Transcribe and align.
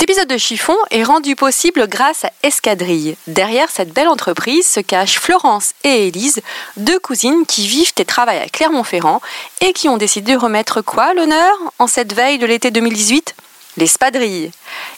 Cet 0.00 0.08
épisode 0.08 0.28
de 0.28 0.38
Chiffon 0.38 0.76
est 0.90 1.02
rendu 1.02 1.36
possible 1.36 1.86
grâce 1.86 2.24
à 2.24 2.32
Escadrille. 2.42 3.16
Derrière 3.26 3.68
cette 3.68 3.92
belle 3.92 4.08
entreprise 4.08 4.66
se 4.66 4.80
cachent 4.80 5.18
Florence 5.18 5.74
et 5.84 6.06
Élise, 6.06 6.40
deux 6.78 6.98
cousines 6.98 7.44
qui 7.44 7.68
vivent 7.68 7.92
et 7.98 8.06
travaillent 8.06 8.38
à 8.38 8.48
Clermont-Ferrand 8.48 9.20
et 9.60 9.74
qui 9.74 9.90
ont 9.90 9.98
décidé 9.98 10.32
de 10.32 10.38
remettre 10.38 10.80
quoi 10.80 11.12
l'honneur 11.12 11.52
en 11.78 11.86
cette 11.86 12.14
veille 12.14 12.38
de 12.38 12.46
l'été 12.46 12.70
2018 12.70 13.34
L'espadrille. 13.76 14.50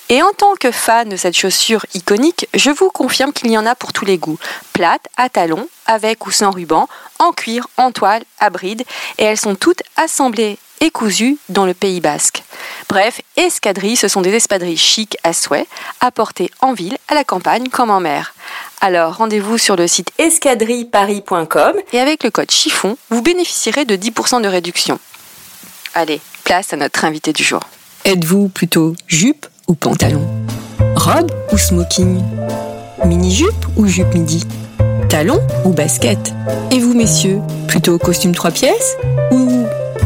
Et 0.08 0.22
en 0.22 0.30
tant 0.36 0.54
que 0.54 0.70
fan 0.70 1.08
de 1.08 1.16
cette 1.16 1.36
chaussure 1.36 1.84
iconique, 1.94 2.46
je 2.54 2.70
vous 2.70 2.90
confirme 2.90 3.32
qu'il 3.32 3.50
y 3.50 3.58
en 3.58 3.66
a 3.66 3.74
pour 3.74 3.92
tous 3.92 4.04
les 4.04 4.18
goûts. 4.18 4.38
Plate, 4.72 5.08
à 5.16 5.28
talons, 5.28 5.68
avec 5.86 6.26
ou 6.26 6.30
sans 6.30 6.52
ruban, 6.52 6.88
en 7.18 7.32
cuir, 7.32 7.66
en 7.76 7.90
toile, 7.90 8.22
à 8.38 8.50
bride, 8.50 8.84
et 9.18 9.24
elles 9.24 9.40
sont 9.40 9.56
toutes 9.56 9.82
assemblées 9.96 10.58
et 10.82 10.90
cousues 10.90 11.38
dans 11.48 11.64
le 11.64 11.74
Pays 11.74 12.00
basque. 12.00 12.42
Bref, 12.88 13.20
escadrilles, 13.36 13.96
ce 13.96 14.08
sont 14.08 14.20
des 14.20 14.34
espadrilles 14.34 14.76
chics 14.76 15.16
à 15.22 15.32
souhait, 15.32 15.66
à 16.00 16.10
porter 16.10 16.50
en 16.60 16.74
ville, 16.74 16.98
à 17.08 17.14
la 17.14 17.24
campagne 17.24 17.68
comme 17.68 17.90
en 17.90 18.00
mer. 18.00 18.34
Alors 18.80 19.16
rendez-vous 19.16 19.58
sur 19.58 19.76
le 19.76 19.86
site 19.86 20.10
escadrilleparis.com 20.18 21.74
et 21.92 22.00
avec 22.00 22.24
le 22.24 22.30
code 22.30 22.50
chiffon, 22.50 22.98
vous 23.10 23.22
bénéficierez 23.22 23.84
de 23.84 23.96
10% 23.96 24.42
de 24.42 24.48
réduction. 24.48 24.98
Allez, 25.94 26.20
place 26.44 26.72
à 26.72 26.76
notre 26.76 27.04
invité 27.04 27.32
du 27.32 27.44
jour. 27.44 27.60
Êtes-vous 28.04 28.48
plutôt 28.48 28.96
jupe 29.06 29.46
ou 29.68 29.74
pantalon? 29.74 30.28
Robe 30.96 31.30
ou 31.52 31.58
smoking? 31.58 32.20
Mini-jupe 33.04 33.66
ou 33.76 33.86
jupe 33.86 34.12
midi? 34.14 34.44
Talon 35.08 35.40
ou 35.64 35.70
basket? 35.70 36.32
Et 36.72 36.80
vous 36.80 36.94
messieurs, 36.94 37.38
plutôt 37.68 37.98
costume 37.98 38.34
trois 38.34 38.50
pièces 38.50 38.96
ou 39.30 39.51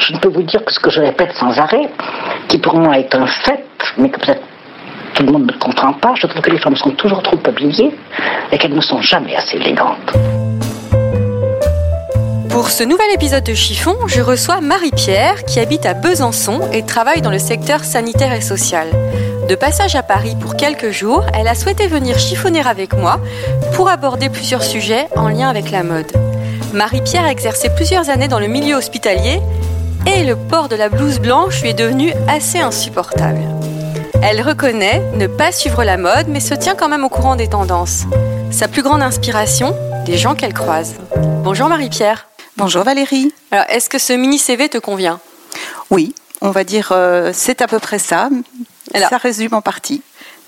je 0.00 0.12
ne 0.12 0.18
peux 0.18 0.28
vous 0.28 0.42
dire 0.42 0.64
que 0.64 0.72
ce 0.72 0.80
que 0.80 0.90
je 0.90 1.00
répète 1.00 1.32
sans 1.34 1.58
arrêt, 1.58 1.88
qui 2.48 2.58
pour 2.58 2.76
moi 2.76 2.98
est 2.98 3.14
un 3.14 3.26
fait, 3.26 3.64
mais 3.98 4.10
que 4.10 4.20
peut-être 4.20 4.42
tout 5.14 5.22
le 5.24 5.32
monde 5.32 5.46
ne 5.46 5.58
comprend 5.58 5.92
pas, 5.94 6.14
je 6.14 6.26
trouve 6.26 6.42
que 6.42 6.50
les 6.50 6.58
femmes 6.58 6.76
sont 6.76 6.90
toujours 6.90 7.22
trop 7.22 7.38
habillées 7.46 7.90
et 8.52 8.58
qu'elles 8.58 8.74
ne 8.74 8.80
sont 8.80 9.00
jamais 9.00 9.34
assez 9.34 9.56
élégantes. 9.56 10.12
Pour 12.50 12.70
ce 12.70 12.84
nouvel 12.84 13.12
épisode 13.14 13.44
de 13.44 13.54
Chiffon, 13.54 13.96
je 14.06 14.20
reçois 14.22 14.60
Marie-Pierre 14.60 15.44
qui 15.44 15.60
habite 15.60 15.84
à 15.84 15.94
Besançon 15.94 16.60
et 16.72 16.84
travaille 16.84 17.20
dans 17.20 17.30
le 17.30 17.38
secteur 17.38 17.84
sanitaire 17.84 18.32
et 18.32 18.40
social. 18.40 18.88
De 19.48 19.54
passage 19.54 19.94
à 19.94 20.02
Paris 20.02 20.36
pour 20.40 20.56
quelques 20.56 20.90
jours, 20.90 21.24
elle 21.34 21.48
a 21.48 21.54
souhaité 21.54 21.86
venir 21.86 22.18
chiffonner 22.18 22.66
avec 22.66 22.94
moi 22.94 23.20
pour 23.74 23.88
aborder 23.88 24.28
plusieurs 24.30 24.62
sujets 24.62 25.06
en 25.16 25.28
lien 25.28 25.48
avec 25.48 25.70
la 25.70 25.82
mode. 25.82 26.10
Marie-Pierre 26.72 27.24
a 27.24 27.30
exercé 27.30 27.68
plusieurs 27.74 28.10
années 28.10 28.28
dans 28.28 28.40
le 28.40 28.48
milieu 28.48 28.74
hospitalier 28.74 29.40
et 30.06 30.24
le 30.24 30.36
port 30.36 30.68
de 30.68 30.76
la 30.76 30.88
blouse 30.88 31.18
blanche 31.18 31.62
lui 31.62 31.70
est 31.70 31.74
devenu 31.74 32.12
assez 32.28 32.60
insupportable. 32.60 33.40
Elle 34.22 34.40
reconnaît 34.40 35.02
ne 35.14 35.26
pas 35.26 35.52
suivre 35.52 35.84
la 35.84 35.96
mode 35.96 36.28
mais 36.28 36.40
se 36.40 36.54
tient 36.54 36.74
quand 36.74 36.88
même 36.88 37.04
au 37.04 37.08
courant 37.08 37.36
des 37.36 37.48
tendances. 37.48 38.04
Sa 38.50 38.68
plus 38.68 38.82
grande 38.82 39.02
inspiration, 39.02 39.76
les 40.06 40.16
gens 40.16 40.34
qu'elle 40.34 40.54
croise. 40.54 40.94
Bonjour 41.42 41.68
Marie-Pierre. 41.68 42.28
Bonjour 42.56 42.84
Valérie. 42.84 43.32
Alors, 43.50 43.66
est-ce 43.68 43.90
que 43.90 43.98
ce 43.98 44.12
mini 44.12 44.38
CV 44.38 44.68
te 44.68 44.78
convient? 44.78 45.20
Oui, 45.90 46.14
on 46.40 46.50
va 46.50 46.64
dire 46.64 46.88
euh, 46.92 47.32
c'est 47.34 47.60
à 47.60 47.66
peu 47.66 47.78
près 47.78 47.98
ça. 47.98 48.30
Alors, 48.94 49.10
ça 49.10 49.18
résume 49.18 49.54
en 49.54 49.60
partie. 49.60 50.02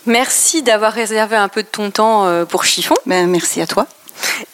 Merci 0.06 0.62
d'avoir 0.62 0.92
réservé 0.92 1.36
un 1.36 1.48
peu 1.48 1.62
de 1.62 1.68
ton 1.68 1.90
temps 1.90 2.26
euh, 2.26 2.44
pour 2.44 2.64
Chiffon. 2.64 2.94
Ben, 3.04 3.28
merci 3.28 3.60
à 3.60 3.66
toi. 3.66 3.86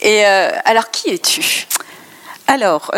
Et 0.00 0.26
euh, 0.26 0.50
alors, 0.64 0.91
qui 0.91 1.10
es-tu? 1.10 1.66
Alors, 2.47 2.91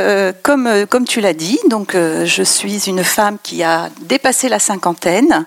comme, 0.43 0.87
comme 0.89 1.07
tu 1.07 1.21
l'as 1.21 1.33
dit, 1.33 1.59
donc 1.69 1.95
je 1.95 2.43
suis 2.43 2.89
une 2.89 3.05
femme 3.05 3.39
qui 3.43 3.63
a 3.63 3.91
dépassé 4.03 4.49
la 4.49 4.59
cinquantaine. 4.59 5.47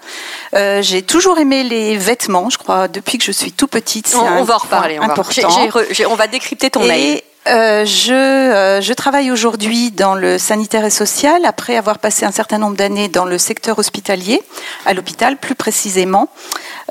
j'ai 0.54 1.02
toujours 1.02 1.38
aimé 1.38 1.64
les 1.64 1.98
vêtements, 1.98 2.50
je 2.50 2.58
crois, 2.58 2.88
depuis 2.88 3.18
que 3.18 3.26
je 3.26 3.32
suis 3.32 3.52
tout 3.52 3.68
petite. 3.68 4.16
On, 4.16 4.40
on, 4.40 4.44
va 4.44 4.56
en 4.56 4.60
reparler. 4.60 5.00
On 5.00 6.16
va 6.16 6.28
décrypter 6.28 6.70
ton 6.70 6.86
mail. 6.86 7.22
Euh, 7.50 7.84
je, 7.84 8.14
euh, 8.14 8.80
je, 8.80 8.94
travaille 8.94 9.32
aujourd'hui 9.32 9.90
dans 9.90 10.14
le 10.14 10.38
sanitaire 10.38 10.86
et 10.86 10.92
social 10.92 11.46
après 11.46 11.78
avoir 11.78 11.98
passé 11.98 12.24
un 12.26 12.32
certain 12.32 12.60
nombre 12.60 12.76
d'années 12.76 13.08
dans 13.08 13.26
le 13.26 13.40
secteur 13.40 13.80
hospitalier, 13.80 14.40
à 14.86 14.94
l'hôpital 14.94 15.36
plus 15.36 15.56
précisément. 15.56 16.30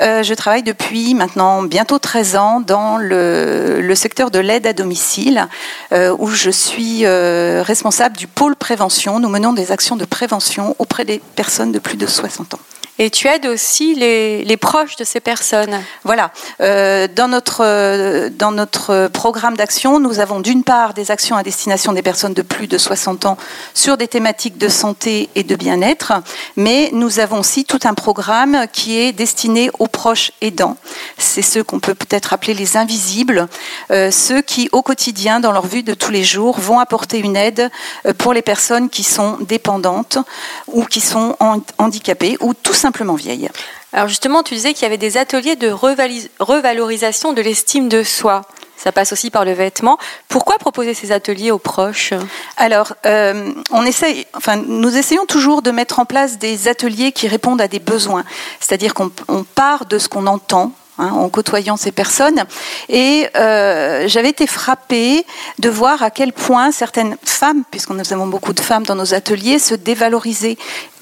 Euh, 0.03 0.25
je 0.25 0.35
travaille 0.35 0.65
depuis 0.65 1.15
maintenant 1.15 1.63
bientôt 1.63 2.01
13 2.01 2.37
ans 2.37 2.61
dans 2.61 2.97
le, 2.97 3.81
le 3.81 3.95
secteur 3.95 4.33
de 4.33 4.41
l'aide 4.41 4.67
à 4.67 4.73
domicile 4.73 5.47
où 5.93 6.29
je 6.29 6.51
suis 6.51 7.07
responsable 7.07 8.17
du 8.17 8.27
pôle 8.27 8.57
prévention. 8.57 9.21
Nous 9.21 9.29
menons 9.29 9.53
des 9.53 9.71
actions 9.71 9.97
de 9.97 10.05
prévention 10.05 10.75
auprès 10.79 11.05
des 11.05 11.21
personnes 11.37 11.73
de 11.73 11.79
plus 11.79 11.97
de 11.97 12.07
60 12.07 12.55
ans. 12.55 12.61
Et 13.01 13.11
tu 13.11 13.29
aides 13.29 13.47
aussi 13.47 13.95
les, 13.95 14.57
proches 14.57 14.97
de 14.97 15.05
ces 15.05 15.21
personnes. 15.21 15.81
Voilà. 16.03 16.33
Euh, 16.61 17.07
dans, 17.07 17.29
notre, 17.29 17.65
euh, 17.65 18.29
dans 18.29 18.51
notre 18.51 19.09
programme 19.13 19.57
d'action, 19.57 20.01
nous 20.01 20.19
avons 20.19 20.41
d'une 20.41 20.65
part 20.65 20.95
des 20.95 21.13
actions 21.13 21.37
à 21.37 21.45
destination 21.45 21.93
des 21.93 22.03
personnes 22.03 22.35
de 22.35 22.43
plus 22.43 22.67
de 22.67 22.77
60 22.77 23.27
ans 23.27 23.39
sur 23.73 23.97
des 23.97 24.09
thématiques 24.09 24.59
de 24.59 24.69
santé 24.69 25.29
et 25.37 25.45
de 25.45 25.55
bien-être, 25.55 26.13
mais 26.57 26.91
nous 26.93 27.21
avons 27.21 27.39
aussi 27.39 27.65
tout 27.65 27.79
un 27.85 27.95
programme 27.95 28.67
qui 28.73 28.99
est 28.99 29.13
destiné 29.13 29.71
aux 29.79 29.87
proches 29.87 30.33
aidants. 30.41 30.77
C'est 31.19 31.43
ceux 31.43 31.63
qu'on 31.63 31.79
peut 31.79 31.95
peut-être 31.95 32.33
appeler 32.33 32.55
les 32.55 32.77
invisibles, 32.77 33.47
euh, 33.93 34.11
ceux 34.11 34.43
qui 34.43 34.69
au 34.73 34.83
quotidien, 34.83 35.39
dans 35.39 35.53
leur 35.53 35.67
vue 35.67 35.85
de 35.85 35.95
tous 35.95 36.11
les 36.11 36.25
jours, 36.25 36.59
vont 36.59 36.81
apporter 36.81 37.21
une 37.21 37.37
aide 37.37 37.71
pour 38.19 38.33
les 38.33 38.43
personnes 38.43 38.91
qui 38.91 39.05
sont 39.05 39.39
dépendantes 39.41 40.19
ou 40.67 40.85
qui 40.85 41.01
sont 41.01 41.37
handicapées 41.79 42.37
ou 42.41 42.55
tout 42.55 42.75
simplement 42.75 42.88
simplement 42.89 43.17
vieille. 43.17 43.51
Alors 43.93 44.09
justement, 44.09 44.43
tu 44.43 44.55
disais 44.55 44.73
qu'il 44.73 44.85
y 44.85 44.87
avait 44.87 44.97
des 44.97 45.19
ateliers 45.19 45.57
de 45.57 45.69
revalorisation 45.71 47.35
de 47.35 47.43
l'estime 47.43 47.91
de 47.91 48.03
soi. 48.03 48.47
Ça 48.79 48.93
passe 48.93 49.13
aussi 49.13 49.31
par 49.31 49.45
le 49.45 49.53
vêtement. 49.53 49.99
Pourquoi 50.29 50.57
proposer 50.57 50.95
ces 50.95 51.13
ateliers 51.13 51.51
aux 51.51 51.59
proches? 51.59 52.15
Alors, 52.57 52.95
euh, 53.05 53.53
on 53.73 53.85
essaye, 53.85 54.27
enfin, 54.35 54.57
nous 54.57 54.97
essayons 54.97 55.27
toujours 55.27 55.61
de 55.61 55.71
mettre 55.71 55.99
en 55.99 56.07
place 56.07 56.39
des 56.39 56.69
ateliers 56.69 57.13
qui 57.13 57.29
répondent 57.29 57.61
à 57.61 57.69
des 57.69 57.81
besoins. 57.81 58.25
C'est-à-dire 58.61 58.95
qu'on 58.95 59.11
part 59.55 59.85
de 59.85 59.99
ce 59.99 60.09
qu'on 60.09 60.27
entend, 60.27 60.73
hein, 60.99 61.11
en 61.11 61.29
côtoyant 61.29 61.77
ces 61.77 61.93
personnes. 61.93 62.45
Et 62.89 63.29
euh, 63.37 64.07
j'avais 64.07 64.31
été 64.31 64.47
frappée 64.47 65.27
de 65.59 65.69
voir 65.69 66.03
à 66.03 66.11
quel 66.11 66.33
point 66.33 66.71
certaines 66.71 67.17
femmes, 67.25 67.65
puisque 67.71 67.91
nous 67.91 68.13
avons 68.13 68.29
beaucoup 68.29 68.55
de 68.55 68.61
femmes 68.61 68.87
dans 68.87 68.95
nos 68.95 69.13
ateliers, 69.13 69.59
se 69.59 69.75
dévalorisaient 69.75 70.57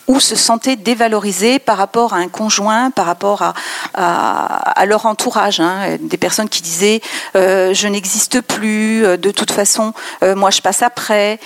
ou 0.09 0.21
se 0.21 0.37
sentaient 0.37 0.77
dévalorisés 0.77 1.59
par 1.59 1.79
rapport 1.79 2.15
à 2.15 2.19
un 2.19 2.29
conjoint, 2.29 2.91
par 2.91 3.07
rapport 3.07 3.43
à, 3.43 3.55
à, 3.95 4.87
leur 4.87 5.07
entourage. 5.07 5.61
Hein. 5.61 5.97
Des 6.01 6.17
personnes 6.17 6.49
qui 6.49 6.63
disaient 6.63 7.01
euh, 7.35 7.75
je 7.75 7.89
n'existe 7.89 8.41
plus, 8.41 9.05
euh, 9.05 9.17
de 9.17 9.31
toute 9.31 9.51
façon, 9.51 9.93
euh, 10.23 10.35
moi 10.35 10.51
je 10.51 10.61
passe 10.61 10.83
après. 10.83 11.39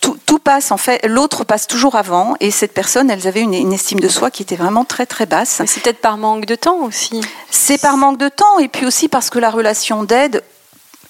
tout, 0.00 0.18
tout, 0.26 0.38
passe 0.38 0.72
en 0.72 0.76
fait, 0.76 1.06
l'autre 1.06 1.44
passe 1.44 1.66
toujours 1.66 1.94
avant. 1.94 2.36
Et 2.40 2.50
cette 2.50 2.74
personne, 2.74 3.10
elles 3.10 3.26
avaient 3.26 3.40
une, 3.40 3.54
une 3.54 3.72
estime 3.72 4.00
de 4.00 4.08
soi 4.08 4.30
qui 4.30 4.42
était 4.42 4.56
vraiment 4.56 4.84
très 4.84 5.06
très 5.06 5.26
basse. 5.26 5.62
C'est 5.66 5.82
peut-être 5.82 6.00
par 6.00 6.16
manque 6.16 6.46
de 6.46 6.54
temps 6.54 6.80
aussi. 6.82 7.20
C'est 7.50 7.80
par 7.80 7.96
manque 7.96 8.18
de 8.18 8.28
temps 8.28 8.58
et 8.58 8.68
puis 8.68 8.86
aussi 8.86 9.08
parce 9.08 9.30
que 9.30 9.38
la 9.38 9.50
relation 9.50 10.02
d'aide 10.02 10.42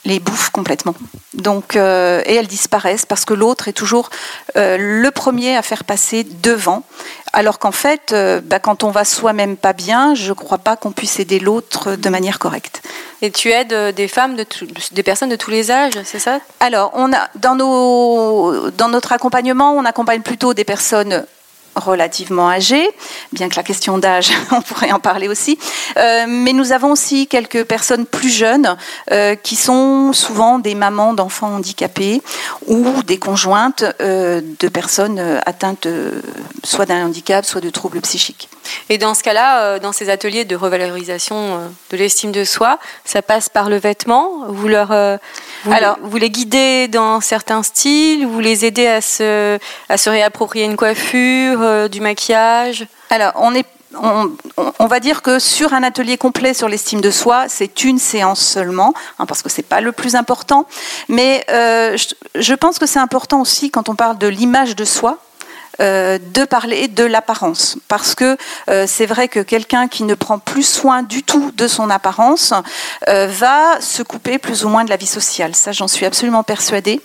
les 0.05 0.21
bouffent 0.21 0.51
complètement. 0.51 0.95
Donc, 1.35 1.77
euh, 1.77 2.23
et 2.27 2.35
elles 2.35 2.47
disparaissent 2.47 3.07
parce 3.07 3.25
que 3.25 3.35
l'autre 3.35 3.69
est 3.69 3.73
toujours 3.73 4.11
euh, 4.57 4.77
le 4.79 5.11
premier 5.11 5.57
à 5.57 5.63
faire 5.63 5.85
passer 5.85 6.25
devant. 6.25 6.83
Alors 7.33 7.59
qu'en 7.59 7.73
fait, 7.73 8.13
euh, 8.13 8.41
bah, 8.43 8.61
quand 8.61 8.85
on 8.85 8.91
va 8.91 9.05
soi-même 9.05 9.57
pas 9.57 9.73
bien, 9.73 10.15
je 10.15 10.29
ne 10.29 10.35
crois 10.35 10.59
pas 10.59 10.77
qu'on 10.77 10.93
puisse 10.93 11.19
aider 11.19 11.41
l'autre 11.41 11.97
de 11.97 12.09
manière 12.09 12.39
correcte. 12.39 12.83
Et 13.23 13.31
tu 13.31 13.51
aides 13.51 13.95
des 13.95 14.09
femmes, 14.09 14.37
de 14.37 14.47
des 14.93 15.03
personnes 15.03 15.31
de 15.31 15.37
tous 15.37 15.51
les 15.51 15.71
âges, 15.71 15.99
c'est 16.05 16.19
ça? 16.19 16.41
Alors, 16.61 16.93
on 16.95 17.13
a, 17.13 17.29
dans, 17.37 17.57
nos, 17.57 18.71
dans 18.71 18.89
notre 18.89 19.13
accompagnement, 19.13 19.73
on 19.73 19.85
accompagne 19.85 20.21
plutôt 20.21 20.55
des 20.55 20.65
personnes 20.65 21.25
relativement 21.77 22.49
âgés, 22.49 22.89
bien 23.33 23.49
que 23.49 23.57
la 23.57 23.63
question 23.63 23.99
d'âge, 23.99 24.33
on 24.53 24.61
pourrait 24.63 24.93
en 24.93 25.01
parler 25.01 25.29
aussi. 25.29 25.59
Euh, 25.97 26.25
mais 26.29 26.53
nous 26.53 26.73
avons 26.73 26.93
aussi 26.93 27.27
quelques 27.27 27.65
personnes 27.65 28.07
plus 28.07 28.31
jeunes 28.31 28.77
euh, 29.11 29.35
qui 29.35 29.57
sont 29.57 30.13
souvent 30.13 30.59
des 30.59 30.75
mamans 30.75 31.15
d'enfants 31.15 31.55
handicapés 31.55 32.23
ou 32.67 33.03
des 33.07 33.19
conjointes 33.19 33.85
euh, 34.01 34.41
de 34.61 34.69
personnes 34.69 35.21
atteintes 35.47 35.89
soit 36.63 36.87
d'un 36.87 37.07
handicap, 37.07 37.45
soit 37.45 37.61
de 37.61 37.71
troubles 37.71 38.01
psychiques. 38.01 38.49
Et 38.89 38.99
dans 38.99 39.15
ce 39.15 39.23
cas-là, 39.23 39.61
euh, 39.61 39.79
dans 39.79 39.93
ces 39.93 40.11
ateliers 40.11 40.45
de 40.45 40.57
revalorisation 40.57 41.37
euh, 41.37 41.69
de 41.91 41.97
l'estime 41.97 42.33
de 42.33 42.45
soi, 42.45 42.79
ça 43.05 43.23
passe 43.23 43.49
par 43.49 43.69
le 43.69 43.77
vêtement. 43.77 44.45
Vous 44.49 44.69
leur, 44.69 44.93
euh, 44.93 45.17
vous, 45.65 45.73
Alors, 45.73 45.97
vous 46.03 46.17
les 46.17 46.31
guidez 46.31 46.89
dans 46.89 47.21
certains 47.21 47.63
styles, 47.63 48.27
vous 48.27 48.41
les 48.41 48.65
aidez 48.65 48.87
à 48.87 49.01
se, 49.01 49.59
à 49.89 49.97
se 49.97 50.11
réapproprier 50.11 50.65
une 50.65 50.77
coiffure, 50.77 51.89
du 51.89 52.01
maquillage? 52.01 52.87
Alors, 53.11 53.33
on 53.37 53.55
est 53.55 53.67
on, 53.97 54.87
va 54.89 54.99
dire 54.99 55.23
que 55.23 55.39
sur 55.39 55.73
un 55.73 55.85
atelier 55.85 56.19
complet 56.19 56.53
sur 56.53 56.69
l'estime 56.69 57.01
de 57.01 57.13
soi, 57.13 57.45
c'est 57.49 57.85
une 57.85 58.01
séance 58.01 58.41
seulement, 58.41 58.93
hein, 59.21 59.27
parce 59.27 59.41
que 59.41 59.49
c'est 59.49 59.63
pas 59.63 59.81
le 59.81 59.93
plus 59.93 60.17
important. 60.17 60.67
Mais 61.09 61.45
je, 61.49 62.55
pense 62.55 62.81
que 62.81 62.87
c'est 62.87 62.99
important 62.99 63.41
aussi 63.41 63.71
quand 63.71 63.89
on 63.89 63.95
parle 63.95 64.19
de 64.19 64.27
l'image 64.27 64.75
de 64.75 64.85
soi, 64.85 65.19
euh, 65.81 66.19
de 66.33 66.45
parler 66.45 66.87
de 66.87 67.03
l'apparence. 67.05 67.77
Parce 67.89 68.15
que 68.15 68.37
euh, 68.71 68.85
c'est 68.87 69.07
vrai 69.07 69.27
que 69.27 69.41
quelqu'un 69.41 69.89
qui 69.89 70.05
ne 70.05 70.15
prend 70.15 70.39
plus 70.39 70.63
soin 70.63 71.03
du 71.03 71.25
tout 71.25 71.51
de 71.57 71.67
son 71.67 71.91
apparence 71.91 72.55
euh, 73.09 73.27
va 73.27 73.81
se 73.81 74.03
couper 74.05 74.39
plus 74.39 74.65
ou 74.65 74.69
moins 74.69 74.85
de 74.85 74.91
la 74.91 74.97
vie 74.97 75.07
sociale. 75.07 75.57
Ça, 75.57 75.73
j'en 75.73 75.89
suis 75.89 76.07
absolument 76.07 76.45
persuadée. 76.45 77.01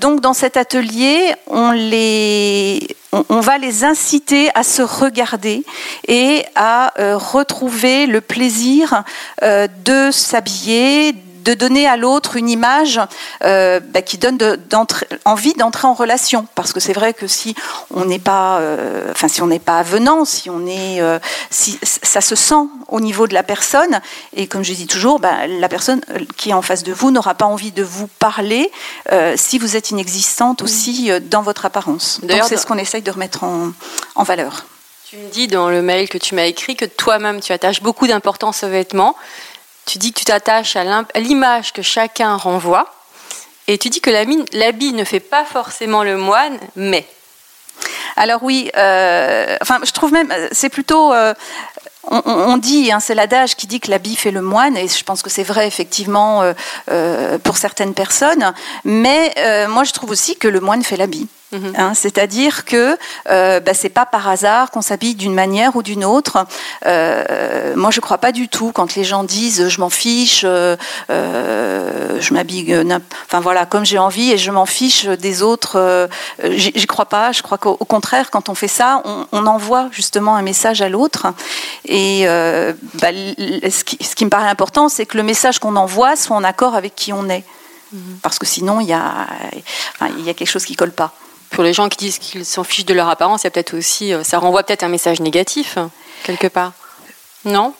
donc, 0.00 0.20
dans 0.20 0.32
cet 0.32 0.56
atelier, 0.56 1.34
on 1.46 1.70
les 1.70 2.96
on, 3.12 3.40
va 3.40 3.58
les 3.58 3.84
inciter 3.84 4.50
à 4.54 4.62
se 4.62 4.82
regarder 4.82 5.64
et 6.06 6.44
à 6.54 6.92
retrouver 7.14 8.06
le 8.06 8.20
plaisir 8.20 9.02
de 9.42 10.10
s'habiller, 10.10 11.14
de 11.44 11.54
donner 11.54 11.86
à 11.86 11.96
l'autre 11.96 12.36
une 12.36 12.48
image 12.48 13.00
euh, 13.44 13.80
bah, 13.80 14.02
qui 14.02 14.18
donne 14.18 14.38
envie 15.24 15.54
d'entrer 15.54 15.86
en 15.86 15.94
relation. 15.94 16.46
Parce 16.54 16.72
que 16.72 16.80
c'est 16.80 16.92
vrai 16.92 17.14
que 17.14 17.26
si 17.26 17.54
on 17.94 18.04
n'est 18.04 18.18
pas, 18.18 18.58
euh, 18.58 19.10
enfin 19.10 19.28
si 19.28 19.42
on 19.42 19.46
n'est 19.46 19.58
pas 19.58 19.78
avenant, 19.78 20.24
si 20.24 20.50
on 20.50 20.66
est, 20.66 21.00
euh, 21.00 21.18
si 21.50 21.78
ça 21.82 22.20
se 22.20 22.34
sent 22.34 22.66
au 22.88 23.00
niveau 23.00 23.26
de 23.26 23.34
la 23.34 23.42
personne. 23.42 24.00
Et 24.34 24.46
comme 24.46 24.64
je 24.64 24.72
dis 24.72 24.86
toujours, 24.86 25.20
bah, 25.20 25.46
la 25.46 25.68
personne 25.68 26.00
qui 26.36 26.50
est 26.50 26.54
en 26.54 26.62
face 26.62 26.82
de 26.82 26.92
vous 26.92 27.10
n'aura 27.10 27.34
pas 27.34 27.46
envie 27.46 27.72
de 27.72 27.82
vous 27.82 28.06
parler 28.06 28.70
si 29.36 29.58
vous 29.58 29.76
êtes 29.76 29.90
inexistante 29.90 30.62
aussi 30.62 31.10
dans 31.30 31.42
votre 31.42 31.66
apparence. 31.66 32.20
D'ailleurs, 32.22 32.46
c'est 32.46 32.56
ce 32.56 32.66
qu'on 32.66 32.78
essaye 32.78 33.02
de 33.02 33.10
remettre 33.10 33.44
en, 33.44 33.72
en 34.14 34.22
valeur. 34.22 34.66
Tu 35.08 35.16
me 35.16 35.30
dis 35.30 35.48
dans 35.48 35.70
le 35.70 35.80
mail 35.80 36.06
que 36.10 36.18
tu 36.18 36.34
m'as 36.34 36.44
écrit 36.44 36.76
que 36.76 36.84
toi-même 36.84 37.40
tu 37.40 37.52
attaches 37.52 37.80
beaucoup 37.80 38.06
d'importance 38.06 38.62
aux 38.62 38.68
vêtements. 38.68 39.16
Tu 39.88 39.96
dis 39.96 40.12
que 40.12 40.18
tu 40.18 40.26
t'attaches 40.26 40.76
à 40.76 40.84
l'image 41.16 41.72
que 41.72 41.80
chacun 41.80 42.36
renvoie. 42.36 42.92
Et 43.68 43.78
tu 43.78 43.88
dis 43.88 44.02
que 44.02 44.10
l'habit 44.10 44.92
ne 44.92 45.02
fait 45.02 45.18
pas 45.18 45.46
forcément 45.46 46.04
le 46.04 46.18
moine, 46.18 46.58
mais. 46.76 47.06
Alors 48.16 48.42
oui, 48.42 48.70
euh, 48.76 49.56
enfin, 49.62 49.80
je 49.82 49.90
trouve 49.92 50.12
même, 50.12 50.30
c'est 50.52 50.68
plutôt. 50.68 51.14
Euh, 51.14 51.32
on, 52.10 52.58
dit, 52.58 52.92
hein, 52.92 53.00
c'est 53.00 53.14
l'adage 53.14 53.56
qui 53.56 53.66
dit 53.66 53.80
que 53.80 53.90
l'habit 53.90 54.16
fait 54.16 54.30
le 54.30 54.42
moine, 54.42 54.76
et 54.76 54.88
je 54.88 55.04
pense 55.04 55.22
que 55.22 55.30
c'est 55.30 55.42
vrai 55.42 55.66
effectivement 55.66 56.52
euh, 56.90 57.38
pour 57.38 57.56
certaines 57.56 57.94
personnes, 57.94 58.52
mais 58.84 59.34
moi 59.68 59.84
je 59.84 59.92
trouve 59.92 60.10
aussi 60.10 60.36
que 60.36 60.48
le 60.48 60.60
moine 60.60 60.82
fait 60.82 60.96
l'habit. 60.96 61.28
Mhm. 61.52 61.72
Hein, 61.78 61.94
c'est-à-dire 61.94 62.66
que 62.66 62.98
euh, 63.30 63.60
bah, 63.60 63.72
c'est 63.72 63.88
pas 63.88 64.04
par 64.04 64.28
hasard 64.28 64.70
qu'on 64.70 64.82
s'habille 64.82 65.14
d'une 65.14 65.34
manière 65.34 65.76
ou 65.76 65.82
d'une 65.82 66.04
autre. 66.04 66.46
Euh, 66.84 67.74
moi, 67.74 67.90
je 67.90 68.00
crois 68.00 68.18
pas 68.18 68.32
du 68.32 68.48
tout 68.48 68.70
quand 68.72 68.94
les 68.94 69.04
gens 69.04 69.24
disent 69.24 69.68
je 69.68 69.80
m'en 69.80 69.88
fiche, 69.88 70.42
euh, 70.44 70.76
je 71.08 72.34
m'habille, 72.34 72.76
enfin 73.26 73.40
voilà, 73.40 73.64
comme 73.64 73.86
j'ai 73.86 73.98
envie 73.98 74.30
et 74.30 74.38
je 74.38 74.50
m'en 74.50 74.66
fiche 74.66 75.06
des 75.06 75.42
autres. 75.42 76.08
J'y 76.44 76.86
crois 76.86 77.06
pas. 77.06 77.32
Je 77.32 77.42
crois 77.42 77.56
qu'au 77.56 77.76
contraire, 77.76 78.30
quand 78.30 78.50
on 78.50 78.54
fait 78.54 78.68
ça, 78.68 79.02
on, 79.04 79.46
envoie 79.46 79.88
justement 79.90 80.36
un 80.36 80.42
message 80.42 80.82
à 80.82 80.90
l'autre. 80.90 81.28
Et 81.86 82.26
bah, 82.26 83.08
ce, 83.10 83.84
qui, 83.84 83.96
ce, 84.04 84.14
qui, 84.14 84.26
me 84.26 84.30
paraît 84.30 84.50
important, 84.50 84.90
c'est 84.90 85.06
que 85.06 85.16
le 85.16 85.22
message 85.22 85.58
qu'on 85.58 85.76
envoie 85.76 86.16
soit 86.16 86.36
en 86.36 86.44
accord 86.44 86.74
avec 86.74 86.94
qui 86.94 87.14
on 87.14 87.30
est. 87.30 87.44
Mhm. 87.92 88.18
Parce 88.20 88.38
que 88.38 88.44
sinon, 88.44 88.80
il 88.80 88.88
y 88.88 88.92
a, 88.92 89.26
il 90.18 90.24
y 90.24 90.28
a 90.28 90.34
quelque 90.34 90.50
chose 90.50 90.66
qui 90.66 90.76
colle 90.76 90.92
pas 90.92 91.14
pour 91.50 91.64
les 91.64 91.72
gens 91.72 91.88
qui 91.88 91.98
disent 91.98 92.18
qu'ils 92.18 92.44
s'en 92.44 92.64
fichent 92.64 92.84
de 92.84 92.94
leur 92.94 93.08
apparence, 93.08 93.42
il 93.42 93.46
y 93.46 93.48
a 93.48 93.50
peut-être 93.50 93.76
aussi, 93.76 94.12
euh, 94.12 94.22
ça 94.22 94.38
renvoie 94.38 94.62
peut-être 94.62 94.82
un 94.82 94.88
message 94.88 95.20
négatif 95.20 95.78
quelque 96.24 96.46
part. 96.46 96.72
Non? 97.44 97.74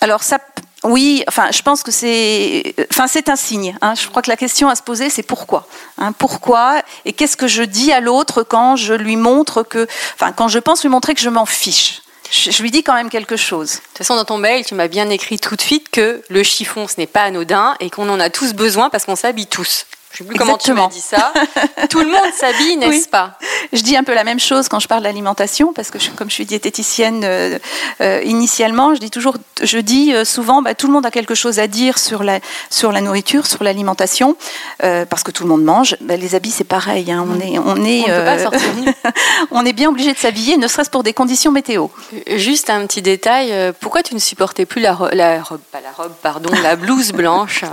Alors 0.00 0.22
ça, 0.22 0.38
oui. 0.84 1.24
Enfin, 1.28 1.48
je 1.50 1.62
pense 1.62 1.82
que 1.82 1.90
c'est, 1.90 2.74
enfin, 2.90 3.06
c'est 3.06 3.28
un 3.28 3.36
signe. 3.36 3.76
Hein. 3.80 3.94
Je 3.94 4.06
crois 4.08 4.22
que 4.22 4.30
la 4.30 4.36
question 4.36 4.68
à 4.68 4.74
se 4.74 4.82
poser, 4.82 5.10
c'est 5.10 5.22
pourquoi. 5.22 5.66
Hein. 5.98 6.12
pourquoi 6.12 6.82
et 7.04 7.12
qu'est-ce 7.12 7.36
que 7.36 7.48
je 7.48 7.62
dis 7.62 7.92
à 7.92 8.00
l'autre 8.00 8.42
quand 8.42 8.76
je 8.76 8.94
lui 8.94 9.16
montre 9.16 9.62
que, 9.62 9.86
enfin, 10.14 10.32
quand 10.32 10.48
je 10.48 10.58
pense 10.58 10.82
lui 10.82 10.90
montrer 10.90 11.14
que 11.14 11.20
je 11.20 11.30
m'en 11.30 11.46
fiche. 11.46 12.02
Je, 12.30 12.62
lui 12.62 12.70
dis 12.70 12.82
quand 12.82 12.94
même 12.94 13.10
quelque 13.10 13.36
chose. 13.36 13.72
De 13.72 13.76
toute 13.76 13.98
façon, 13.98 14.16
dans 14.16 14.24
ton 14.24 14.38
mail, 14.38 14.64
tu 14.64 14.74
m'as 14.74 14.88
bien 14.88 15.08
écrit 15.10 15.38
tout 15.38 15.56
de 15.56 15.60
suite 15.60 15.90
que 15.90 16.22
le 16.28 16.42
chiffon, 16.42 16.88
ce 16.88 16.94
n'est 16.98 17.06
pas 17.06 17.22
anodin 17.22 17.76
et 17.80 17.90
qu'on 17.90 18.08
en 18.08 18.18
a 18.18 18.30
tous 18.30 18.54
besoin 18.54 18.90
parce 18.90 19.04
qu'on 19.04 19.14
s'habille 19.16 19.46
tous. 19.46 19.86
Je 20.14 20.18
sais 20.18 20.24
plus 20.24 20.36
comment 20.36 20.56
tu 20.56 20.72
m'as 20.72 20.86
dit 20.86 21.00
ça. 21.00 21.32
Tout 21.90 21.98
le 21.98 22.06
monde 22.06 22.32
s'habille, 22.38 22.76
n'est-ce 22.76 23.08
pas? 23.08 23.36
Je 23.72 23.82
dis 23.82 23.96
un 23.96 24.04
peu 24.04 24.14
la 24.14 24.22
même 24.22 24.38
chose 24.38 24.68
quand 24.68 24.78
je 24.78 24.86
parle 24.86 25.02
d'alimentation, 25.02 25.72
parce 25.72 25.90
que 25.90 25.98
comme 26.14 26.30
je 26.30 26.34
suis 26.34 26.46
diététicienne 26.46 27.22
euh, 27.24 27.58
euh, 28.00 28.22
initialement, 28.24 28.94
je 28.94 29.00
dis 29.00 29.10
toujours, 29.10 29.36
je 29.60 29.78
dis 29.78 30.14
euh, 30.14 30.24
souvent, 30.24 30.62
bah, 30.62 30.74
tout 30.74 30.86
le 30.86 30.92
monde 30.92 31.04
a 31.04 31.10
quelque 31.10 31.34
chose 31.34 31.58
à 31.58 31.66
dire 31.66 31.98
sur 31.98 32.22
la 32.22 32.38
sur 32.70 32.92
la 32.92 33.00
nourriture, 33.00 33.46
sur 33.46 33.64
l'alimentation, 33.64 34.36
parce 34.78 35.24
que 35.24 35.32
tout 35.32 35.42
le 35.42 35.48
monde 35.48 35.64
mange. 35.64 35.96
Bah, 36.00 36.16
les 36.16 36.36
habits, 36.36 36.52
c'est 36.52 36.62
pareil. 36.62 37.10
Hein. 37.10 37.26
On 37.28 37.40
est 37.40 37.58
on 37.58 37.84
est 37.84 38.04
on 39.50 39.66
est 39.66 39.72
bien 39.72 39.88
obligé 39.88 40.12
de 40.12 40.18
s'habiller, 40.18 40.56
ne 40.58 40.68
serait-ce 40.68 40.90
pour 40.90 41.02
des 41.02 41.12
conditions 41.12 41.50
météo. 41.50 41.88
Juste 42.36 42.70
un 42.70 42.86
petit 42.86 43.02
détail. 43.02 43.52
Pourquoi 43.80 44.04
tu 44.04 44.14
ne 44.14 44.20
supportais 44.20 44.64
plus 44.64 44.80
la, 44.80 44.96
la 45.12 45.42
robe, 45.42 45.60
pas 45.72 45.80
la 45.80 45.90
robe, 45.90 46.12
pardon, 46.22 46.50
la 46.62 46.76
blouse 46.76 47.10
blanche? 47.10 47.64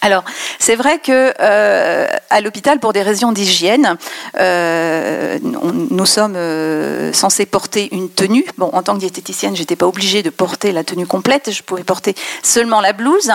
Alors, 0.00 0.24
c'est 0.58 0.76
vrai 0.76 1.00
que 1.00 1.34
euh, 1.40 2.06
à 2.30 2.40
l'hôpital, 2.40 2.78
pour 2.78 2.92
des 2.92 3.02
raisons 3.02 3.32
d'hygiène, 3.32 3.96
euh, 4.38 5.38
nous 5.42 6.06
sommes 6.06 6.36
euh, 6.36 7.12
censés 7.12 7.46
porter 7.46 7.88
une 7.92 8.08
tenue. 8.08 8.44
Bon, 8.58 8.70
en 8.72 8.82
tant 8.82 8.94
que 8.94 9.00
diététicienne, 9.00 9.56
j'étais 9.56 9.76
pas 9.76 9.86
obligée 9.86 10.22
de 10.22 10.30
porter 10.30 10.70
la 10.70 10.84
tenue 10.84 11.06
complète. 11.06 11.50
Je 11.50 11.62
pouvais 11.62 11.84
porter 11.84 12.14
seulement 12.42 12.80
la 12.80 12.92
blouse. 12.92 13.30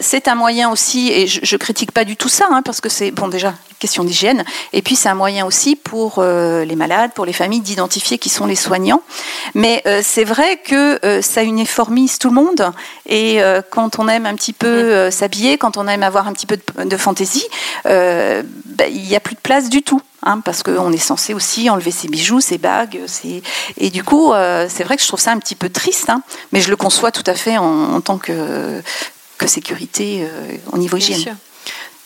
c'est 0.00 0.28
un 0.28 0.34
moyen 0.34 0.70
aussi, 0.70 1.10
et 1.12 1.26
je, 1.26 1.40
je 1.42 1.56
critique 1.56 1.92
pas 1.92 2.04
du 2.04 2.16
tout 2.16 2.28
ça, 2.28 2.46
hein, 2.50 2.62
parce 2.62 2.80
que 2.80 2.88
c'est 2.88 3.10
bon 3.10 3.28
déjà 3.28 3.54
question 3.82 4.04
d'hygiène. 4.04 4.44
Et 4.72 4.80
puis 4.80 4.94
c'est 4.94 5.08
un 5.08 5.16
moyen 5.16 5.44
aussi 5.44 5.74
pour 5.74 6.14
euh, 6.18 6.64
les 6.64 6.76
malades, 6.76 7.12
pour 7.14 7.26
les 7.26 7.32
familles 7.32 7.60
d'identifier 7.60 8.16
qui 8.16 8.28
sont 8.28 8.46
les 8.46 8.54
soignants. 8.54 9.02
Mais 9.54 9.82
euh, 9.86 10.00
c'est 10.04 10.22
vrai 10.24 10.60
que 10.64 11.04
euh, 11.04 11.20
ça 11.20 11.42
uniformise 11.42 12.18
tout 12.18 12.28
le 12.28 12.34
monde. 12.34 12.70
Et 13.06 13.40
quand 13.70 13.98
on 13.98 14.08
aime 14.08 14.26
un 14.26 14.34
petit 14.34 14.52
peu 14.52 15.10
s'habiller, 15.10 15.58
quand 15.58 15.76
on 15.76 15.88
aime 15.88 16.02
avoir 16.02 16.28
un 16.28 16.32
petit 16.32 16.46
peu 16.46 16.56
de, 16.84 16.96
fantaisie, 16.96 17.44
bah, 17.84 18.86
il 18.88 19.02
n'y 19.02 19.16
a 19.16 19.20
plus 19.20 19.34
de 19.34 19.40
place 19.40 19.68
du 19.68 19.82
tout. 19.82 20.00
Hein, 20.24 20.38
parce 20.38 20.62
qu'on 20.62 20.92
est 20.92 21.04
censé 21.12 21.34
aussi 21.34 21.68
enlever 21.68 21.90
ses 21.90 22.06
bijoux, 22.06 22.40
ses 22.40 22.58
bagues. 22.58 23.00
Et 23.76 23.90
du 23.90 24.04
coup, 24.04 24.32
c'est 24.68 24.84
vrai 24.84 24.96
que 24.96 25.02
je 25.02 25.08
trouve 25.08 25.20
ça 25.20 25.32
un 25.32 25.38
petit 25.38 25.56
peu 25.56 25.68
triste, 25.68 26.08
hein, 26.10 26.22
mais 26.52 26.60
je 26.60 26.70
le 26.70 26.76
conçois 26.76 27.10
tout 27.10 27.24
à 27.26 27.34
fait 27.34 27.58
en, 27.58 28.00
tant 28.00 28.18
que, 28.18 28.80
que 29.36 29.46
sécurité 29.48 30.26
au 30.72 30.78
niveau 30.78 30.96
hygiène. 30.96 31.36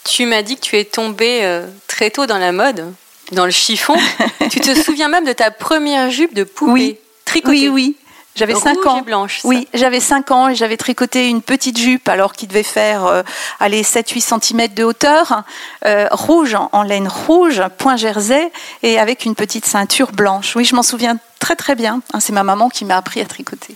Tu 0.07 0.25
m'as 0.27 0.43
dit 0.43 0.57
que 0.57 0.61
tu 0.61 0.77
es 0.77 0.85
tombée 0.85 1.41
euh, 1.43 1.67
très 1.89 2.11
tôt 2.11 2.27
dans 2.27 2.39
la 2.39 2.53
mode, 2.53 2.93
dans 3.33 3.45
le 3.45 3.51
chiffon. 3.51 3.97
tu 4.51 4.61
te 4.61 4.75
souviens 4.81 5.09
même 5.09 5.25
de 5.25 5.33
ta 5.33 5.51
première 5.51 6.11
jupe 6.11 6.33
de 6.35 6.45
poupée 6.45 6.73
oui. 6.73 6.97
tricotée 7.25 7.69
Oui, 7.69 7.69
oui. 7.69 7.97
J'avais 8.37 8.55
5 8.55 8.87
ans. 8.87 8.99
Et 8.99 9.03
blanche, 9.03 9.41
oui, 9.45 9.67
j'avais 9.75 10.01
5 10.01 10.31
ans 10.31 10.49
et 10.49 10.55
j'avais 10.55 10.77
tricoté 10.77 11.29
une 11.29 11.43
petite 11.43 11.79
jupe 11.79 12.09
alors 12.09 12.35
qu'il 12.35 12.49
devait 12.49 12.63
faire 12.63 13.07
euh, 13.07 13.23
7-8 13.61 14.41
cm 14.41 14.75
de 14.75 14.85
hauteur, 14.85 15.43
euh, 15.87 16.07
rouge 16.11 16.57
en, 16.73 16.83
laine 16.83 17.09
rouge, 17.09 17.63
point 17.79 17.97
jersey 17.97 18.53
et 18.83 18.99
avec 18.99 19.25
une 19.25 19.35
petite 19.35 19.65
ceinture 19.65 20.13
blanche. 20.13 20.55
Oui, 20.55 20.65
je 20.65 20.77
m'en 20.77 20.83
souviens 20.83 21.19
très 21.41 21.57
très 21.57 21.75
bien. 21.75 22.03
Hein, 22.13 22.21
c'est 22.21 22.33
ma 22.33 22.43
maman 22.43 22.69
qui 22.69 22.85
m'a 22.85 22.97
appris 22.97 23.21
à 23.21 23.25
tricoter. 23.25 23.75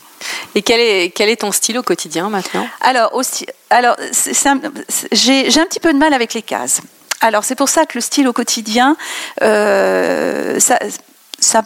Et 0.54 0.62
quel 0.62 0.80
est, 0.80 1.10
quel 1.10 1.28
est 1.28 1.40
ton 1.40 1.52
style 1.52 1.78
au 1.78 1.82
quotidien 1.82 2.28
maintenant? 2.28 2.66
Alors, 2.82 3.14
aussi, 3.14 3.46
alors 3.70 3.96
j'ai 5.12 5.46
un 5.60 5.66
petit 5.66 5.80
peu 5.80 5.92
de 5.92 5.98
mal 5.98 6.12
avec 6.12 6.34
les 6.34 6.42
cases. 6.42 6.82
Alors 7.20 7.44
c'est 7.44 7.54
pour 7.54 7.68
ça 7.68 7.84
que 7.84 7.98
le 7.98 8.00
style 8.00 8.26
au 8.28 8.32
quotidien, 8.32 8.96
euh, 9.42 10.58
ça, 10.58 10.78
ça 11.38 11.62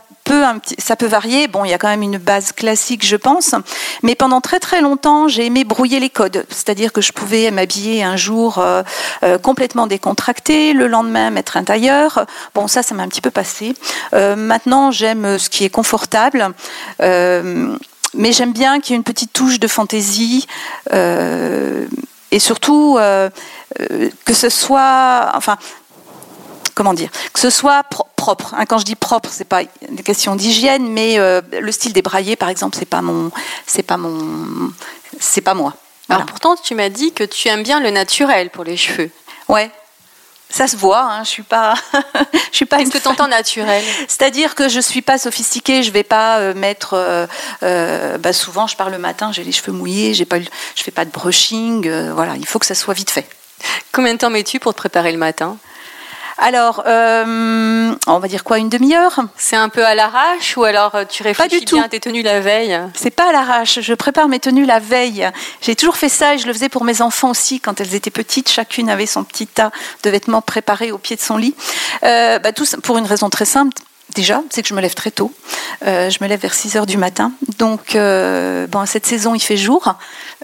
ça 0.78 0.97
peut 0.97 1.07
varier. 1.07 1.49
Bon, 1.49 1.64
il 1.64 1.71
y 1.71 1.75
a 1.75 1.78
quand 1.78 1.88
même 1.88 2.02
une 2.02 2.19
base 2.19 2.52
classique, 2.52 3.04
je 3.07 3.16
pense. 3.16 3.54
Mais 4.02 4.14
pendant 4.14 4.40
très 4.40 4.61
très 4.61 4.81
longtemps, 4.81 5.28
j'ai 5.28 5.47
aimé 5.47 5.64
brouiller 5.64 6.00
les 6.00 6.11
codes. 6.11 6.45
C'est-à-dire 6.49 6.93
que 6.93 7.00
je 7.00 7.12
pouvais 7.12 7.50
m'habiller 7.50 8.02
un 8.02 8.16
jour 8.16 8.59
euh, 8.59 8.83
euh, 9.23 9.38
complètement 9.38 9.87
décontracté, 9.87 10.73
le 10.73 10.87
lendemain 10.88 11.31
mettre 11.31 11.57
un 11.57 11.64
tailleur. 11.64 12.26
Bon, 12.54 12.69
ça, 12.69 12.83
ça 12.83 12.95
m'a 12.95 13.02
un 13.02 13.09
petit 13.09 13.21
peu 13.21 13.31
passé. 13.31 13.75
Euh, 14.14 14.37
maintenant, 14.37 14.90
j'aime 14.90 15.38
ce 15.38 15.49
qui 15.49 15.64
est 15.64 15.71
confortable. 15.71 16.52
mais 17.00 18.33
j'aime 18.33 18.52
bien 18.52 18.81
qu'il 18.81 18.93
y 18.93 18.95
ait 18.95 18.99
une 18.99 19.04
petite 19.04 19.33
touche 19.33 19.59
de 19.59 19.69
fantaisie. 19.69 20.47
et 20.93 22.38
surtout, 22.38 22.99
que 24.25 24.35
ce 24.35 24.49
soit... 24.49 25.33
Enfin, 25.35 25.59
comment 26.75 26.95
dire, 26.95 27.11
que 27.33 27.40
ce 27.40 27.50
soit 27.50 27.83
propre. 28.25 28.54
Hein. 28.57 28.64
quand 28.66 28.78
je 28.78 28.85
dis 28.85 28.95
propre, 28.95 29.28
c'est 29.31 29.45
pas 29.45 29.62
une 29.88 30.02
question 30.02 30.35
d'hygiène, 30.37 30.88
mais 30.88 31.19
le 31.19 31.73
style 31.73 31.93
débraillé, 31.93 32.37
par 32.37 32.49
exemple, 32.49 32.76
c'est 32.78 32.88
pas 32.88 33.02
mon, 33.02 33.31
c'est 33.66 33.83
pas 33.83 33.97
mon, 33.97 34.73
c'est 35.21 35.43
pas 35.43 35.54
moi. 35.54 35.75
Alors 36.09 36.26
pourtant, 36.26 36.57
tu 36.57 36.75
m'as 36.75 36.88
dit 36.88 37.12
que 37.12 37.25
tu 37.25 37.49
aimes 37.49 37.62
bien 37.62 37.81
le 37.81 37.90
naturel 37.90 38.50
pour 38.50 38.64
les 38.64 38.76
cheveux. 38.76 39.11
Ouais, 39.49 39.71
ça 40.54 40.69
se 40.69 40.76
voit, 40.76 41.02
hein, 41.02 41.25
je 41.25 41.31
suis 41.31 41.43
pas, 41.43 41.75
je 42.52 42.57
suis 42.57 42.64
pas. 42.64 42.78
Qu'est-ce 42.78 42.90
que 42.90 42.99
tu 42.99 43.09
entends 43.09 43.26
naturel? 43.26 43.83
C'est-à-dire 44.07 44.54
que 44.54 44.69
je 44.69 44.78
suis 44.78 45.02
pas 45.02 45.19
sophistiquée, 45.19 45.83
je 45.83 45.90
vais 45.90 46.04
pas 46.04 46.38
euh, 46.38 46.54
mettre. 46.54 46.95
Euh, 46.95 47.26
euh, 47.62 48.19
bah 48.19 48.33
souvent, 48.33 48.66
je 48.66 48.76
pars 48.76 48.90
le 48.90 48.99
matin, 48.99 49.33
j'ai 49.33 49.43
les 49.43 49.52
cheveux 49.52 49.73
mouillés, 49.73 50.14
j'ai 50.14 50.25
pas, 50.25 50.38
je 50.38 50.83
fais 50.83 50.93
pas 50.93 51.04
de 51.04 51.11
brushing, 51.11 51.90
voilà, 52.12 52.37
il 52.37 52.47
faut 52.47 52.59
que 52.59 52.66
ça 52.66 52.76
soit 52.76 52.95
vite 52.95 53.11
fait. 53.11 53.26
Combien 53.93 54.12
de 54.12 54.19
temps 54.19 54.31
mets-tu 54.31 54.61
pour 54.61 54.75
te 54.75 54.78
préparer 54.78 55.11
le 55.11 55.19
matin? 55.19 55.57
Alors, 56.38 56.83
euh, 56.87 57.95
on 58.07 58.19
va 58.19 58.29
dire 58.29 58.43
quoi, 58.43 58.59
une 58.59 58.69
demi-heure? 58.69 59.21
C'est 59.37 59.57
un 59.57 59.69
peu 59.69 59.85
à 59.85 59.95
l'arrache 59.95 60.57
ou 60.57 60.64
alors 60.64 60.95
euh, 60.95 61.05
tu 61.09 61.23
réfléchis 61.23 61.50
pas 61.50 61.59
du 61.59 61.64
bien 61.64 61.85
à 61.85 61.88
tes 61.88 62.00
tenues 62.00 62.23
la 62.23 62.41
veille? 62.41 62.79
C'est 62.95 63.11
pas 63.11 63.29
à 63.29 63.33
l'arrache, 63.33 63.81
je 63.81 63.95
prépare 63.95 64.29
mes 64.29 64.41
tenues 64.41 64.67
la 64.67 64.81
veille. 64.81 65.31
J'ai 65.61 65.76
toujours 65.76 65.97
fait 65.97 66.09
ça 66.09 66.35
et 66.35 66.38
je 66.38 66.47
le 66.47 66.53
faisais 66.53 66.69
pour 66.69 66.85
mes 66.85 67.03
enfants 67.03 67.31
aussi 67.31 67.61
quand 67.61 67.81
elles 67.81 67.95
étaient 67.95 68.11
petites. 68.11 68.50
Chacune 68.50 68.91
avait 68.91 69.07
son 69.07 69.23
petit 69.23 69.47
tas 69.47 69.71
de 70.03 70.11
vêtements 70.11 70.43
préparés 70.43 70.91
au 70.91 70.99
pied 70.99 71.17
de 71.17 71.21
son 71.21 71.37
lit. 71.37 71.55
Euh, 72.03 72.38
bah, 72.41 72.53
tout, 72.53 72.67
pour 72.83 72.99
une 72.99 73.07
raison 73.07 73.31
très 73.31 73.45
simple, 73.45 73.76
déjà, 74.14 74.42
c'est 74.50 74.62
que 74.62 74.68
je 74.68 74.75
me 74.75 74.80
lève 74.80 74.94
très 74.94 75.11
tôt. 75.11 75.33
Euh, 75.87 76.09
je 76.09 76.18
me 76.23 76.28
lève 76.28 76.40
vers 76.40 76.54
6 76.54 76.76
heures 76.76 76.87
du 76.87 76.97
matin. 76.97 77.33
Donc, 77.59 77.94
euh, 77.94 78.66
bon, 78.66 78.87
cette 78.87 79.06
saison, 79.06 79.35
il 79.35 79.40
fait 79.40 79.56
jour. 79.56 79.94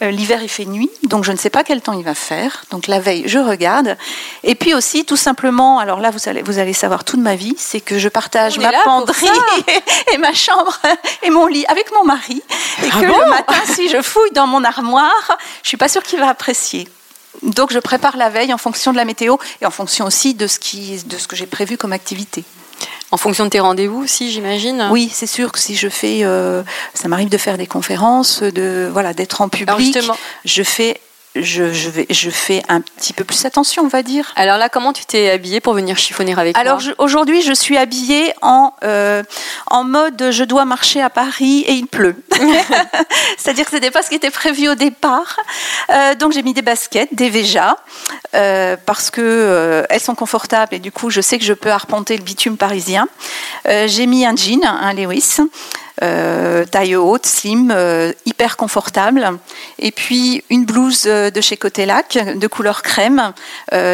Euh, 0.03 0.11
l'hiver, 0.11 0.43
il 0.43 0.49
fait 0.49 0.65
nuit. 0.65 0.91
Donc, 1.05 1.25
je 1.25 1.33
ne 1.33 1.37
sais 1.37 1.51
pas 1.51 1.65
quel 1.65 1.81
temps 1.81 1.93
il 1.93 2.05
va 2.05 2.15
faire. 2.15 2.65
Donc, 2.71 2.87
la 2.87 3.01
veille, 3.01 3.25
je 3.27 3.39
regarde. 3.39 3.97
Et 4.45 4.55
puis 4.55 4.75
aussi, 4.75 5.05
tout 5.05 5.17
simplement, 5.17 5.79
alors 5.79 6.01
là, 6.01 6.11
vous 6.11 6.29
allez, 6.29 6.43
vous 6.43 6.59
allez 6.59 6.73
savoir 6.73 7.05
toute 7.05 7.21
ma 7.21 7.37
vie, 7.37 7.55
c'est 7.57 7.81
que 7.81 7.99
je 7.99 8.09
partage 8.09 8.59
ma 8.59 8.73
penderie 8.85 9.27
et, 10.13 10.19
ma 10.19 10.35
chambre 10.35 10.79
et 11.23 11.31
mon 11.31 11.47
lit 11.47 11.65
avec 11.69 11.91
mon 11.93 12.05
mari. 12.05 12.43
Et 12.83 12.89
ah 12.93 13.01
que 13.01 13.07
le 13.07 13.31
matin, 13.31 13.55
si 13.67 13.89
je 13.89 14.03
fouille 14.03 14.33
dans 14.33 14.47
mon 14.47 14.65
armoire, 14.65 15.39
je 15.63 15.69
suis 15.69 15.77
pas 15.77 15.89
sûre 15.89 16.03
qu'il 16.03 16.19
va 16.19 16.29
apprécier. 16.29 16.89
Donc, 17.43 17.73
je 17.73 17.79
prépare 17.79 18.17
la 18.17 18.29
veille 18.29 18.53
en 18.53 18.59
fonction 18.59 18.91
de 18.93 18.97
la 18.97 19.05
météo 19.05 19.37
et 19.61 19.67
en 19.67 19.71
fonction 19.71 20.05
aussi 20.05 20.35
de 20.35 20.47
ce, 20.47 20.59
qui, 20.59 21.03
de 21.05 21.17
ce 21.17 21.29
que 21.29 21.37
j'ai 21.37 21.47
prévu 21.47 21.79
comme 21.79 21.93
activité. 21.93 22.45
En 23.13 23.17
fonction 23.17 23.45
de 23.45 23.51
tes 23.51 23.61
rendez-vous 23.61 24.03
aussi, 24.03 24.31
j'imagine. 24.31 24.89
Oui, 24.91 25.11
c'est 25.13 25.27
sûr 25.27 25.51
que 25.53 25.59
si 25.59 25.75
je 25.75 25.89
fais, 25.89 26.21
euh, 26.23 26.63
ça 26.95 27.09
m'arrive 27.09 27.29
de 27.29 27.39
faire 27.39 27.59
des 27.59 27.67
conférences, 27.67 28.43
de 28.43 28.89
voilà, 28.93 29.13
d'être 29.15 29.41
en 29.41 29.49
public. 29.49 29.99
je 30.45 30.63
fais 30.63 31.01
je, 31.37 31.63
vais, 31.63 32.07
je 32.11 32.29
fais 32.29 32.63
un 32.69 32.81
petit 32.81 33.13
peu 33.13 33.23
plus 33.23 33.45
attention, 33.45 33.85
on 33.85 33.89
va 33.89 34.03
dire. 34.03 34.33
Alors 34.35 34.59
là, 34.59 34.69
comment 34.69 34.93
tu 34.93 35.05
t'es 35.05 35.31
habillée 35.31 35.61
pour 35.61 35.75
venir 35.75 35.97
chiffonner 35.97 36.33
avec 36.37 36.59
Alors 36.59 36.81
moi 36.83 36.95
aujourd'hui, 36.99 37.43
je 37.43 37.53
suis 37.53 37.77
habillée 37.77 38.33
en, 38.43 38.73
euh, 38.83 39.23
en 39.69 39.85
mode 39.85 40.31
je 40.33 40.43
dois 40.43 40.65
marcher 40.65 41.01
à 41.01 41.09
Paris 41.09 41.65
et 41.69 41.75
il 41.75 41.87
pleut. 41.87 42.17
C'est-à-dire 43.39 43.65
que 43.65 43.71
ce 43.71 43.77
n'était 43.77 43.93
pas 43.93 44.03
ce 44.03 44.09
qui 44.09 44.17
était 44.17 44.31
prévu 44.31 44.69
au 44.69 44.75
départ. 44.75 45.37
Euh, 45.91 46.17
donc 46.17 46.33
j'ai 46.33 46.43
mis 46.43 46.53
des 46.53 46.63
baskets, 46.63 47.15
des 47.15 47.31
Veja, 47.31 47.77
euh, 48.35 48.77
parce 48.85 49.11
que 49.11 49.87
elles 49.89 50.01
sont 50.01 50.17
confortables 50.17 50.75
et 50.75 50.81
du 50.81 50.91
coup, 50.91 51.11
je 51.11 51.21
sais 51.21 51.39
que 51.39 51.45
je 51.45 51.53
peux 51.53 51.71
arpenter 51.71 52.17
le 52.17 52.25
bitume 52.25 52.57
parisien. 52.57 53.09
j'ai 53.65 54.07
mis 54.07 54.27
un 54.27 54.35
jean, 54.35 54.65
un 54.65 54.93
Lewis. 54.95 55.39
Euh, 56.03 56.65
taille 56.65 56.97
haute, 56.97 57.27
slim, 57.27 57.71
euh, 57.71 58.13
hyper 58.25 58.57
confortable. 58.57 59.39
Et 59.79 59.91
puis 59.91 60.43
une 60.49 60.65
blouse 60.65 61.05
euh, 61.07 61.31
de 61.31 61.43
chez 61.43 61.59
Cotelac 61.59 62.19
de 62.39 62.47
couleur 62.47 62.83
crème, 62.83 63.33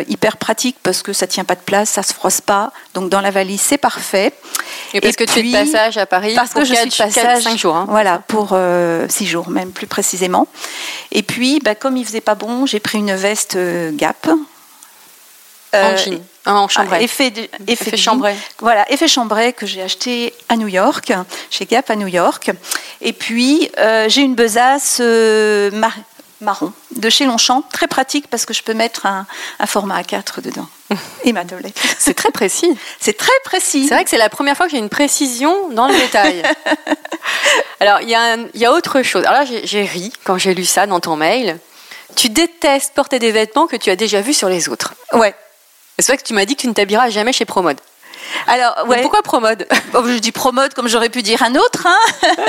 hyper 0.08 0.36
pratique 0.36 0.76
parce 0.82 1.02
que 1.02 1.12
ça 1.12 1.26
tient 1.26 1.44
pas 1.44 1.56
de 1.56 1.60
place, 1.60 1.90
ça 1.90 2.02
se 2.02 2.14
froisse 2.14 2.40
pas. 2.40 2.72
Donc 2.94 3.10
dans 3.10 3.20
la 3.20 3.30
valise, 3.30 3.60
c'est 3.60 3.78
parfait. 3.78 4.32
Et 4.94 5.00
parce 5.00 5.16
que 5.16 5.24
tu 5.24 5.40
es 5.40 5.42
de 5.42 5.52
passage 5.52 5.98
à 5.98 6.06
Paris 6.06 6.34
Parce 6.36 6.52
que 6.52 6.64
je 6.64 6.74
suis 6.74 6.88
de 6.88 6.96
passage. 6.96 7.42
5 7.42 7.58
jours. 7.58 7.76
Hein. 7.76 7.86
Voilà, 7.88 8.22
pour 8.26 8.56
6 9.08 9.26
jours 9.26 9.50
même 9.50 9.72
plus 9.72 9.86
précisément. 9.86 10.46
Et 11.12 11.22
puis, 11.22 11.60
bah, 11.64 11.74
comme 11.74 11.96
il 11.96 12.04
faisait 12.04 12.20
pas 12.20 12.34
bon, 12.34 12.66
j'ai 12.66 12.80
pris 12.80 12.98
une 12.98 13.14
veste 13.14 13.58
Gap. 13.94 14.28
En 15.72 15.96
jean. 15.96 16.22
Ah, 16.48 16.54
en 16.54 16.68
chambray. 16.68 17.02
effet, 17.02 17.32
effet, 17.66 17.96
chambray. 17.96 18.36
Voilà, 18.60 18.90
effet 18.92 19.08
chambray 19.08 19.52
que 19.52 19.66
j'ai 19.66 19.82
acheté 19.82 20.32
à 20.48 20.56
New 20.56 20.68
York, 20.68 21.12
chez 21.50 21.66
Gap 21.66 21.90
à 21.90 21.96
New 21.96 22.06
York. 22.06 22.52
Et 23.00 23.12
puis, 23.12 23.68
euh, 23.78 24.08
j'ai 24.08 24.22
une 24.22 24.36
besace 24.36 24.98
euh, 25.00 25.72
marron 26.40 26.72
de 26.94 27.10
chez 27.10 27.24
Longchamp, 27.24 27.62
très 27.62 27.88
pratique 27.88 28.28
parce 28.28 28.46
que 28.46 28.54
je 28.54 28.62
peux 28.62 28.74
mettre 28.74 29.06
un, 29.06 29.26
format 29.66 30.00
A4 30.02 30.40
dedans. 30.40 30.68
Et 31.24 31.32
ma 31.32 31.44
tablette. 31.44 31.76
C'est 31.98 32.14
très 32.14 32.30
précis. 32.30 32.78
C'est 33.00 33.16
très 33.16 33.32
précis. 33.44 33.88
C'est 33.88 33.94
vrai 33.94 34.04
que 34.04 34.10
c'est 34.10 34.16
la 34.16 34.28
première 34.28 34.56
fois 34.56 34.66
que 34.66 34.72
j'ai 34.72 34.78
une 34.78 34.88
précision 34.88 35.70
dans 35.70 35.88
le 35.88 35.94
détail. 35.94 36.44
Alors, 37.80 38.00
il 38.02 38.08
y, 38.08 38.58
y, 38.58 38.64
a 38.64 38.72
autre 38.72 39.02
chose. 39.02 39.24
Alors 39.24 39.42
là, 39.42 39.60
j'ai 39.64 39.84
ri 39.84 40.12
quand 40.24 40.38
j'ai 40.38 40.54
lu 40.54 40.64
ça 40.64 40.86
dans 40.86 41.00
ton 41.00 41.16
mail. 41.16 41.58
Tu 42.14 42.28
détestes 42.28 42.94
porter 42.94 43.18
des 43.18 43.32
vêtements 43.32 43.66
que 43.66 43.76
tu 43.76 43.90
as 43.90 43.96
déjà 43.96 44.20
vus 44.20 44.32
sur 44.32 44.48
les 44.48 44.68
autres. 44.68 44.94
Ouais, 45.12 45.34
c'est 45.98 46.08
vrai 46.12 46.18
que 46.18 46.22
tu 46.22 46.34
m'as 46.34 46.44
dit 46.44 46.56
que 46.56 46.60
tu 46.60 46.68
ne 46.68 46.72
t'habilleras 46.72 47.10
jamais 47.10 47.32
chez 47.32 47.44
Promode. 47.44 47.78
Alors, 48.46 48.86
ouais. 48.88 49.00
pourquoi 49.02 49.22
Promode? 49.22 49.66
Je 49.94 50.18
dis 50.18 50.32
Promode 50.32 50.74
comme 50.74 50.88
j'aurais 50.88 51.08
pu 51.08 51.22
dire 51.22 51.42
un 51.42 51.54
autre. 51.54 51.86
Hein 51.86 52.46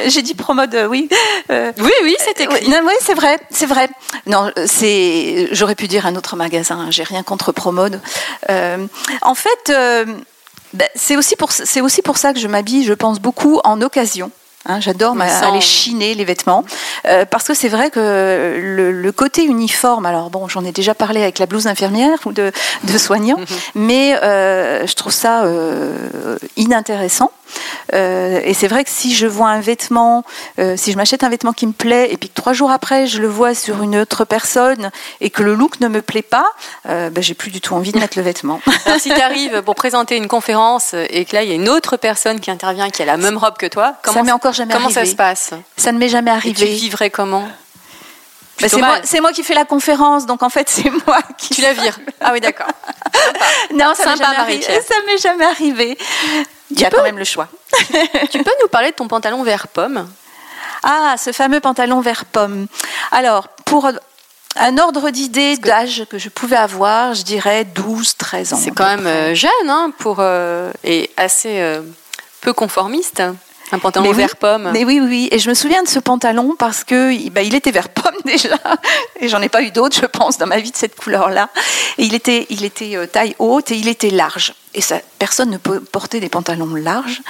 J'ai 0.06 0.22
dit 0.22 0.34
Promode, 0.34 0.74
euh, 0.74 0.86
oui. 0.86 1.08
Euh, 1.50 1.72
oui, 1.78 1.90
oui, 2.02 2.16
c'est 2.18 2.40
écrit. 2.40 2.66
oui, 2.66 2.94
c'est 3.00 3.14
vrai, 3.14 3.38
c'est 3.50 3.66
vrai. 3.66 3.88
Non, 4.26 4.50
c'est. 4.66 5.48
J'aurais 5.52 5.74
pu 5.74 5.88
dire 5.88 6.06
un 6.06 6.16
autre 6.16 6.36
magasin. 6.36 6.90
J'ai 6.90 7.02
rien 7.02 7.22
contre 7.22 7.52
Promode. 7.52 8.00
Euh, 8.50 8.86
en 9.22 9.34
fait, 9.34 9.72
ben, 10.74 10.88
c'est 10.94 11.16
aussi 11.16 11.36
pour 11.36 11.52
c'est 11.52 11.80
aussi 11.80 12.02
pour 12.02 12.18
ça 12.18 12.32
que 12.32 12.40
je 12.40 12.48
m'habille. 12.48 12.84
Je 12.84 12.94
pense 12.94 13.20
beaucoup 13.20 13.60
en 13.64 13.80
occasion. 13.80 14.30
Hein, 14.70 14.80
j'adore 14.80 15.16
aller 15.18 15.62
chiner 15.62 16.14
les 16.14 16.26
vêtements 16.26 16.62
euh, 17.06 17.24
parce 17.24 17.44
que 17.44 17.54
c'est 17.54 17.70
vrai 17.70 17.90
que 17.90 18.58
le, 18.60 19.12
côté 19.12 19.42
uniforme. 19.42 20.04
Alors 20.04 20.28
bon, 20.28 20.46
j'en 20.46 20.62
ai 20.62 20.72
déjà 20.72 20.94
parlé 20.94 21.22
avec 21.22 21.38
la 21.38 21.46
blouse 21.46 21.66
infirmière 21.66 22.18
ou 22.26 22.32
de, 22.32 22.52
soignant, 22.98 23.38
mais 23.74 24.14
euh, 24.22 24.86
je 24.86 24.94
trouve 24.94 25.12
ça 25.12 25.44
euh, 25.44 26.36
inintéressant. 26.58 27.32
et 27.94 28.52
c'est 28.52 28.68
vrai 28.68 28.84
que 28.84 28.90
si 28.90 29.14
je 29.14 29.26
vois 29.26 29.48
un 29.48 29.60
vêtement, 29.60 30.22
si 30.76 30.92
je 30.92 30.96
m'achète 30.98 31.24
un 31.24 31.30
vêtement 31.30 31.54
qui 31.54 31.66
me 31.66 31.72
plaît 31.72 32.12
et 32.12 32.18
puis 32.18 32.28
que 32.28 32.34
trois 32.34 32.52
jours 32.52 32.70
après 32.70 33.06
je 33.06 33.22
le 33.22 33.28
vois 33.28 33.54
sur 33.54 33.82
une 33.82 33.96
autre 33.96 34.26
personne 34.26 34.90
et 35.22 35.30
que 35.30 35.42
le 35.42 35.54
look 35.54 35.80
ne 35.80 35.88
me 35.88 36.02
plaît 36.02 36.20
pas, 36.20 36.44
ben, 36.84 37.22
j'ai 37.22 37.32
plus 37.32 37.50
du 37.50 37.62
tout 37.62 37.74
envie 37.74 37.92
de 37.92 37.98
mettre 37.98 38.18
le 38.18 38.24
vêtement. 38.24 38.60
si 38.98 39.08
tu 39.08 39.20
arrives 39.20 39.62
pour 39.62 39.76
présenter 39.76 40.16
une 40.16 40.28
conférence 40.28 40.94
et 40.94 41.24
que 41.24 41.34
là 41.34 41.42
il 41.42 41.48
y 41.48 41.52
a 41.52 41.54
une 41.54 41.70
autre 41.70 41.96
personne 41.96 42.38
qui 42.38 42.50
intervient 42.50 42.90
qui 42.90 43.00
a 43.00 43.06
la 43.06 43.16
même 43.16 43.38
robe 43.38 43.56
que 43.56 43.66
toi, 43.66 43.94
comment 44.02 44.22
ça 44.22 44.34
encore 44.34 44.57
jamais 44.58 44.74
Comment 44.74 44.90
ça 44.90 45.06
se 45.06 45.14
passe 45.14 45.50
Ça 45.76 45.92
ne 45.92 45.98
m'est 45.98 46.08
jamais 46.08 46.30
arrivé. 46.30 46.66
Et 46.66 46.74
tu 46.74 46.80
vivrais 46.80 47.10
comment 47.10 47.48
bah, 48.60 48.66
c'est 49.04 49.20
moi, 49.20 49.32
qui 49.32 49.44
fais 49.44 49.54
la 49.54 49.64
conférence, 49.64 50.26
donc 50.26 50.42
en 50.42 50.48
fait 50.48 50.68
c'est 50.68 50.90
moi 51.06 51.20
qui. 51.36 51.54
Tu 51.54 51.60
la 51.60 51.72
vires 51.74 51.98
Ah 52.20 52.32
oui, 52.32 52.40
d'accord. 52.40 52.66
non, 53.72 53.94
ça 53.94 54.14
ne 54.16 55.06
m'est 55.06 55.18
jamais 55.18 55.44
arrivé. 55.44 55.96
Il 56.70 56.80
y 56.80 56.84
a 56.84 56.90
quand 56.90 57.04
même 57.04 57.18
le 57.18 57.24
choix. 57.24 57.48
tu 58.30 58.42
peux 58.42 58.50
nous 58.60 58.68
parler 58.68 58.90
de 58.90 58.96
ton 58.96 59.06
pantalon 59.06 59.42
vert 59.44 59.68
pomme 59.68 60.08
Ah, 60.82 61.14
ce 61.16 61.32
fameux 61.32 61.60
pantalon 61.60 62.00
vert 62.00 62.24
pomme. 62.24 62.66
Alors, 63.12 63.48
pour 63.64 63.88
un 64.56 64.78
ordre 64.78 65.10
d'idée 65.10 65.56
d'âge 65.56 66.04
que 66.10 66.18
je 66.18 66.28
pouvais 66.28 66.56
avoir, 66.56 67.14
je 67.14 67.22
dirais 67.22 67.64
12, 67.64 68.16
13 68.16 68.52
ans. 68.52 68.58
C'est 68.60 68.70
quand 68.70 68.86
même 68.86 69.06
euh, 69.06 69.34
jeune 69.34 69.50
hein, 69.68 69.92
pour, 69.98 70.16
euh, 70.20 70.72
et 70.84 71.10
assez 71.16 71.60
euh, 71.60 71.80
peu 72.40 72.52
conformiste. 72.52 73.22
Un 73.70 73.78
pantalon 73.78 74.12
vert 74.12 74.36
pomme. 74.36 74.70
Mais 74.72 74.84
oui, 74.84 75.00
oui, 75.00 75.28
et 75.30 75.38
je 75.38 75.48
me 75.48 75.54
souviens 75.54 75.82
de 75.82 75.88
ce 75.88 75.98
pantalon 75.98 76.54
parce 76.58 76.84
que 76.84 77.28
bah, 77.30 77.42
il 77.42 77.54
était 77.54 77.70
vert 77.70 77.88
pomme 77.90 78.14
déjà, 78.24 78.58
et 79.20 79.28
j'en 79.28 79.42
ai 79.42 79.48
pas 79.48 79.62
eu 79.62 79.70
d'autres, 79.70 80.00
je 80.00 80.06
pense, 80.06 80.38
dans 80.38 80.46
ma 80.46 80.58
vie 80.58 80.70
de 80.70 80.76
cette 80.76 80.96
couleur-là. 80.96 81.50
Et 81.98 82.04
il 82.04 82.14
était, 82.14 82.46
il 82.50 82.64
était 82.64 82.96
euh, 82.96 83.06
taille 83.06 83.34
haute 83.38 83.70
et 83.70 83.76
il 83.76 83.88
était 83.88 84.10
large. 84.10 84.54
Et 84.74 84.80
ça, 84.80 85.00
personne 85.18 85.50
ne 85.50 85.58
peut 85.58 85.80
porter 85.80 86.20
des 86.20 86.28
pantalons 86.28 86.74
larges. 86.74 87.20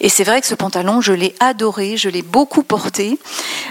Et 0.00 0.08
c'est 0.08 0.24
vrai 0.24 0.40
que 0.40 0.46
ce 0.46 0.54
pantalon, 0.54 1.00
je 1.00 1.12
l'ai 1.12 1.34
adoré, 1.40 1.96
je 1.96 2.08
l'ai 2.08 2.22
beaucoup 2.22 2.62
porté, 2.62 3.18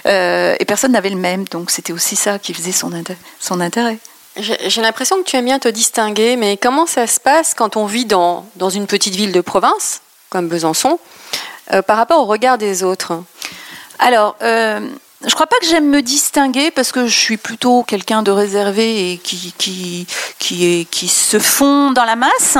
euh, 0.05 0.55
et 0.59 0.65
personne 0.65 0.93
n'avait 0.93 1.09
le 1.09 1.17
même. 1.17 1.45
Donc 1.45 1.71
c'était 1.71 1.93
aussi 1.93 2.15
ça 2.15 2.39
qui 2.39 2.53
faisait 2.53 2.71
son, 2.71 2.91
son 3.39 3.59
intérêt. 3.59 3.97
J'ai 4.39 4.81
l'impression 4.81 5.17
que 5.17 5.23
tu 5.23 5.35
aimes 5.35 5.45
bien 5.45 5.57
te 5.57 5.67
distinguer, 5.67 6.35
mais 6.35 6.57
comment 6.57 6.85
ça 6.85 7.07
se 7.07 7.19
passe 7.19 7.55
quand 7.55 7.75
on 7.75 7.87
vit 7.87 8.05
dans, 8.05 8.47
dans 8.55 8.69
une 8.69 8.85
petite 8.85 9.15
ville 9.15 9.31
de 9.31 9.41
province, 9.41 10.01
comme 10.29 10.47
Besançon 10.47 10.99
euh, 11.73 11.81
par 11.81 11.97
rapport 11.97 12.19
au 12.19 12.25
regard 12.25 12.57
des 12.57 12.83
autres 12.83 13.23
Alors, 13.99 14.35
euh, 14.41 14.79
je 15.21 15.25
ne 15.25 15.31
crois 15.31 15.47
pas 15.47 15.57
que 15.59 15.65
j'aime 15.65 15.89
me 15.89 16.01
distinguer 16.01 16.71
parce 16.71 16.91
que 16.91 17.07
je 17.07 17.17
suis 17.17 17.37
plutôt 17.37 17.83
quelqu'un 17.83 18.23
de 18.23 18.31
réservé 18.31 19.11
et 19.11 19.17
qui, 19.17 19.53
qui, 19.57 20.07
qui, 20.89 21.07
se 21.07 21.39
fond 21.39 21.91
dans 21.91 22.05
la 22.05 22.15
masse. 22.15 22.57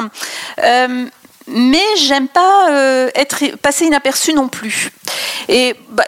Euh, 0.64 1.06
mais 1.48 1.86
j'aime 1.98 2.28
pas 2.28 3.10
être 3.16 3.56
passé 3.58 3.86
inaperçu 3.86 4.34
non 4.34 4.50
plus. 4.50 4.92
Et 5.48 5.76
bah, 5.90 6.04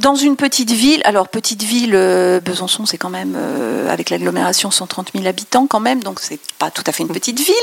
dans 0.00 0.14
une 0.14 0.36
petite 0.36 0.70
ville, 0.70 1.00
alors 1.04 1.28
petite 1.28 1.62
ville, 1.62 1.94
euh, 1.94 2.40
Besançon, 2.40 2.86
c'est 2.86 2.98
quand 2.98 3.08
même, 3.10 3.34
euh, 3.36 3.90
avec 3.92 4.10
l'agglomération, 4.10 4.70
130 4.70 5.10
000 5.14 5.26
habitants 5.26 5.66
quand 5.66 5.80
même, 5.80 6.02
donc 6.02 6.20
c'est 6.20 6.38
pas 6.58 6.70
tout 6.70 6.82
à 6.86 6.92
fait 6.92 7.02
une 7.02 7.08
petite 7.08 7.40
ville. 7.40 7.54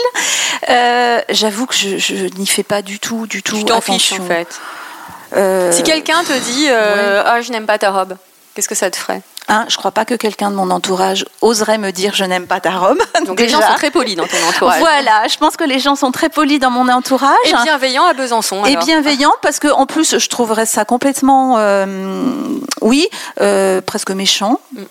Euh, 0.70 1.22
J'avoue 1.30 1.66
que 1.66 1.76
je, 1.76 1.98
je 1.98 2.16
n'y 2.38 2.48
fais 2.48 2.64
pas 2.64 2.82
du 2.82 3.00
tout, 3.00 3.28
du 3.28 3.44
tout 3.44 3.58
Tu 3.58 3.66
t'en 3.66 3.82
fiches 3.82 4.14
en 4.14 4.26
fait. 4.26 4.48
Euh, 5.36 5.72
Si 5.72 5.84
quelqu'un 5.84 6.24
te 6.24 6.34
dit 6.34 6.68
Ah, 6.70 7.42
je 7.42 7.52
n'aime 7.52 7.66
pas 7.66 7.78
ta 7.78 7.92
robe, 7.92 8.16
qu'est-ce 8.60 8.68
que 8.68 8.76
ça 8.76 8.92
te 8.92 8.98
ferait 8.98 9.22
hein, 9.48 9.66
je 9.70 9.78
crois 9.78 9.92
pas 9.92 10.04
que 10.04 10.16
quelqu'un 10.16 10.52
de 10.52 10.56
mon 10.58 10.70
entourage 10.70 11.26
oserait 11.40 11.78
me 11.78 11.92
dire 11.92 12.14
je 12.14 12.26
n'aime 12.26 12.46
pas 12.46 12.60
ta 12.60 12.72
robe. 12.72 13.00
Donc 13.26 13.40
les 13.40 13.48
gens 13.48 13.62
sont 13.62 13.76
très 13.76 13.90
polis 13.90 14.18
dans 14.18 14.28
ton 14.28 14.36
entourage. 14.50 14.80
Voilà, 14.82 15.28
je 15.30 15.38
pense 15.38 15.56
que 15.56 15.64
les 15.64 15.80
gens 15.80 15.96
sont 15.96 16.12
très 16.12 16.28
polis 16.28 16.60
dans 16.60 16.70
mon 16.70 16.90
entourage. 16.90 17.38
Et 17.46 17.54
bienveillants 17.64 18.06
à 18.06 18.14
Besançon. 18.14 18.66
et 18.66 18.72
alors. 18.72 18.84
bienveillant 18.84 19.32
parce 19.42 19.60
que 19.60 19.70
en 19.70 19.86
plus 19.86 20.18
je 20.18 20.28
trouverais 20.28 20.66
ça 20.66 20.84
complètement 20.84 21.56
euh, 21.58 21.86
oui 22.82 23.08
euh, 23.40 23.80
presque 23.80 24.12
méchant 24.12 24.60
Mm. 24.74 24.82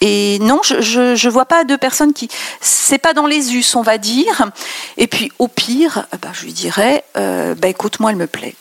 et 0.00 0.38
non 0.40 0.60
je, 0.64 0.80
je 0.80 1.14
je 1.14 1.28
vois 1.28 1.44
pas 1.46 1.62
de 1.64 1.76
personnes 1.76 2.12
qui 2.12 2.28
c'est 2.60 2.98
pas 2.98 3.14
dans 3.14 3.26
les 3.26 3.54
us 3.54 3.76
on 3.76 3.82
va 3.82 3.96
dire 3.96 4.50
et 4.96 5.06
puis 5.06 5.30
au 5.38 5.46
pire 5.48 6.06
bah, 6.20 6.30
je 6.32 6.44
lui 6.44 6.52
dirais 6.52 7.04
euh, 7.16 7.54
bah 7.54 7.68
écoute 7.68 8.00
moi 8.00 8.10
elle 8.10 8.16
me 8.16 8.26
plaît 8.26 8.54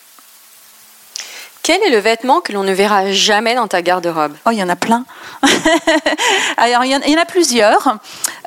Quel 1.64 1.82
est 1.84 1.90
le 1.92 1.98
vêtement 2.00 2.42
que 2.42 2.52
l'on 2.52 2.64
ne 2.64 2.74
verra 2.74 3.10
jamais 3.14 3.56
dans 3.56 3.68
ta 3.70 3.82
garde-robe? 3.82 4.34
Oh, 4.46 4.50
il 4.52 4.58
y 4.58 4.64
en 4.64 4.68
a 4.68 4.76
plein. 4.76 5.06
Alors, 6.58 6.84
il 6.84 6.92
y 6.92 6.96
en, 6.96 7.00
il 7.06 7.14
y 7.14 7.16
en 7.18 7.22
a 7.22 7.26
plusieurs. 7.26 7.96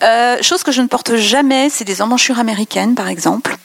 Euh, 0.02 0.36
chose 0.42 0.62
que 0.62 0.70
je 0.70 0.82
ne 0.82 0.86
porte 0.86 1.16
jamais, 1.16 1.70
c'est 1.70 1.84
des 1.84 2.02
emmanchures 2.02 2.38
américaines, 2.38 2.94
par 2.94 3.08
exemple. 3.08 3.56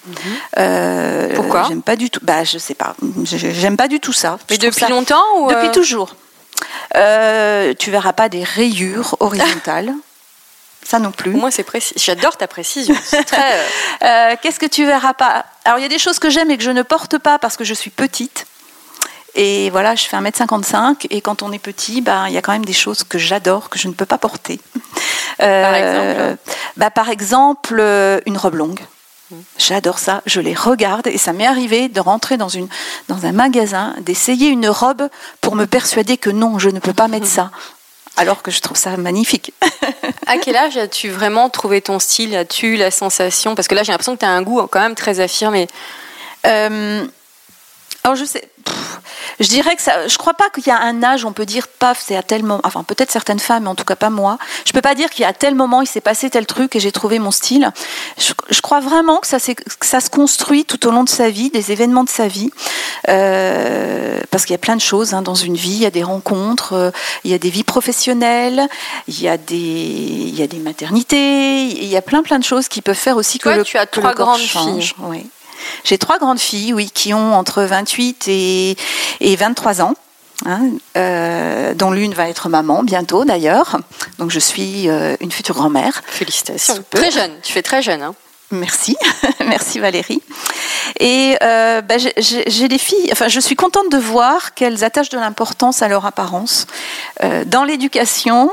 Euh, 0.57 1.27
Mhm. 1.27 1.35
Pourquoi? 1.35 1.65
J'aime 1.67 1.81
pas 1.81 1.95
du 1.97 2.09
tout. 2.09 2.19
Bah, 2.23 2.43
je 2.45 2.57
sais 2.57 2.73
pas. 2.75 2.95
J'aime 3.23 3.75
pas 3.77 3.87
du 3.89 3.99
tout 3.99 4.13
ça. 4.13 4.37
Mais 4.49 4.55
Je 4.55 4.61
depuis 4.61 4.79
ça- 4.79 4.89
longtemps 4.89 5.21
ou 5.39 5.49
Depuis 5.49 5.67
euh, 5.67 5.71
toujours. 5.71 6.15
Euh, 6.95 7.73
tu 7.77 7.91
verras 7.91 8.13
pas 8.13 8.29
des 8.29 8.43
rayures 8.43 9.17
horizontales. 9.19 9.93
Ça 10.83 10.97
non 10.99 11.11
plus. 11.11 11.31
Moi, 11.31 11.51
c'est 11.51 11.63
précis. 11.63 11.93
J'adore 11.97 12.37
ta 12.37 12.47
précision. 12.47 12.95
Très. 13.27 13.53
euh, 13.53 13.63
Euh, 14.03 14.35
Qu'est-ce 14.41 14.59
que 14.59 14.65
tu 14.65 14.85
verras 14.85 15.13
pas? 15.13 15.45
Alors, 15.65 15.77
il 15.79 15.81
y 15.81 15.85
a 15.85 15.89
des 15.89 15.99
choses 15.99 16.19
que 16.19 16.29
j'aime 16.29 16.49
et 16.51 16.57
que 16.57 16.63
je 16.63 16.71
ne 16.71 16.81
porte 16.83 17.17
pas 17.17 17.37
parce 17.37 17.55
que 17.57 17.63
je 17.65 17.73
suis 17.73 17.91
petite. 17.91 18.45
Et 19.35 19.69
voilà, 19.69 19.95
je 19.95 20.03
fais 20.03 20.17
1m55 20.17 21.07
et 21.09 21.21
quand 21.21 21.41
on 21.41 21.51
est 21.51 21.59
petit, 21.59 22.01
ben, 22.01 22.27
il 22.27 22.33
y 22.33 22.37
a 22.37 22.41
quand 22.41 22.51
même 22.51 22.65
des 22.65 22.73
choses 22.73 23.03
que 23.03 23.17
j'adore, 23.17 23.69
que 23.69 23.79
je 23.79 23.87
ne 23.87 23.93
peux 23.93 24.05
pas 24.05 24.17
porter. 24.17 24.59
Euh, 25.41 25.63
Par 25.63 25.75
exemple 25.75 26.37
bah, 26.77 26.91
Par 26.91 27.09
exemple, 27.09 27.77
euh, 27.79 28.19
une 28.27 28.37
robe 28.37 28.55
longue. 28.55 28.79
Mmh. 29.31 29.35
J'adore 29.57 29.97
ça, 29.97 30.21
je 30.27 30.39
les 30.39 30.53
regarde 30.53 31.07
et 31.07 31.17
ça 31.17 31.33
m'est 31.33 31.47
arrivé 31.47 31.89
de 31.89 31.99
rentrer 31.99 32.37
dans, 32.37 32.49
une, 32.49 32.67
dans 33.07 33.25
un 33.25 33.31
magasin, 33.31 33.95
d'essayer 34.01 34.49
une 34.49 34.67
robe 34.67 35.09
pour 35.39 35.55
me 35.55 35.65
persuader 35.65 36.17
que 36.17 36.29
non, 36.29 36.59
je 36.59 36.69
ne 36.69 36.77
peux 36.77 36.93
pas 36.93 37.07
mettre 37.07 37.25
ça. 37.25 37.49
Alors 38.17 38.43
que 38.43 38.51
je 38.51 38.59
trouve 38.59 38.77
ça 38.77 38.97
magnifique. 38.97 39.53
À 40.27 40.37
quel 40.37 40.55
âge 40.55 40.77
as-tu 40.77 41.09
vraiment 41.09 41.49
trouvé 41.49 41.81
ton 41.81 41.97
style? 41.97 42.35
As-tu 42.35 42.75
la 42.75 42.91
sensation? 42.91 43.55
Parce 43.55 43.67
que 43.67 43.73
là, 43.73 43.81
j'ai 43.81 43.91
l'impression 43.91 44.13
que 44.13 44.19
tu 44.19 44.25
as 44.25 44.31
un 44.31 44.43
goût 44.43 44.61
quand 44.67 44.79
même 44.79 44.95
très 44.95 45.19
affirmé. 45.21 45.67
Euh, 46.45 47.05
alors 48.03 48.15
je 48.15 48.25
sais, 48.25 48.49
pff, 48.81 48.99
je 49.39 49.47
dirais 49.47 49.75
que 49.75 49.81
ça, 49.81 50.07
je 50.07 50.17
crois 50.17 50.33
pas 50.33 50.49
qu'il 50.49 50.65
y 50.67 50.71
a 50.71 50.79
un 50.79 51.03
âge 51.03 51.23
où 51.23 51.27
on 51.27 51.33
peut 51.33 51.45
dire 51.45 51.67
paf, 51.67 52.03
c'est 52.05 52.15
à 52.15 52.23
tel 52.23 52.43
moment, 52.43 52.61
enfin 52.63 52.83
peut-être 52.83 53.11
certaines 53.11 53.39
femmes, 53.39 53.63
mais 53.63 53.69
en 53.69 53.75
tout 53.75 53.85
cas 53.85 53.95
pas 53.95 54.09
moi. 54.09 54.37
Je 54.65 54.71
peux 54.73 54.81
pas 54.81 54.95
dire 54.95 55.09
a 55.23 55.33
tel 55.33 55.53
moment 55.55 55.81
il 55.81 55.87
s'est 55.87 56.01
passé 56.01 56.29
tel 56.29 56.45
truc 56.45 56.75
et 56.75 56.79
j'ai 56.79 56.91
trouvé 56.91 57.19
mon 57.19 57.31
style. 57.31 57.71
Je, 58.17 58.33
je 58.49 58.61
crois 58.61 58.79
vraiment 58.79 59.17
que 59.19 59.27
ça, 59.27 59.37
que 59.39 59.85
ça 59.85 59.99
se 59.99 60.09
construit 60.09 60.65
tout 60.65 60.87
au 60.87 60.91
long 60.91 61.03
de 61.03 61.09
sa 61.09 61.29
vie, 61.29 61.49
des 61.51 61.71
événements 61.71 62.03
de 62.03 62.09
sa 62.09 62.27
vie, 62.27 62.49
Euh, 63.09 64.19
parce 64.31 64.45
qu'il 64.45 64.53
y 64.53 64.55
a 64.55 64.65
plein 64.67 64.75
de 64.75 64.81
choses 64.81 65.13
hein, 65.13 65.21
dans 65.21 65.35
une 65.35 65.55
vie. 65.55 65.73
Il 65.73 65.81
y 65.81 65.85
a 65.85 65.91
des 65.91 66.03
rencontres, 66.03 66.73
euh, 66.73 66.91
il 67.23 67.31
y 67.31 67.33
a 67.33 67.37
des 67.37 67.49
vies 67.49 67.63
professionnelles, 67.63 68.67
il 69.07 69.19
y 69.21 69.27
a 69.27 69.37
des, 69.37 69.55
il 69.55 70.35
y 70.35 70.41
a 70.43 70.47
des 70.47 70.59
maternités, 70.59 71.63
il 71.65 71.85
y 71.85 71.97
a 71.97 72.01
plein 72.01 72.23
plein 72.23 72.39
de 72.39 72.43
choses 72.43 72.67
qui 72.67 72.81
peuvent 72.81 72.95
faire 72.95 73.17
aussi 73.17 73.37
Toi, 73.39 73.53
que 73.53 73.57
le, 73.59 73.63
tu 73.63 73.77
as 73.77 73.85
que 73.85 73.99
trois 73.99 74.13
corps 74.13 74.27
grandes 74.27 74.41
change. 74.41 74.83
filles. 74.83 74.93
Oui. 74.99 75.27
J'ai 75.83 75.97
trois 75.97 76.17
grandes 76.19 76.39
filles, 76.39 76.73
oui, 76.73 76.89
qui 76.93 77.13
ont 77.13 77.33
entre 77.35 77.63
28 77.63 78.25
et, 78.27 78.77
et 79.19 79.35
23 79.35 79.81
ans. 79.81 79.93
hein, 80.45 80.61
euh, 80.97 81.73
dont 81.75 81.91
l'une 81.91 82.13
va 82.13 82.27
être 82.29 82.49
maman 82.49 82.83
bientôt 82.83 83.25
d'ailleurs. 83.25 83.77
Donc 84.19 84.31
je 84.31 84.39
suis 84.39 84.89
euh, 84.89 85.15
une 85.19 85.31
future 85.31 85.55
grand-mère. 85.55 86.01
Félicitations. 86.07 86.83
Très 86.89 87.11
jeune. 87.11 87.31
Tu 87.43 87.53
fais 87.53 87.61
très 87.61 87.81
jeune. 87.81 88.01
Hein. 88.01 88.15
Merci, 88.53 88.97
merci 89.45 89.79
Valérie. 89.79 90.21
Et 90.99 91.37
euh, 91.41 91.81
bah, 91.81 91.95
j'ai- 91.97 92.67
des 92.67 92.77
filles, 92.77 93.07
enfin 93.11 93.27
je 93.29 93.39
suis 93.39 93.55
contente 93.55 93.89
de 93.91 93.97
voir 93.97 94.53
qu'elles 94.55 94.83
attachent 94.83 95.09
de 95.09 95.17
l'importance 95.19 95.81
à 95.81 95.87
leur 95.87 96.05
apparence. 96.05 96.67
Dans 97.45 97.63
l'éducation, 97.63 98.51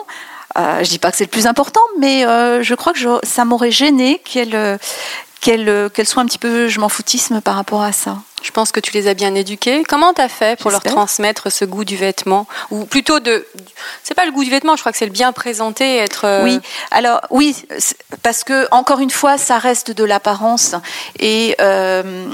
je 0.57 0.89
dis 0.89 0.99
pas 1.01 1.11
que 1.11 1.17
c'est 1.17 1.25
le 1.25 1.31
plus 1.31 1.47
important, 1.49 1.81
mais 1.99 2.23
je 2.63 2.75
crois 2.75 2.93
que 2.93 2.99
je- 3.01 3.19
ça 3.25 3.45
m'aurait 3.45 3.73
gêné 3.73 4.21
qu'elles 4.25 4.79
qu'elles 5.41 5.69
euh, 5.69 5.89
qu'elles 5.89 6.09
soient 6.09 6.23
un 6.23 6.27
petit 6.27 6.39
peu 6.39 6.69
je 6.69 6.81
m'en 6.81 6.89
foutisme 6.89 7.41
par 7.41 7.55
rapport 7.55 7.83
à 7.83 7.93
ça. 7.93 8.19
Je 8.43 8.53
pense 8.53 8.71
que 8.71 8.79
tu 8.79 8.93
les 8.93 9.09
as 9.09 9.15
bien 9.15 9.35
éduquées. 9.35 9.83
Comment 9.83 10.13
t'as 10.15 10.29
fait 10.29 10.59
pour 10.61 10.71
leur 10.71 10.83
transmettre 10.83 11.51
ce 11.51 11.65
goût 11.65 11.85
du 11.85 11.97
vêtement 11.97 12.47
Ou 12.71 12.85
plutôt 12.85 13.19
de. 13.19 13.45
C'est 14.05 14.15
pas 14.15 14.25
le 14.27 14.31
goût 14.31 14.45
du 14.45 14.51
vêtement, 14.51 14.77
je 14.77 14.81
crois 14.83 14.93
que 14.93 14.99
c'est 14.99 15.07
le 15.07 15.13
bien 15.13 15.33
présenter, 15.33 15.97
être. 15.97 16.25
euh, 16.25 16.45
Oui, 16.45 16.61
alors 16.93 17.21
oui, 17.31 17.57
parce 18.23 18.45
que 18.45 18.69
encore 18.71 19.01
une 19.01 19.11
fois, 19.11 19.39
ça 19.39 19.59
reste 19.59 19.91
de 19.91 20.05
l'apparence 20.05 20.77
et 21.19 21.57
euh, 21.61 22.29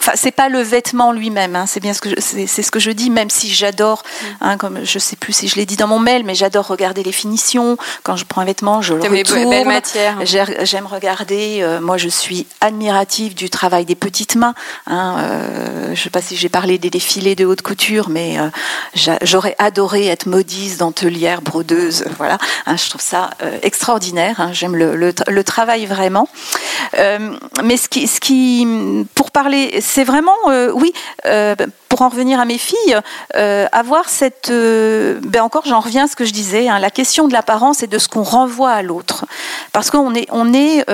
Enfin, 0.00 0.12
c'est 0.16 0.30
pas 0.32 0.48
le 0.48 0.60
vêtement 0.60 1.12
lui-même, 1.12 1.54
hein, 1.54 1.66
c'est 1.66 1.78
bien 1.80 1.92
ce 1.94 2.00
que 2.00 2.10
je, 2.10 2.14
c'est, 2.18 2.46
c'est 2.46 2.62
ce 2.62 2.70
que 2.70 2.80
je 2.80 2.90
dis, 2.90 3.10
même 3.10 3.30
si 3.30 3.52
j'adore, 3.52 4.02
Mm. 4.02 4.26
hein, 4.40 4.56
comme 4.56 4.78
je 4.84 4.98
sais 4.98 5.14
plus 5.16 5.32
si 5.32 5.46
je 5.46 5.56
l'ai 5.56 5.66
dit 5.66 5.76
dans 5.76 5.86
mon 5.86 5.98
mail, 6.00 6.24
mais 6.24 6.34
j'adore 6.34 6.66
regarder 6.66 7.02
les 7.02 7.12
finitions. 7.12 7.76
Quand 8.02 8.16
je 8.16 8.24
prends 8.24 8.40
un 8.40 8.44
vêtement, 8.46 8.82
je 8.82 8.94
le 8.94 9.00
retourne. 9.20 9.50
belles 9.50 9.66
matières. 9.74 10.16
J'ai- 10.24 10.64
J'aime 10.66 10.86
regarder. 10.86 11.60
euh, 11.62 11.80
moi, 11.80 11.98
je 11.98 12.08
suis 12.08 12.46
admirative 12.60 13.34
du 13.34 13.48
travail 13.50 13.84
des 13.84 13.94
petites 13.94 14.34
mains. 14.36 14.54
Hein, 14.86 15.16
euh, 15.18 15.94
je 15.94 16.02
sais 16.02 16.10
pas 16.10 16.22
si 16.22 16.36
j'ai 16.36 16.48
parlé 16.48 16.78
des 16.78 16.90
défilés 16.90 17.34
de 17.36 17.44
haute 17.44 17.62
couture, 17.62 18.08
mais 18.08 18.38
euh, 18.40 18.48
j'a- 18.94 19.18
j'aurais 19.22 19.54
adoré 19.58 20.06
être 20.06 20.26
modiste, 20.26 20.80
dentelière, 20.80 21.42
brodeuse. 21.42 22.04
Voilà, 22.18 22.38
hein, 22.66 22.76
je 22.76 22.88
trouve 22.88 23.02
ça 23.02 23.30
euh, 23.42 23.58
extraordinaire. 23.62 24.40
hein, 24.40 24.50
J'aime 24.52 24.74
le, 24.74 24.96
le, 24.96 25.12
le 25.28 25.44
travail 25.44 25.86
vraiment. 25.86 26.28
Mais 27.62 27.76
ce 27.76 27.88
qui, 27.88 28.06
ce 28.06 28.20
qui, 28.20 28.66
pour 29.14 29.30
parler, 29.30 29.59
c'est 29.80 30.04
vraiment, 30.04 30.36
euh, 30.48 30.70
oui, 30.72 30.92
euh, 31.26 31.54
pour 31.88 32.02
en 32.02 32.08
revenir 32.08 32.40
à 32.40 32.44
mes 32.44 32.58
filles, 32.58 32.98
euh, 33.36 33.66
avoir 33.72 34.08
cette, 34.08 34.50
ben 34.50 35.42
encore, 35.42 35.64
j'en 35.66 35.80
reviens 35.80 36.04
à 36.04 36.08
ce 36.08 36.16
que 36.16 36.24
je 36.24 36.32
disais, 36.32 36.68
hein, 36.68 36.78
la 36.78 36.90
question 36.90 37.28
de 37.28 37.32
l'apparence 37.32 37.82
et 37.82 37.86
de 37.86 37.98
ce 37.98 38.08
qu'on 38.08 38.22
renvoie 38.22 38.70
à 38.70 38.82
l'autre, 38.82 39.26
parce 39.72 39.90
qu'on 39.90 40.14
est, 40.14 40.26
on 40.30 40.52
est, 40.52 40.84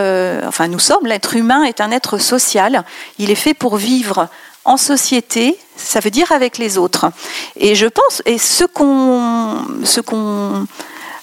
enfin, 0.46 0.68
nous 0.68 0.78
sommes, 0.78 1.06
l'être 1.06 1.36
humain 1.36 1.64
est 1.64 1.80
un 1.80 1.90
être 1.90 2.18
social. 2.18 2.84
Il 3.18 3.30
est 3.30 3.34
fait 3.36 3.54
pour 3.54 3.76
vivre 3.76 4.28
en 4.64 4.76
société, 4.76 5.56
ça 5.76 6.00
veut 6.00 6.10
dire 6.10 6.32
avec 6.32 6.58
les 6.58 6.76
autres. 6.76 7.06
Et 7.56 7.74
je 7.74 7.86
pense, 7.86 8.22
et 8.26 8.38
ce 8.38 8.64
qu'on, 8.64 9.58
ce 9.84 10.00
qu'on 10.00 10.66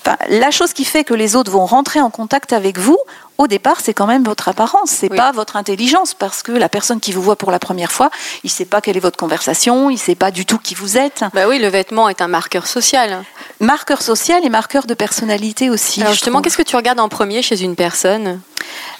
Enfin, 0.06 0.18
la 0.28 0.52
chose 0.52 0.74
qui 0.74 0.84
fait 0.84 1.06
que 1.06 1.13
les 1.13 1.36
autres 1.38 1.50
vont 1.50 1.66
rentrer 1.66 2.02
en 2.02 2.10
contact 2.10 2.52
avec 2.52 2.78
vous, 2.78 2.98
au 3.38 3.48
départ, 3.48 3.80
c'est 3.82 3.94
quand 3.94 4.06
même 4.06 4.24
votre 4.24 4.50
apparence, 4.50 4.89
c'est 4.89 5.10
Oui. 5.10 5.18
pas 5.18 5.32
votre 5.32 5.56
intelligence, 5.56 6.13
parce 6.13 6.44
que 6.44 6.52
la 6.52 6.68
personne 6.68 7.00
qui 7.00 7.13
vous 7.13 7.22
voit 7.22 7.38
pour 7.38 7.52
la 7.52 7.60
première 7.60 7.92
fois, 7.92 8.10
il 8.44 8.50
sait 8.50 8.66
pas 8.66 8.82
quelle 8.82 8.98
est 8.98 9.00
votre 9.02 9.18
conversation, 9.18 9.89
il 9.89 9.98
sait 9.98 10.16
pas 10.16 10.30
du 10.32 10.46
tout 10.46 10.58
qui 10.60 10.76
vous 10.76 10.98
êtes. 10.98 11.24
Bah 11.34 11.48
oui, 11.48 11.58
le 11.58 11.68
vêtement 11.70 12.10
est 12.10 12.22
un 12.22 12.28
marqueur 12.28 12.68
social. 12.68 13.24
Marqueur 13.62 14.02
social 14.02 14.44
et 14.46 14.50
marqueur 14.50 14.86
de 14.86 14.94
personnalité 14.94 15.70
aussi. 15.70 16.02
Alors 16.02 16.13
justement, 16.13 16.42
qu'est-ce 16.42 16.58
que 16.58 16.63
tu 16.63 16.76
regardes 16.76 17.00
en 17.00 17.08
premier 17.10 17.42
chez 17.42 17.62
une 17.62 17.76
personne? 17.78 18.42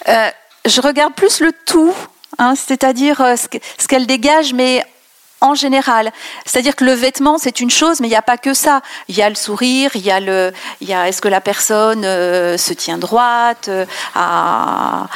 Euh, 0.08 0.30
je 0.64 0.80
regarde 0.80 1.12
plus 1.14 1.40
le 1.40 1.52
tout, 1.66 1.92
hein, 2.38 2.54
c'est-à-dire 2.56 3.20
euh, 3.20 3.34
ce 3.36 3.86
qu'elle 3.86 4.06
dégage, 4.06 4.54
mais 4.54 4.84
en 5.44 5.54
général. 5.54 6.10
C'est-à-dire 6.46 6.74
que 6.74 6.84
le 6.84 6.92
vêtement, 6.92 7.38
c'est 7.38 7.60
une 7.60 7.70
chose, 7.70 8.00
mais 8.00 8.08
il 8.08 8.10
n'y 8.10 8.16
a 8.16 8.22
pas 8.22 8.38
que 8.38 8.54
ça. 8.54 8.80
Il 9.08 9.16
y 9.16 9.22
a 9.22 9.28
le 9.28 9.34
sourire, 9.34 9.90
il 9.94 10.02
y 10.02 10.10
a 10.10 10.20
le, 10.20 10.52
il 10.80 10.88
y 10.88 10.94
a 10.94 11.08
est-ce 11.08 11.20
que 11.20 11.28
la 11.28 11.40
personne 11.40 12.04
euh, 12.04 12.56
se 12.58 12.72
tient 12.72 12.98
droite, 12.98 13.68
euh, 13.68 13.84
à- 14.14 15.06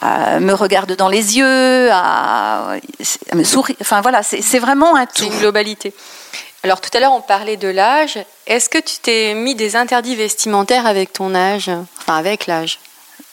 à- 0.00 0.40
me 0.40 0.52
regarde 0.54 0.92
dans 0.96 1.08
les 1.08 1.36
yeux, 1.38 1.90
à, 1.92 2.72
à 3.30 3.34
me 3.34 3.44
sourire. 3.44 3.76
Enfin 3.80 4.00
voilà, 4.00 4.22
c'est 4.22 4.58
vraiment 4.58 4.96
un 4.96 5.06
tout. 5.06 5.24
une 5.24 5.38
globalité. 5.38 5.92
Alors 6.62 6.80
tout 6.80 6.90
à 6.94 7.00
l'heure, 7.00 7.12
on 7.12 7.20
parlait 7.20 7.58
de 7.58 7.68
l'âge. 7.68 8.18
Est-ce 8.46 8.68
que 8.70 8.78
tu 8.78 8.96
t'es 9.02 9.34
mis 9.34 9.54
des 9.54 9.76
interdits 9.76 10.16
vestimentaires 10.16 10.86
avec 10.86 11.12
ton 11.12 11.34
âge? 11.34 11.70
Enfin, 12.00 12.16
avec 12.16 12.46
l'âge? 12.46 12.78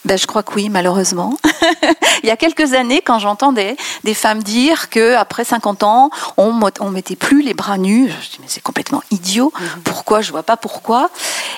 Ben, 0.05 0.17
je 0.17 0.25
crois 0.25 0.43
que 0.43 0.53
oui, 0.55 0.69
malheureusement. 0.69 1.37
Il 2.23 2.27
y 2.27 2.31
a 2.31 2.37
quelques 2.37 2.73
années, 2.73 3.01
quand 3.01 3.19
j'entendais 3.19 3.75
des 4.03 4.13
femmes 4.13 4.41
dire 4.41 4.89
que 4.89 5.15
après 5.15 5.43
50 5.43 5.83
ans, 5.83 6.09
on 6.37 6.59
on 6.79 6.89
mettait 6.89 7.15
plus 7.15 7.41
les 7.41 7.53
bras 7.53 7.77
nus, 7.77 8.11
je 8.21 8.29
dis 8.29 8.37
mais 8.39 8.47
c'est 8.47 8.61
complètement 8.61 9.03
idiot. 9.11 9.53
Pourquoi? 9.83 10.21
Je 10.21 10.31
vois 10.31 10.43
pas 10.43 10.57
pourquoi. 10.57 11.09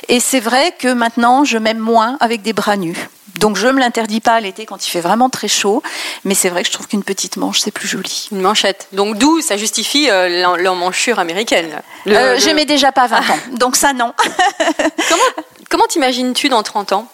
Et 0.08 0.20
c'est 0.20 0.40
vrai 0.40 0.74
que 0.78 0.88
maintenant, 0.88 1.46
je 1.46 1.58
m'aime 1.58 1.80
moins 1.80 2.18
avec 2.20 2.42
des 2.42 2.54
bras 2.54 2.78
nus. 2.78 3.10
Donc 3.36 3.58
je 3.58 3.68
me 3.68 3.80
l'interdis 3.80 4.22
pas 4.22 4.40
l'été 4.40 4.66
quand 4.66 4.86
il 4.86 4.90
fait 4.90 5.02
vraiment 5.02 5.30
très 5.30 5.48
chaud, 5.48 5.82
mais 6.24 6.36
c'est 6.36 6.50
vrai 6.50 6.62
que 6.62 6.68
je 6.68 6.74
trouve 6.74 6.88
qu'une 6.88 7.04
petite 7.04 7.38
manche 7.38 7.62
c'est 7.62 7.72
plus 7.72 7.88
joli. 7.88 8.28
Une 8.32 8.42
manchette. 8.42 8.88
Donc 8.92 9.18
d'où 9.18 9.42
ça 9.42 9.58
justifie 9.58 10.10
euh, 10.10 10.56
l'emmanchure 10.58 11.18
américaine. 11.20 11.82
Le, 12.06 12.38
J'aimais 12.38 12.66
déjà 12.66 12.92
pas 12.92 13.08
20 13.08 13.18
ans, 13.18 13.40
donc 13.54 13.76
ça 13.76 13.94
non. 13.94 14.14
comment 15.10 15.24
comment 15.70 15.86
t'imagines-tu 15.88 16.50
dans 16.50 16.62
30 16.62 16.94
ans? 16.94 17.08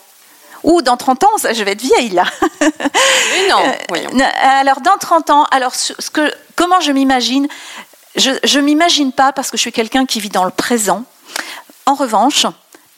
Ou 0.63 0.81
dans 0.81 0.97
30 0.97 1.23
ans, 1.23 1.27
je 1.51 1.63
vais 1.63 1.71
être 1.71 1.81
vieille 1.81 2.09
là. 2.09 2.25
Mais 2.61 3.47
non. 3.49 3.63
Euh, 3.63 4.23
alors 4.43 4.81
dans 4.81 4.97
30 4.97 5.29
ans, 5.29 5.43
alors 5.51 5.75
ce 5.75 5.93
que, 6.09 6.33
comment 6.55 6.79
je 6.81 6.91
m'imagine? 6.91 7.47
Je 8.15 8.31
ne 8.59 8.63
m'imagine 8.63 9.11
pas 9.11 9.31
parce 9.31 9.51
que 9.51 9.57
je 9.57 9.61
suis 9.61 9.71
quelqu'un 9.71 10.05
qui 10.05 10.19
vit 10.19 10.29
dans 10.29 10.43
le 10.43 10.51
présent. 10.51 11.05
En 11.85 11.93
revanche, 11.93 12.45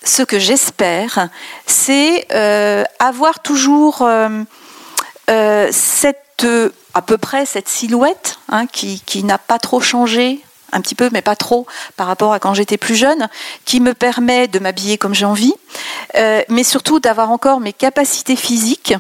ce 0.03 0.23
que 0.23 0.39
j'espère, 0.39 1.29
c'est 1.65 2.25
euh, 2.31 2.83
avoir 2.99 3.39
toujours 3.39 4.01
euh, 4.01 4.43
euh, 5.29 5.69
cette, 5.71 6.45
à 6.93 7.01
peu 7.01 7.17
près 7.17 7.45
cette 7.45 7.69
silhouette 7.69 8.39
hein, 8.49 8.65
qui, 8.67 9.01
qui 9.05 9.23
n'a 9.23 9.37
pas 9.37 9.59
trop 9.59 9.79
changé 9.79 10.41
un 10.71 10.81
petit 10.81 10.95
peu, 10.95 11.09
mais 11.11 11.21
pas 11.21 11.35
trop, 11.35 11.65
par 11.97 12.07
rapport 12.07 12.33
à 12.33 12.39
quand 12.39 12.53
j'étais 12.53 12.77
plus 12.77 12.95
jeune, 12.95 13.27
qui 13.65 13.79
me 13.79 13.93
permet 13.93 14.47
de 14.47 14.59
m'habiller 14.59 14.97
comme 14.97 15.13
j'ai 15.13 15.25
envie, 15.25 15.53
mais 16.49 16.63
surtout 16.63 16.99
d'avoir 16.99 17.31
encore 17.31 17.59
mes 17.59 17.73
capacités 17.73 18.35
physiques 18.35 18.93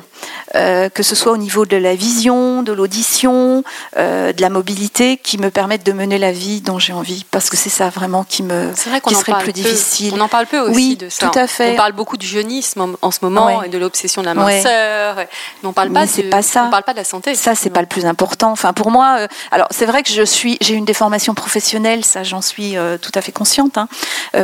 euh, 0.55 0.89
que 0.89 1.01
ce 1.03 1.15
soit 1.15 1.31
au 1.31 1.37
niveau 1.37 1.65
de 1.65 1.77
la 1.77 1.95
vision, 1.95 2.61
de 2.63 2.73
l'audition, 2.73 3.63
euh, 3.97 4.33
de 4.33 4.41
la 4.41 4.49
mobilité, 4.49 5.17
qui 5.17 5.37
me 5.37 5.49
permettent 5.49 5.85
de 5.85 5.93
mener 5.93 6.17
la 6.17 6.31
vie 6.31 6.61
dont 6.61 6.77
j'ai 6.77 6.93
envie. 6.93 7.25
Parce 7.31 7.49
que 7.49 7.55
c'est 7.55 7.69
ça 7.69 7.89
vraiment 7.89 8.23
qui 8.23 8.43
me 8.43 8.71
vrai 8.87 8.99
qui 9.01 9.15
serait 9.15 9.33
plus 9.39 9.47
peu. 9.47 9.51
difficile. 9.53 10.13
On 10.15 10.19
en 10.19 10.27
parle 10.27 10.47
peu 10.47 10.59
aussi 10.59 10.75
oui, 10.75 10.95
de 10.97 11.09
ça. 11.09 11.29
Tout 11.29 11.39
à 11.39 11.47
fait. 11.47 11.73
On 11.73 11.75
parle 11.75 11.93
beaucoup 11.93 12.17
du 12.17 12.27
jeunisme 12.27 12.95
en, 13.01 13.11
ce 13.11 13.19
moment 13.21 13.63
et 13.63 13.69
de 13.69 13.77
l'obsession 13.77 14.21
de 14.21 14.27
la 14.27 14.33
minceur. 14.33 15.15
Mais 15.15 15.27
on 15.63 15.73
parle 15.73 15.91
pas. 15.91 16.05
c'est 16.05 16.23
pas 16.23 16.41
ça. 16.41 16.65
On 16.65 16.69
parle 16.69 16.83
pas 16.83 16.93
de 16.93 16.97
la 16.97 17.05
santé. 17.05 17.33
Ça, 17.35 17.55
c'est 17.55 17.69
pas 17.69 17.81
le 17.81 17.87
plus 17.87 18.05
important. 18.05 18.51
Enfin, 18.51 18.73
pour 18.73 18.91
moi, 18.91 19.17
euh, 19.19 19.27
alors 19.51 19.67
c'est 19.71 19.85
vrai 19.85 20.03
que 20.03 20.11
je 20.11 20.23
suis, 20.23 20.57
j'ai 20.59 20.73
une 20.73 20.85
déformation 20.85 21.33
professionnelle, 21.33 22.03
ça, 22.03 22.23
j'en 22.23 22.41
suis 22.41 22.75
tout 23.01 23.11
à 23.15 23.21
fait 23.21 23.31
consciente, 23.31 23.77
hein, 23.77 23.87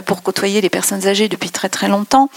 pour 0.05 0.23
côtoyer 0.23 0.61
les 0.61 0.69
personnes 0.69 1.05
âgées 1.07 1.27
depuis 1.27 1.49
très 1.49 1.69
très 1.69 1.87
longtemps. 1.87 2.29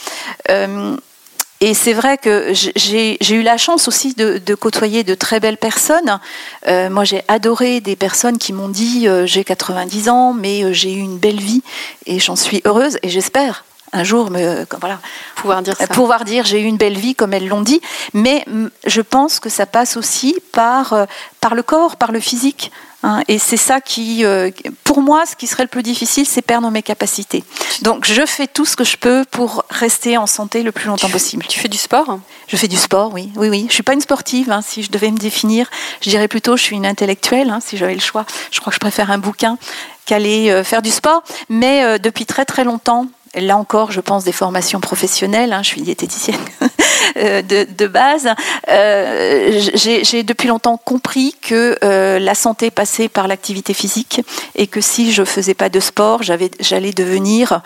Et 1.62 1.74
c'est 1.74 1.92
vrai 1.92 2.16
que 2.16 2.54
j'ai 2.54 3.34
eu 3.34 3.42
la 3.42 3.58
chance 3.58 3.86
aussi 3.86 4.14
de, 4.14 4.54
côtoyer 4.54 5.04
de 5.04 5.14
très 5.14 5.40
belles 5.40 5.58
personnes. 5.58 6.18
Euh, 6.66 6.88
moi, 6.88 7.04
j'ai 7.04 7.22
adoré 7.28 7.82
des 7.82 7.96
personnes 7.96 8.38
qui 8.38 8.54
m'ont 8.54 8.70
dit 8.70 9.06
euh, 9.06 9.26
j'ai 9.26 9.44
90 9.44 10.08
ans, 10.08 10.32
mais 10.32 10.64
euh, 10.64 10.72
j'ai 10.72 10.90
eu 10.90 11.00
une 11.00 11.18
belle 11.18 11.38
vie 11.38 11.62
et 12.06 12.18
j'en 12.18 12.36
suis 12.36 12.62
heureuse 12.64 12.98
et 13.02 13.10
j'espère 13.10 13.64
un 13.92 14.04
jour 14.04 14.30
me 14.30 14.64
voilà 14.80 15.00
pouvoir 15.34 15.62
dire 15.62 15.76
ça. 15.76 15.88
pouvoir 15.88 16.24
dire 16.24 16.44
j'ai 16.44 16.60
eu 16.60 16.64
une 16.64 16.76
belle 16.76 16.96
vie 16.96 17.16
comme 17.16 17.34
elles 17.34 17.48
l'ont 17.48 17.60
dit 17.60 17.80
mais 18.14 18.44
je 18.86 19.00
pense 19.00 19.40
que 19.40 19.48
ça 19.48 19.66
passe 19.66 19.96
aussi 19.96 20.36
par 20.52 21.08
par 21.40 21.56
le 21.56 21.64
corps 21.64 21.96
par 21.96 22.12
le 22.12 22.20
physique 22.20 22.70
Hein, 23.02 23.22
et 23.28 23.38
c'est 23.38 23.56
ça 23.56 23.80
qui, 23.80 24.24
euh, 24.24 24.50
pour 24.84 25.00
moi, 25.00 25.24
ce 25.24 25.34
qui 25.34 25.46
serait 25.46 25.62
le 25.62 25.68
plus 25.68 25.82
difficile, 25.82 26.26
c'est 26.26 26.42
perdre 26.42 26.70
mes 26.70 26.82
capacités. 26.82 27.42
Donc, 27.80 28.04
je 28.04 28.26
fais 28.26 28.46
tout 28.46 28.66
ce 28.66 28.76
que 28.76 28.84
je 28.84 28.98
peux 28.98 29.24
pour 29.30 29.64
rester 29.70 30.18
en 30.18 30.26
santé 30.26 30.62
le 30.62 30.70
plus 30.70 30.86
longtemps 30.86 31.08
possible. 31.08 31.46
Tu 31.48 31.58
fais 31.60 31.68
du 31.68 31.78
sport 31.78 32.18
Je 32.48 32.56
fais 32.56 32.68
du 32.68 32.76
sport, 32.76 33.12
oui, 33.14 33.30
oui, 33.36 33.48
oui. 33.48 33.66
Je 33.68 33.74
suis 33.74 33.82
pas 33.82 33.94
une 33.94 34.02
sportive. 34.02 34.50
Hein, 34.50 34.60
si 34.62 34.82
je 34.82 34.90
devais 34.90 35.10
me 35.10 35.16
définir, 35.16 35.70
je 36.02 36.10
dirais 36.10 36.28
plutôt 36.28 36.56
je 36.56 36.62
suis 36.62 36.76
une 36.76 36.86
intellectuelle. 36.86 37.48
Hein, 37.48 37.60
si 37.64 37.78
j'avais 37.78 37.94
le 37.94 38.00
choix, 38.00 38.26
je 38.50 38.60
crois 38.60 38.70
que 38.70 38.74
je 38.74 38.80
préfère 38.80 39.10
un 39.10 39.18
bouquin 39.18 39.56
qu'aller 40.04 40.50
euh, 40.50 40.62
faire 40.62 40.82
du 40.82 40.90
sport. 40.90 41.22
Mais 41.48 41.82
euh, 41.84 41.96
depuis 41.96 42.26
très 42.26 42.44
très 42.44 42.64
longtemps, 42.64 43.06
là 43.34 43.56
encore, 43.56 43.92
je 43.92 44.00
pense 44.00 44.24
des 44.24 44.32
formations 44.32 44.80
professionnelles. 44.80 45.52
Hein, 45.52 45.62
je 45.62 45.68
suis 45.68 45.82
diététicienne 45.82 46.40
euh, 47.16 47.42
de, 47.42 47.86
base. 47.86 48.28
Euh, 48.68 49.60
j'ai 49.74 50.22
depuis 50.22 50.48
longtemps 50.48 50.76
compris 50.76 51.34
que 51.40 51.78
euh, 51.84 52.18
la 52.18 52.34
santé 52.34 52.70
passait 52.70 53.08
par 53.08 53.28
l'activité 53.28 53.74
physique 53.74 54.22
et 54.54 54.66
que 54.66 54.80
si 54.80 55.12
je 55.12 55.24
faisais 55.24 55.54
pas 55.54 55.68
de 55.68 55.80
sport, 55.80 56.22
j'allais 56.22 56.92
devenir 56.92 57.62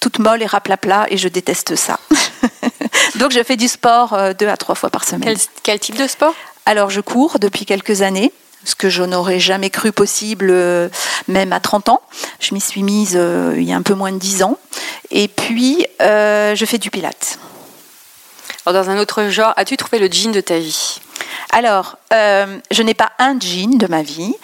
toute 0.00 0.18
molle 0.20 0.42
et 0.42 0.46
raplapla 0.46 1.06
et 1.10 1.16
je 1.16 1.28
déteste 1.28 1.74
ça. 1.74 1.98
Donc 3.16 3.32
je 3.32 3.42
fais 3.42 3.56
du 3.56 3.68
sport 3.68 4.16
deux 4.38 4.48
à 4.48 4.56
trois 4.56 4.74
fois 4.74 4.90
par 4.90 5.04
semaine. 5.04 5.36
quel 5.62 5.80
type 5.80 5.96
de 5.96 6.06
sport? 6.06 6.34
Alors 6.66 6.90
je 6.90 7.00
cours 7.00 7.38
depuis 7.38 7.64
quelques 7.64 8.02
années 8.02 8.32
ce 8.68 8.74
que 8.74 8.90
je 8.90 9.02
n'aurais 9.02 9.40
jamais 9.40 9.70
cru 9.70 9.92
possible, 9.92 10.48
euh, 10.50 10.88
même 11.26 11.52
à 11.52 11.60
30 11.60 11.88
ans. 11.88 12.02
Je 12.38 12.52
m'y 12.54 12.60
suis 12.60 12.82
mise 12.82 13.14
euh, 13.16 13.54
il 13.56 13.64
y 13.64 13.72
a 13.72 13.76
un 13.76 13.82
peu 13.82 13.94
moins 13.94 14.12
de 14.12 14.18
10 14.18 14.42
ans. 14.42 14.58
Et 15.10 15.28
puis, 15.28 15.86
euh, 16.02 16.54
je 16.54 16.64
fais 16.66 16.76
du 16.76 16.90
pilate. 16.90 17.38
Alors, 18.66 18.84
dans 18.84 18.90
un 18.90 18.98
autre 18.98 19.28
genre, 19.28 19.54
as-tu 19.56 19.78
trouvé 19.78 19.98
le 19.98 20.12
jean 20.12 20.32
de 20.32 20.42
ta 20.42 20.58
vie? 20.58 21.00
Alors, 21.52 21.96
euh, 22.12 22.58
je 22.70 22.82
n'ai 22.82 22.94
pas 22.94 23.12
un 23.18 23.38
jean 23.38 23.78
de 23.78 23.86
ma 23.86 24.02
vie. 24.02 24.34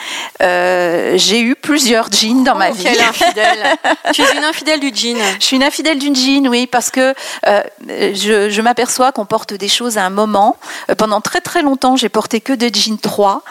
Euh, 0.43 1.15
j'ai 1.17 1.41
eu 1.41 1.55
plusieurs 1.55 2.11
jeans 2.11 2.45
dans 2.45 2.55
ma 2.55 2.71
oh, 2.71 2.75
vie. 2.75 2.89
Infidèle 2.89 3.77
Tu 4.13 4.23
es 4.23 4.37
une 4.37 4.45
infidèle 4.45 4.81
du 4.81 4.91
jean. 4.95 5.17
Je 5.39 5.45
suis 5.45 5.57
une 5.57 5.63
infidèle 5.63 5.99
du 5.99 6.15
jean, 6.15 6.49
oui, 6.49 6.67
parce 6.67 6.91
que 6.91 7.15
euh, 7.47 7.63
je, 7.89 8.61
m'aperçois 8.61 9.13
qu'on 9.13 9.27
porte 9.27 9.55
des 9.55 9.69
choses 9.69 9.99
à 9.99 10.05
un 10.05 10.11
moment. 10.11 10.57
pendant 10.99 11.21
très 11.21 11.41
très 11.41 11.63
longtemps, 11.63 11.97
j'ai 11.97 12.09
porté 12.09 12.41
que 12.41 12.53
des 12.53 12.71
jeans 12.73 12.99
3 12.99 13.43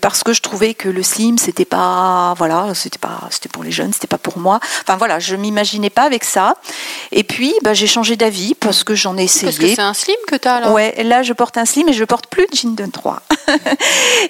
parce 0.00 0.22
que 0.22 0.32
je 0.32 0.40
trouvais 0.40 0.74
que 0.74 0.88
le 0.88 1.02
slim, 1.02 1.38
c'était 1.38 1.64
pas, 1.64 2.34
voilà, 2.36 2.74
c'était 2.74 2.98
pas, 2.98 3.28
c'était 3.30 3.48
pour 3.48 3.62
les 3.62 3.70
jeunes, 3.70 3.92
c'était 3.92 4.06
pas 4.06 4.18
pour 4.18 4.38
moi. 4.38 4.60
Enfin 4.82 4.96
voilà, 4.96 5.18
je 5.18 5.36
m'imaginais 5.36 5.90
pas 5.90 6.02
avec 6.02 6.24
ça. 6.24 6.56
Et 7.12 7.24
puis, 7.24 7.54
bah, 7.62 7.74
j'ai 7.74 7.86
changé 7.86 8.16
d'avis 8.16 8.54
parce 8.54 8.84
que 8.84 8.94
j'en 8.94 9.16
ai 9.16 9.24
essayé. 9.24 9.46
Parce 9.46 9.58
que 9.58 9.68
c'est 9.68 9.80
un 9.80 9.94
slim 9.94 10.16
que 10.26 10.36
tu 10.36 10.48
as 10.48 10.60
là. 10.60 10.70
Ouais, 10.72 10.94
là 11.02 11.22
je 11.22 11.32
porte 11.32 11.49
un 11.56 11.64
slim 11.64 11.88
et 11.88 11.92
je 11.92 12.04
porte 12.04 12.26
plus 12.26 12.46
de 12.46 12.56
jean 12.56 12.74
de 12.74 12.86
3. 12.86 13.22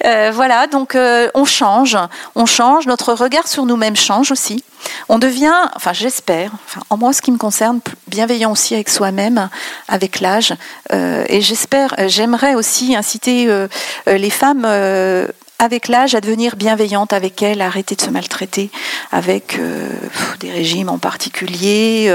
Euh, 0.05 0.31
voilà, 0.33 0.67
donc 0.67 0.95
euh, 0.95 1.29
on 1.35 1.45
change, 1.45 1.99
on 2.35 2.47
change, 2.47 2.87
notre 2.87 3.13
regard 3.13 3.47
sur 3.47 3.67
nous-mêmes 3.67 3.97
change 3.97 4.31
aussi. 4.31 4.65
On 5.11 5.19
devient, 5.19 5.53
enfin 5.77 5.93
j'espère, 5.93 6.53
enfin, 6.65 6.81
en 6.89 6.97
moi 6.97 7.13
ce 7.13 7.21
qui 7.21 7.31
me 7.31 7.37
concerne, 7.37 7.81
bienveillant 8.07 8.53
aussi 8.53 8.75
avec 8.75 8.89
soi-même, 8.89 9.51
avec 9.89 10.21
l'âge. 10.21 10.55
Euh, 10.93 11.25
et 11.29 11.43
j'espère, 11.43 11.95
j'aimerais 12.07 12.55
aussi 12.55 12.97
inciter 12.97 13.47
les 14.07 14.31
femmes 14.31 14.65
avec 15.59 15.89
l'âge 15.89 16.15
à 16.15 16.23
devenir 16.23 16.57
bienveillantes 16.57 17.13
avec 17.13 17.43
elles, 17.43 17.61
à 17.61 17.67
arrêter 17.67 17.95
de 17.97 18.01
se 18.01 18.11
maltraiter 18.11 18.71
avec 19.13 19.59
des 20.41 20.51
régimes 20.51 20.89
en 20.89 20.99
particulier, 20.99 22.11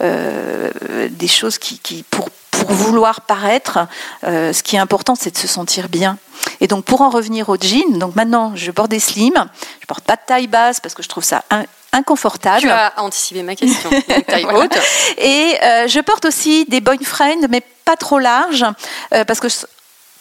des 0.00 1.28
choses 1.28 1.58
qui 1.58 2.04
pour 2.10 2.28
pour 2.62 2.72
vouloir 2.72 3.22
paraître, 3.22 3.80
euh, 4.24 4.52
ce 4.52 4.62
qui 4.62 4.76
est 4.76 4.78
important, 4.78 5.14
c'est 5.14 5.32
de 5.32 5.38
se 5.38 5.48
sentir 5.48 5.88
bien. 5.88 6.18
Et 6.60 6.66
donc, 6.66 6.84
pour 6.84 7.00
en 7.00 7.10
revenir 7.10 7.48
au 7.48 7.56
jean, 7.56 7.98
donc 7.98 8.14
maintenant, 8.14 8.52
je 8.54 8.70
porte 8.70 8.90
des 8.90 9.00
slims, 9.00 9.46
je 9.80 9.86
porte 9.86 10.04
pas 10.04 10.16
de 10.16 10.22
taille 10.26 10.46
basse 10.46 10.80
parce 10.80 10.94
que 10.94 11.02
je 11.02 11.08
trouve 11.08 11.24
ça 11.24 11.44
inconfortable. 11.92 12.60
Tu 12.60 12.70
as 12.70 12.92
anticipé 12.96 13.42
ma 13.42 13.54
question. 13.54 13.90
taille 14.26 14.46
haute. 14.46 14.76
Et 15.18 15.56
euh, 15.62 15.88
je 15.88 16.00
porte 16.00 16.24
aussi 16.24 16.64
des 16.66 16.80
boyfriends, 16.80 17.46
mais 17.50 17.62
pas 17.84 17.96
trop 17.96 18.18
larges, 18.18 18.64
euh, 19.12 19.24
parce 19.24 19.40
que 19.40 19.48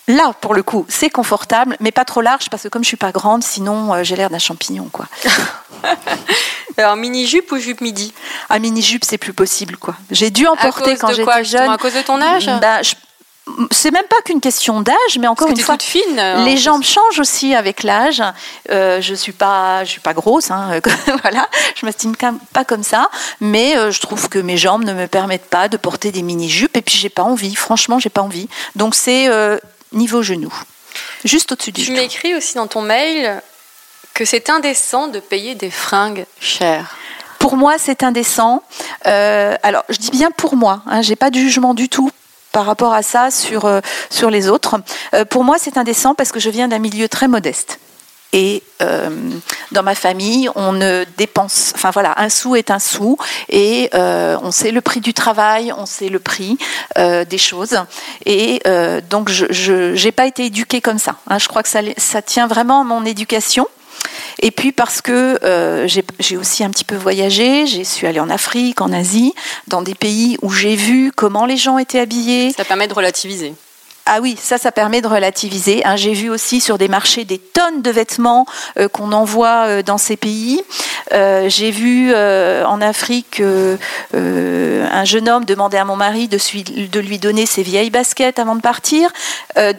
Là, 0.08 0.34
pour 0.42 0.54
le 0.54 0.64
coup, 0.64 0.86
c'est 0.90 1.10
confortable, 1.10 1.78
mais 1.80 1.92
pas 1.92 2.06
trop 2.06 2.22
large 2.22 2.50
parce 2.50 2.64
que 2.64 2.68
comme 2.68 2.84
je 2.84 2.88
suis 2.88 2.98
pas 2.98 3.12
grande, 3.12 3.44
sinon 3.44 4.04
j'ai 4.04 4.16
l'air 4.16 4.30
d'un 4.30 4.40
champignon, 4.40 4.90
quoi. 4.92 5.06
Alors, 6.78 6.96
mini-jupe 6.96 7.52
ou 7.52 7.58
jupe 7.58 7.82
midi? 7.82 8.14
Ah, 8.50 8.60
mini-jupe, 8.60 9.04
c'est 9.06 9.18
plus 9.18 9.34
possible, 9.34 9.78
quoi. 9.78 9.96
J'ai 10.10 10.32
dû 10.32 10.48
en 10.48 10.56
porter 10.56 10.96
quand 10.98 11.14
j'étais 11.14 11.44
jeune. 11.44 11.70
À 11.70 11.78
cause 11.78 11.94
de 11.94 12.02
ton 12.02 12.22
âge? 12.22 12.50
Bah, 12.62 12.82
c'est 13.72 13.92
même 13.92 14.06
pas 14.08 14.22
qu'une 14.24 14.40
question 14.40 14.82
d'âge, 14.82 15.18
mais 15.20 15.28
encore 15.28 15.50
une 15.50 15.60
fois, 15.60 15.78
fine, 15.80 16.22
les 16.46 16.58
jambes 16.58 16.84
changent 16.84 17.20
aussi 17.20 17.56
avec 17.56 17.84
l'âge. 17.84 18.22
Euh, 18.70 19.02
je 19.02 19.14
suis 19.14 19.32
pas, 19.32 19.84
je 19.84 19.90
suis 19.90 20.00
pas 20.00 20.14
grosse, 20.14 20.52
hein, 20.52 20.80
voilà, 21.24 21.48
je 21.76 21.86
m'estime 21.86 22.16
pas 22.16 22.64
comme 22.66 22.84
ça, 22.84 23.10
mais 23.40 23.76
euh, 23.76 23.92
je 23.92 24.00
trouve 24.00 24.30
que 24.30 24.40
mes 24.40 24.58
jambes 24.58 24.84
ne 24.84 24.94
me 24.94 25.08
permettent 25.08 25.50
pas 25.50 25.68
de 25.68 25.78
porter 25.78 26.12
des 26.12 26.22
mini 26.22 26.50
jupes, 26.50 26.78
et 26.78 26.82
puis 26.82 26.98
j'ai 26.98 27.10
pas 27.10 27.24
envie. 27.24 27.56
Franchement, 27.56 28.00
j'ai 28.00 28.10
pas 28.10 28.22
envie. 28.22 28.48
Donc 28.76 28.96
c'est 28.96 29.28
euh, 29.28 29.58
niveau 29.92 30.22
genou, 30.22 30.54
juste 31.26 31.52
au-dessus 31.52 31.72
du. 31.72 31.84
Tu 31.84 31.92
m'écris 31.92 32.36
aussi 32.36 32.56
dans 32.56 32.68
ton 32.68 32.82
mail 32.82 33.42
que 34.14 34.26
c'est 34.26 34.50
indécent 34.50 35.08
de 35.08 35.20
payer 35.20 35.56
des 35.56 35.72
fringues 35.72 36.26
chères. 36.40 36.98
Pour 37.40 37.58
moi, 37.58 37.76
c'est 37.80 38.04
indécent. 38.04 38.62
Euh, 39.08 39.56
alors, 39.64 39.84
je 39.90 39.98
dis 39.98 40.12
bien 40.12 40.30
pour 40.32 40.56
moi. 40.56 40.84
Hein, 40.86 41.02
J'ai 41.02 41.16
pas 41.16 41.32
de 41.32 41.36
jugement 41.36 41.74
du 41.74 41.90
tout 41.90 42.12
par 42.52 42.66
rapport 42.66 42.94
à 42.94 43.02
ça 43.02 43.32
sur 43.32 43.66
euh, 43.66 43.80
sur 44.10 44.30
les 44.30 44.48
autres. 44.48 44.80
Euh, 45.16 45.26
pour 45.26 45.44
moi, 45.44 45.58
c'est 45.60 45.78
indécent 45.78 46.14
parce 46.14 46.32
que 46.32 46.40
je 46.40 46.50
viens 46.50 46.68
d'un 46.68 46.80
milieu 46.80 47.10
très 47.10 47.28
modeste. 47.28 47.80
Et 48.34 48.64
dans 49.72 49.84
ma 49.84 49.94
famille, 49.94 50.50
on 50.56 50.72
ne 50.72 51.06
dépense, 51.18 51.74
enfin 51.76 51.92
voilà, 51.92 52.20
un 52.20 52.30
sou 52.30 52.56
est 52.56 52.72
un 52.72 52.80
sou, 52.80 53.18
et 53.50 53.90
on 53.94 54.52
sait 54.52 54.72
le 54.72 54.82
prix 54.82 55.02
du 55.02 55.14
travail, 55.14 55.74
on 55.78 55.86
sait 55.86 56.10
le 56.10 56.20
prix 56.20 56.58
des 56.98 57.38
choses, 57.38 57.78
et 58.26 58.62
donc 59.10 59.30
je 59.30 60.04
n'ai 60.04 60.12
pas 60.12 60.26
été 60.26 60.46
éduquée 60.46 60.82
comme 60.82 60.98
ça. 60.98 61.16
Hein. 61.28 61.38
je 61.40 61.48
crois 61.48 61.64
que 61.64 61.70
ça, 61.70 62.22
tient 62.22 62.48
vraiment 62.48 62.82
à 62.82 62.84
mon 62.84 63.06
éducation. 63.06 63.68
Et 64.40 64.52
puis 64.52 64.72
parce 64.72 65.02
que 65.02 65.38
euh, 65.44 65.88
j'ai 65.88 66.38
aussi 66.38 66.64
un 66.64 66.70
petit 66.72 66.86
peu 66.86 66.96
voyagé, 66.96 67.68
j'ai 67.68 67.84
su 67.84 68.08
aller 68.08 68.20
en 68.20 68.30
Afrique, 68.30 68.82
en 68.82 68.92
Asie, 68.92 69.34
dans 69.68 69.82
des 69.82 69.94
pays 69.94 70.38
où 70.42 70.52
j'ai 70.52 70.76
vu 70.76 71.12
comment 71.16 71.46
les 71.46 71.58
gens 71.58 71.78
étaient 71.78 72.00
habillés. 72.00 72.52
Ça 72.52 72.66
permet 72.66 72.88
de 72.88 72.94
relativiser. 72.94 73.54
Ah 74.14 74.20
oui, 74.20 74.36
ça, 74.38 74.58
ça 74.58 74.74
permet 74.74 75.00
de 75.00 75.08
relativiser. 75.08 75.86
Hein. 75.86 75.96
J'ai 75.96 76.12
vu 76.12 76.30
aussi 76.30 76.60
sur 76.60 76.78
des 76.78 76.90
marchés 76.90 77.24
des 77.24 77.38
tonnes 77.38 77.82
de 77.82 77.92
vêtements 77.92 78.46
euh, 78.78 78.90
qu'on 78.90 79.14
envoie 79.14 79.68
euh, 79.68 79.84
dans 79.84 79.98
ces 79.98 80.18
pays. 80.18 80.62
Euh, 81.14 81.48
j'ai 81.48 81.72
vu 81.72 82.14
en 82.14 82.82
Afrique 82.82 83.42
un 83.42 85.06
jeune 85.06 85.30
homme 85.30 85.46
demander 85.46 85.78
à 85.78 85.86
mon 85.86 85.96
mari 85.96 86.28
de, 86.28 87.00
lui 87.00 87.20
donner 87.20 87.46
ses 87.46 87.64
vieilles 87.64 87.90
baskets 87.90 88.38
avant 88.38 88.56
de 88.56 88.62
partir. 88.62 89.10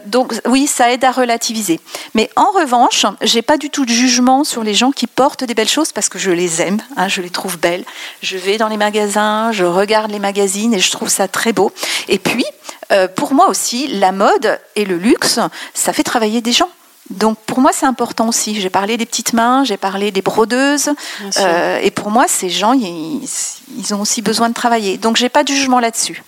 donc 0.07 0.33
oui, 0.47 0.67
ça 0.67 0.91
aide 0.93 1.05
à 1.05 1.11
relativiser. 1.11 1.81
Mais 2.15 2.31
en 2.37 2.51
revanche, 2.53 3.05
j'ai 3.21 3.43
pas 3.43 3.59
du 3.59 3.69
tout 3.69 3.85
de 3.85 3.91
jugement 3.91 4.45
sur 4.45 4.63
les 4.63 4.75
gens 4.75 4.93
qui 4.93 5.07
portent 5.07 5.45
des 5.45 5.55
belles 5.55 5.69
choses 5.69 5.93
parce 5.93 6.09
que 6.09 6.19
je 6.19 6.31
les 6.31 6.63
aime, 6.63 6.81
hein, 6.97 7.09
je 7.09 7.21
les 7.21 7.31
trouve 7.31 7.59
belles. 7.59 7.85
Je 8.23 8.39
vais 8.39 8.57
dans 8.57 8.69
les 8.69 8.79
magasins, 8.79 9.53
je 9.53 9.65
regarde 9.65 10.11
les 10.11 10.19
magazines 10.19 10.73
et 10.73 10.81
je 10.81 10.91
trouve 10.91 11.09
ça 11.09 11.29
très 11.29 11.53
beau. 11.53 11.73
Et 12.09 12.19
puis, 12.19 12.47
euh, 12.93 13.09
pour 13.09 13.35
moi 13.35 13.49
aussi, 13.49 13.89
la 13.89 14.13
mode 14.13 14.59
et 14.77 14.85
le 14.85 14.97
luxe, 14.97 15.41
ça 15.75 15.93
fait 15.93 16.03
travailler 16.03 16.41
des 16.41 16.53
gens. 16.53 16.69
Donc 17.11 17.39
pour 17.39 17.61
moi 17.61 17.71
c'est 17.75 17.87
important 17.87 18.29
aussi. 18.29 18.61
J'ai 18.61 18.71
parlé 18.71 18.97
des 18.97 19.07
petites 19.07 19.33
mains, 19.33 19.65
j'ai 19.65 19.77
parlé 19.77 20.11
des 20.11 20.23
brodeuses, 20.23 20.91
euh, 21.39 21.79
et 21.83 21.91
pour 21.91 22.11
moi 22.11 22.27
ces 22.29 22.49
gens 22.49 22.73
ils, 22.73 23.95
ont 23.95 24.01
aussi 24.01 24.23
besoin 24.23 24.49
de 24.49 24.55
travailler. 24.55 24.99
Donc 24.99 25.17
j'ai 25.17 25.29
pas 25.29 25.45
de 25.45 25.49
jugement 25.49 25.81
là-dessus. 25.81 26.23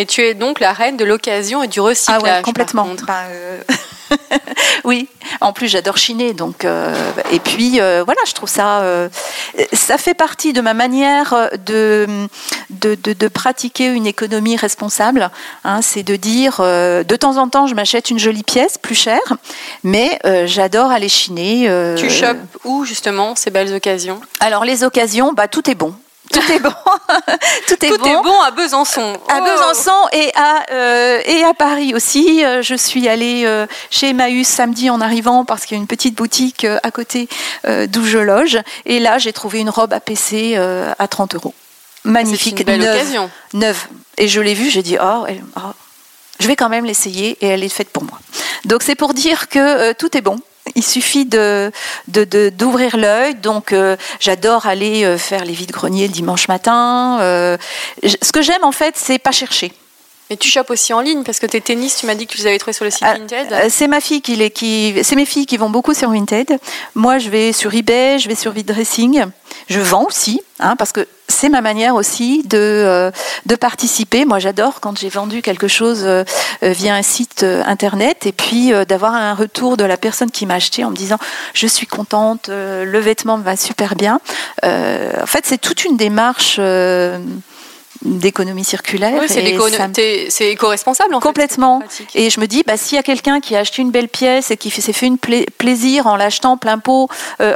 Mais 0.00 0.06
tu 0.06 0.22
es 0.22 0.32
donc 0.32 0.60
la 0.60 0.72
reine 0.72 0.96
de 0.96 1.04
l'occasion 1.04 1.62
et 1.62 1.68
du 1.68 1.78
recyclage. 1.78 2.22
Ah 2.24 2.36
ouais, 2.38 2.42
complètement. 2.42 2.88
Bah, 3.06 3.24
euh, 3.28 3.60
oui, 4.84 5.08
en 5.42 5.52
plus 5.52 5.68
j'adore 5.68 5.98
chiner, 5.98 6.32
donc 6.32 6.64
euh, 6.64 6.94
et 7.30 7.38
puis 7.38 7.82
euh, 7.82 8.02
voilà, 8.02 8.22
je 8.26 8.32
trouve 8.32 8.48
ça, 8.48 8.82
ça 9.74 9.98
fait 9.98 10.14
partie 10.14 10.54
de 10.54 10.62
ma 10.62 10.72
manière 10.72 11.50
de 11.66 12.06
de, 12.70 13.28
pratiquer 13.28 13.88
une 13.88 14.06
économie 14.06 14.56
responsable. 14.56 15.30
Hein, 15.64 15.82
c'est 15.82 16.02
de 16.02 16.16
dire 16.16 16.60
de 16.60 17.16
temps 17.16 17.36
en 17.36 17.50
temps 17.50 17.66
je 17.66 17.74
m'achète 17.74 18.08
une 18.08 18.18
jolie 18.18 18.42
pièce 18.42 18.78
plus 18.78 18.94
chère, 18.94 19.36
mais 19.84 20.18
j'adore 20.46 20.90
aller 20.92 21.10
chiner. 21.10 21.70
tu 21.98 22.08
chopes 22.08 22.38
où 22.64 22.86
justement 22.86 23.36
ces 23.36 23.50
belles 23.50 23.74
occasions? 23.74 24.22
Alors 24.40 24.64
les 24.64 24.82
occasions, 24.82 25.34
bah 25.34 25.46
tout 25.46 25.68
est 25.68 25.74
bon. 25.74 25.94
Tout 26.32 26.52
est 26.52 26.60
bon. 26.60 26.70
Tout, 27.66 27.84
est, 27.84 27.98
bon. 27.98 28.40
à 28.40 28.50
Besançon. 28.52 29.18
À 29.28 29.40
oh. 29.40 29.44
Besançon 29.44 30.08
et 30.12 30.30
à, 30.36 30.64
euh, 30.70 31.20
et 31.24 31.42
à 31.42 31.54
Paris 31.54 31.92
aussi. 31.94 32.44
Euh, 32.44 32.62
je 32.62 32.74
suis 32.74 33.08
allée 33.08 33.42
euh, 33.44 33.66
chez 33.90 34.10
Emmaüs 34.10 34.46
samedi 34.46 34.90
en 34.90 35.00
arrivant 35.00 35.44
parce 35.44 35.66
qu'il 35.66 35.76
y 35.76 35.80
a 35.80 35.82
une 35.82 35.88
petite 35.88 36.14
boutique 36.14 36.64
à 36.64 36.90
côté 36.90 37.28
d'où 37.66 38.04
je 38.04 38.18
loge. 38.18 38.58
Et 38.86 39.00
là, 39.00 39.18
j'ai 39.18 39.32
trouvé 39.32 39.60
une 39.60 39.70
robe 39.70 39.92
à 39.92 40.00
PC 40.00 40.56
à 40.56 41.08
30 41.08 41.34
euros. 41.34 41.54
Magnifique. 42.04 42.60
Une 42.60 42.64
belle 42.64 42.80
neuve, 42.80 42.94
occasion. 42.94 43.30
Neuve. 43.52 43.86
Et 44.16 44.28
je 44.28 44.40
l'ai 44.40 44.54
vue, 44.54 44.70
j'ai 44.70 44.82
dit, 44.82 44.96
oh, 45.02 45.26
oh, 45.56 45.60
je 46.38 46.46
vais 46.46 46.56
quand 46.56 46.68
même 46.68 46.84
l'essayer 46.84 47.36
et 47.40 47.48
elle 47.48 47.64
est 47.64 47.68
faite 47.68 47.90
pour 47.90 48.04
moi. 48.04 48.18
Donc 48.64 48.82
c'est 48.82 48.94
pour 48.94 49.14
dire 49.14 49.48
que 49.48 49.92
tout 49.92 50.16
est 50.16 50.22
bon. 50.22 50.40
Il 50.74 50.84
suffit 50.84 51.24
de, 51.24 51.72
d'ouvrir 52.08 52.96
l'œil. 52.96 53.34
Donc, 53.36 53.72
euh, 53.72 53.96
j'adore 54.18 54.66
aller 54.66 55.04
euh, 55.04 55.18
faire 55.18 55.44
les 55.44 55.52
vides-greniers 55.52 56.06
le 56.06 56.12
dimanche 56.12 56.48
matin. 56.48 57.18
Euh, 57.20 57.56
ce 58.02 58.32
que 58.32 58.42
j'aime, 58.42 58.64
en 58.64 58.72
fait, 58.72 58.94
c'est 58.96 59.18
pas 59.18 59.32
chercher. 59.32 59.72
Mais 60.30 60.36
tu 60.36 60.48
chopes 60.48 60.70
aussi 60.70 60.92
en 60.92 61.00
ligne 61.00 61.24
parce 61.24 61.40
que 61.40 61.46
tes 61.46 61.60
tennis, 61.60 61.96
tu 61.96 62.06
m'as 62.06 62.14
dit 62.14 62.26
que 62.26 62.32
tu 62.32 62.38
les 62.38 62.46
avais 62.46 62.58
trouvés 62.58 62.72
sur 62.72 62.84
le 62.84 62.92
site 62.92 63.02
ah, 63.04 63.14
Vinted. 63.14 63.68
c'est 63.68 63.88
ma 63.88 64.00
fille 64.00 64.22
qui, 64.22 64.36
les, 64.36 64.50
qui 64.50 64.94
c'est 65.02 65.16
mes 65.16 65.26
filles 65.26 65.44
qui 65.44 65.56
vont 65.56 65.70
beaucoup 65.70 65.92
sur 65.92 66.10
Vinted. 66.10 66.56
Moi, 66.94 67.18
je 67.18 67.30
vais 67.30 67.52
sur 67.52 67.74
eBay, 67.74 68.20
je 68.20 68.28
vais 68.28 68.36
sur 68.36 68.52
Vidressing. 68.52 69.24
Je 69.68 69.80
vends 69.80 70.04
aussi, 70.04 70.40
hein, 70.58 70.76
parce 70.76 70.92
que 70.92 71.06
c'est 71.28 71.48
ma 71.48 71.60
manière 71.60 71.94
aussi 71.94 72.42
de, 72.44 72.58
euh, 72.58 73.10
de 73.46 73.54
participer. 73.54 74.24
Moi, 74.24 74.38
j'adore 74.38 74.80
quand 74.80 74.98
j'ai 74.98 75.08
vendu 75.08 75.42
quelque 75.42 75.68
chose 75.68 76.02
euh, 76.04 76.24
euh, 76.62 76.72
via 76.72 76.94
un 76.94 77.02
site 77.02 77.44
internet 77.44 78.26
et 78.26 78.32
puis 78.32 78.72
d'avoir 78.86 79.14
un 79.14 79.34
retour 79.34 79.76
de 79.76 79.84
la 79.84 79.96
personne 79.96 80.30
qui 80.30 80.44
m'a 80.44 80.54
acheté 80.54 80.84
en 80.84 80.90
me 80.90 80.96
disant 80.96 81.18
je 81.54 81.66
suis 81.66 81.86
contente, 81.86 82.48
le 82.48 82.98
vêtement 82.98 83.38
me 83.38 83.42
va 83.42 83.56
super 83.56 83.94
bien. 83.94 84.20
en 84.62 85.26
fait, 85.26 85.44
c'est 85.46 85.58
toute 85.58 85.84
une 85.84 85.96
démarche 85.96 86.60
d'économie 88.02 88.64
circulaire. 88.64 89.22
c'est 89.28 90.50
éco-responsable 90.50 91.14
en 91.14 91.20
Complètement. 91.20 91.82
et 92.14 92.30
je 92.30 92.40
me 92.40 92.46
dis, 92.46 92.62
bah, 92.66 92.76
s'il 92.76 92.96
y 92.96 92.98
a 92.98 93.02
quelqu'un 93.02 93.40
qui 93.40 93.56
a 93.56 93.60
acheté 93.60 93.82
une 93.82 93.90
belle 93.90 94.08
pièce 94.08 94.50
et 94.50 94.56
qui 94.56 94.70
s'est 94.70 94.92
fait 94.92 95.06
une 95.06 95.18
plaisir 95.18 96.06
en 96.06 96.16
l'achetant 96.16 96.56
plein 96.56 96.78
pot 96.78 97.08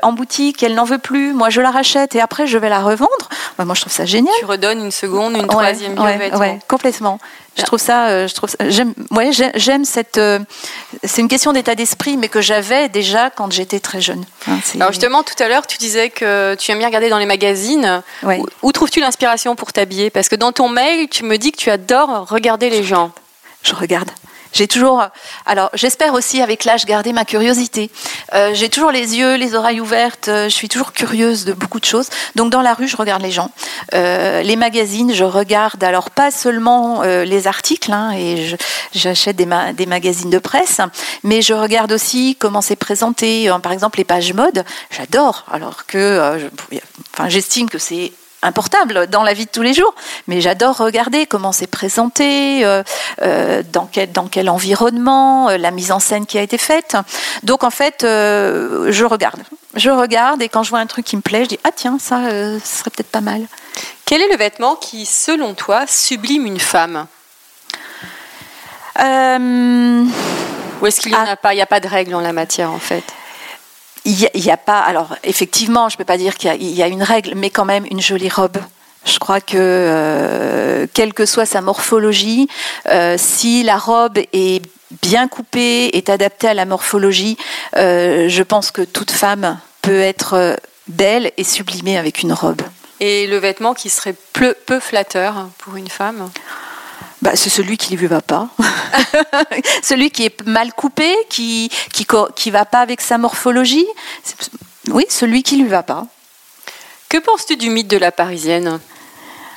en 0.03 0.13
boutique, 0.13 0.63
elle 0.63 0.75
n'en 0.75 0.85
veut 0.85 0.99
plus, 0.99 1.33
moi 1.33 1.51
je 1.51 1.61
la 1.61 1.71
rachète 1.71 2.15
et 2.15 2.21
après 2.21 2.47
je 2.47 2.59
vais 2.59 2.69
la 2.69 2.81
revendre, 2.81 3.29
bah, 3.59 3.65
moi 3.65 3.75
je 3.75 3.81
trouve 3.81 3.93
ça 3.93 4.05
génial. 4.05 4.35
Tu 4.39 4.45
redonnes 4.45 4.85
une 4.85 4.91
seconde, 4.91 5.35
une 5.37 5.47
troisième 5.47 5.99
ouais, 5.99 6.35
ouais, 6.37 6.59
complètement. 6.69 7.19
Je 7.57 7.63
trouve 7.63 7.79
ça, 7.79 8.09
euh, 8.09 8.27
je 8.27 8.35
trouve, 8.35 8.51
j'aime, 8.69 8.95
ouais, 9.11 9.31
j'aime 9.55 9.85
cette. 9.85 10.19
Euh, 10.19 10.41
c'est 11.05 11.23
une 11.23 11.29
question 11.29 11.53
d'état 11.53 11.75
d'esprit, 11.75 12.17
mais 12.17 12.29
que 12.29 12.41
j'avais 12.41 12.89
déjà 12.89 13.31
quand 13.31 13.53
j'étais 13.53 13.79
très 13.79 14.01
jeune. 14.01 14.25
Hein, 14.49 14.59
Alors 14.75 14.93
justement, 14.93 15.23
tout 15.23 15.41
à 15.41 15.49
l'heure, 15.49 15.67
tu 15.67 15.79
disais 15.79 16.11
que 16.11 16.57
tu 16.57 16.73
aimes 16.73 16.79
bien 16.79 16.89
regarder 16.89 17.11
dans 17.11 17.19
les 17.19 17.27
magazines. 17.27 18.03
Où, 18.25 18.47
où 18.63 18.73
trouves-tu 18.73 19.01
l'inspiration 19.01 19.55
pour 19.55 19.73
t'habiller? 19.73 20.11
Parce 20.11 20.29
que 20.29 20.37
dans 20.37 20.53
ton 20.53 20.69
mail, 20.69 21.09
tu 21.09 21.25
me 21.25 21.39
dis 21.39 21.53
que 21.53 21.59
tu 21.59 21.71
adores 21.71 22.29
regarder 22.29 22.71
les 22.71 22.83
gens. 22.83 23.13
Je 23.63 23.75
regarde. 23.75 24.11
J'ai 24.55 24.69
toujours, 24.69 25.05
alors 25.47 25.69
j'espère 25.75 26.15
aussi 26.15 26.41
avec 26.41 26.65
l'âge 26.65 26.87
garder 26.87 27.13
ma 27.13 27.25
curiosité. 27.25 27.91
Euh, 28.35 28.53
j'ai 28.55 28.69
toujours 28.69 28.93
les 28.93 29.19
yeux, 29.19 29.35
les 29.35 29.57
oreilles 29.57 29.81
ouvertes. 29.81 30.29
Euh, 30.29 30.45
je 30.45 30.55
suis 30.55 30.69
toujours 30.69 30.93
curieuse 30.93 31.45
de 31.45 31.53
beaucoup 31.53 31.81
de 31.81 31.85
choses. 31.85 32.09
Donc 32.37 32.51
dans 32.51 32.63
la 32.63 32.73
rue, 32.73 32.87
je 32.87 32.97
regarde 32.97 33.21
les 33.21 33.33
gens. 33.33 33.51
Euh, 33.95 34.43
les 34.43 34.55
magazines, 34.55 35.13
je 35.13 35.25
regarde 35.25 35.83
alors 35.83 36.13
pas 36.13 36.31
seulement 36.31 37.03
les 37.03 37.49
articles, 37.49 37.93
hein, 37.93 38.13
et 38.17 38.57
j'achète 38.95 39.35
des, 39.35 39.49
des, 39.75 39.87
magazines 39.87 40.31
de 40.31 40.39
presse, 40.39 40.81
mais 41.25 41.43
je 41.43 41.53
regarde 41.53 41.91
aussi 41.91 42.37
comment 42.39 42.61
c'est 42.61 42.77
présenté. 42.77 43.51
Par 43.61 43.73
exemple, 43.73 43.99
les 43.99 44.05
pages 44.05 44.33
mode, 44.33 44.65
j'adore. 44.91 45.45
Alors 45.51 45.87
que, 45.87 46.49
enfin, 47.13 47.29
j'estime 47.29 47.69
que 47.69 47.79
c'est 47.79 48.13
importable 48.45 49.07
dans 49.09 49.23
la 49.23 49.33
vie 49.33 49.47
de 49.47 49.51
tous 49.51 49.63
les 49.63 49.75
jours, 49.75 49.95
mais 50.27 50.41
j'adore 50.41 50.77
regarder 50.77 51.27
comment 51.27 51.53
c'est 51.53 51.67
présenté, 51.67 52.65
euh, 52.65 52.83
euh, 53.23 53.63
dans, 53.73 53.87
quel, 53.87 54.13
dans 54.13 54.27
quel 54.27 54.49
environnement, 54.51 55.49
euh, 55.49 55.57
la 55.57 55.71
mise 55.71 55.91
en 55.91 55.99
scène 55.99 56.27
qui 56.27 56.39
a 56.39 56.43
été 56.43 56.59
faite. 56.59 56.97
Donc 57.43 57.65
en 57.65 57.71
fait, 57.71 57.99
je 58.03 59.05
regarde. 59.05 59.43
Je 59.75 59.91
regarde 59.91 60.41
et 60.41 60.49
quand 60.49 60.63
je 60.63 60.71
vois 60.71 60.79
un 60.79 60.87
truc 60.87 61.05
qui 61.05 61.17
me 61.17 61.23
plaît, 61.23 61.45
je 61.45 61.49
dis 61.49 61.59
ah 61.65 61.71
tiens 61.75 61.99
ça, 61.99 62.21
ce 62.29 62.61
serait 62.63 62.91
peut-être 62.91 63.11
pas 63.11 63.21
mal. 63.21 63.43
Quel 64.05 64.23
est 64.23 64.29
le 64.29 64.37
vêtement 64.37 64.77
qui, 64.77 65.05
selon 65.07 65.55
toi, 65.55 65.87
sublime 65.89 66.47
une 66.47 66.61
femme? 66.61 67.07
Ou 68.97 70.87
est-ce 70.87 71.01
qu'il 71.01 71.11
n'y 71.11 71.19
ah. 71.19 71.37
a, 71.43 71.63
a 71.63 71.67
pas 71.67 71.81
de 71.81 71.89
règle 71.89 72.15
en 72.15 72.21
la 72.21 72.33
matière 72.33 72.71
en 72.71 72.79
fait? 72.79 73.05
Il 74.05 74.29
n'y 74.35 74.51
a, 74.51 74.57
pas. 74.57 74.81
Alors, 74.81 75.17
effectivement, 75.25 75.89
je 75.89 75.95
ne 75.95 75.99
peux 75.99 76.05
pas 76.05 76.19
dire 76.19 76.37
qu'il 76.37 76.63
y, 76.63 76.83
a 76.83 76.89
une 76.89 77.03
règle, 77.03 77.35
mais 77.35 77.51
quand 77.51 77.65
même 77.65 77.87
une 77.91 78.01
jolie 78.01 78.29
robe. 78.29 78.59
Je 79.05 79.19
crois 79.19 79.41
que, 79.41 79.57
euh, 79.57 80.87
quelle 80.93 81.15
que 81.15 81.27
soit 81.27 81.47
sa 81.47 81.61
morphologie, 81.61 82.49
euh, 82.89 83.17
si 83.19 83.63
la 83.63 83.77
robe 83.77 84.19
est 84.33 84.63
bien 85.03 85.29
coupée, 85.29 85.91
est 85.97 86.09
adaptée 86.09 86.49
à 86.49 86.55
la 86.55 86.65
morphologie, 86.65 87.37
euh, 87.77 88.29
je 88.29 88.43
pense 88.43 88.71
que 88.71 88.83
toute 88.83 89.11
femme 89.11 89.59
peut 89.83 90.01
être 90.01 90.57
belle 90.87 91.33
et 91.37 91.45
sublimée 91.45 91.99
avec 91.99 92.23
une 92.23 92.33
robe. 92.33 92.63
Et 93.01 93.27
le 93.27 93.37
vêtement 93.39 93.75
qui 93.75 93.91
serait 93.91 94.15
peu, 94.33 94.55
peu 94.67 94.81
flatteur 94.81 95.49
pour 95.59 95.77
une 95.77 95.89
femme? 95.89 96.31
Bah, 97.25 97.31
c'est 97.37 97.49
celui 97.49 97.79
qui 97.79 97.95
ne 97.95 98.01
lui 98.01 98.07
va 98.07 98.21
pas. 98.21 98.51
celui 99.83 100.11
qui 100.11 100.27
est 100.27 100.47
mal 100.47 100.75
coupé, 100.75 101.11
qui 101.31 101.71
qui 101.91 102.07
qui 102.37 102.51
va 102.51 102.67
pas 102.67 102.81
avec 102.81 103.01
sa 103.01 103.17
morphologie. 103.17 103.87
Oui, 104.91 105.07
celui 105.09 105.43
qui 105.43 105.57
lui 105.57 105.67
va 105.67 105.83
pas. 105.83 106.07
Que 107.09 107.17
penses-tu 107.17 107.57
du 107.57 107.71
mythe 107.71 107.89
de 107.89 107.97
la 107.97 108.13
Parisienne? 108.13 108.79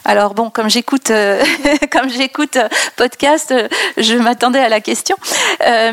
Alors 0.06 0.34
bon, 0.34 0.49
comme 0.49 0.69
j'écoute, 0.69 1.12
euh, 1.12 1.43
comme 1.91 2.10
j'écoute 2.10 2.56
euh, 2.56 2.69
podcast, 2.95 3.51
euh, 3.51 3.67
je 3.97 4.15
m'attendais 4.15 4.60
à 4.60 4.69
la 4.69 4.80
question. 4.80 5.17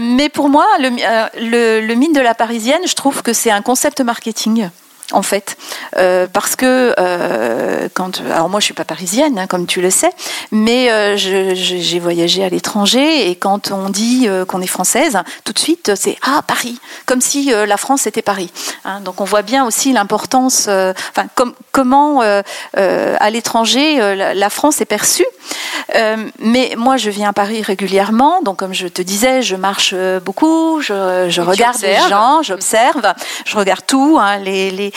mais 0.00 0.28
pour 0.28 0.48
moi, 0.48 0.66
le, 0.78 1.80
le, 1.80 1.94
mythe 1.96 2.14
de 2.14 2.20
la 2.20 2.36
Parisienne, 2.36 2.82
je 2.86 2.94
trouve 2.94 3.22
que 3.22 3.32
c'est 3.32 3.50
un 3.50 3.62
concept 3.62 4.00
marketing 4.00 4.68
en 5.12 5.22
fait, 5.22 5.56
euh, 5.96 6.26
parce 6.32 6.56
que 6.56 6.94
euh, 6.98 7.88
quand, 7.92 8.20
alors 8.22 8.48
moi 8.48 8.60
je 8.60 8.64
suis 8.64 8.74
pas 8.74 8.84
parisienne, 8.84 9.38
hein, 9.38 9.46
comme 9.46 9.66
tu 9.66 9.80
le 9.80 9.90
sais, 9.90 10.10
mais 10.50 10.90
euh, 10.90 11.14
j'ai 11.16 11.98
voyagé 11.98 12.42
à 12.42 12.48
l'étranger 12.48 13.28
et 13.30 13.36
quand 13.36 13.70
on 13.70 13.90
dit 13.90 14.28
qu'on 14.48 14.60
est 14.60 14.66
française, 14.66 15.18
tout 15.44 15.52
de 15.52 15.58
suite 15.58 15.92
c'est 15.94 16.16
ah 16.22 16.42
Paris, 16.46 16.78
comme 17.06 17.20
si 17.20 17.50
la 17.50 17.76
France 17.76 18.06
était 18.06 18.22
Paris. 18.22 18.50
Hein. 18.84 19.00
donc 19.00 19.20
on 19.20 19.24
voit 19.24 19.42
bien 19.42 19.66
aussi 19.66 19.92
l'importance, 19.92 20.68
enfin 20.68 21.26
comment 21.72 22.22
à 22.72 23.30
l'étranger 23.30 23.98
la, 24.16 24.50
France 24.50 24.80
est 24.80 24.86
perçue. 24.86 25.26
mais 26.38 26.74
moi, 26.76 26.96
je 26.96 27.10
viens 27.10 27.30
à 27.30 27.32
Paris 27.32 27.62
régulièrement, 27.62 28.40
donc 28.42 28.58
comme 28.58 28.74
je 28.74 28.88
te 28.88 29.02
disais, 29.02 29.42
je 29.42 29.56
marche 29.56 29.94
beaucoup, 30.24 30.80
je, 30.80 31.40
regarde 31.40 31.80
les 31.82 31.96
gens, 32.08 32.42
j'observe, 32.42 33.12
je 33.44 33.56
regarde 33.56 33.84
tout, 33.86 34.18
hein, 34.20 34.38
les, 34.38 34.70
les 34.70 34.93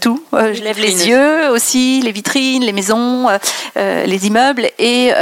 tout. 0.00 0.22
je 0.32 0.62
lève 0.62 0.78
les 0.78 1.08
yeux 1.08 1.50
aussi, 1.50 2.00
les 2.02 2.12
vitrines, 2.12 2.64
les 2.64 2.72
maisons, 2.72 3.26
les 3.76 4.26
immeubles. 4.26 4.70
Et 4.78 5.12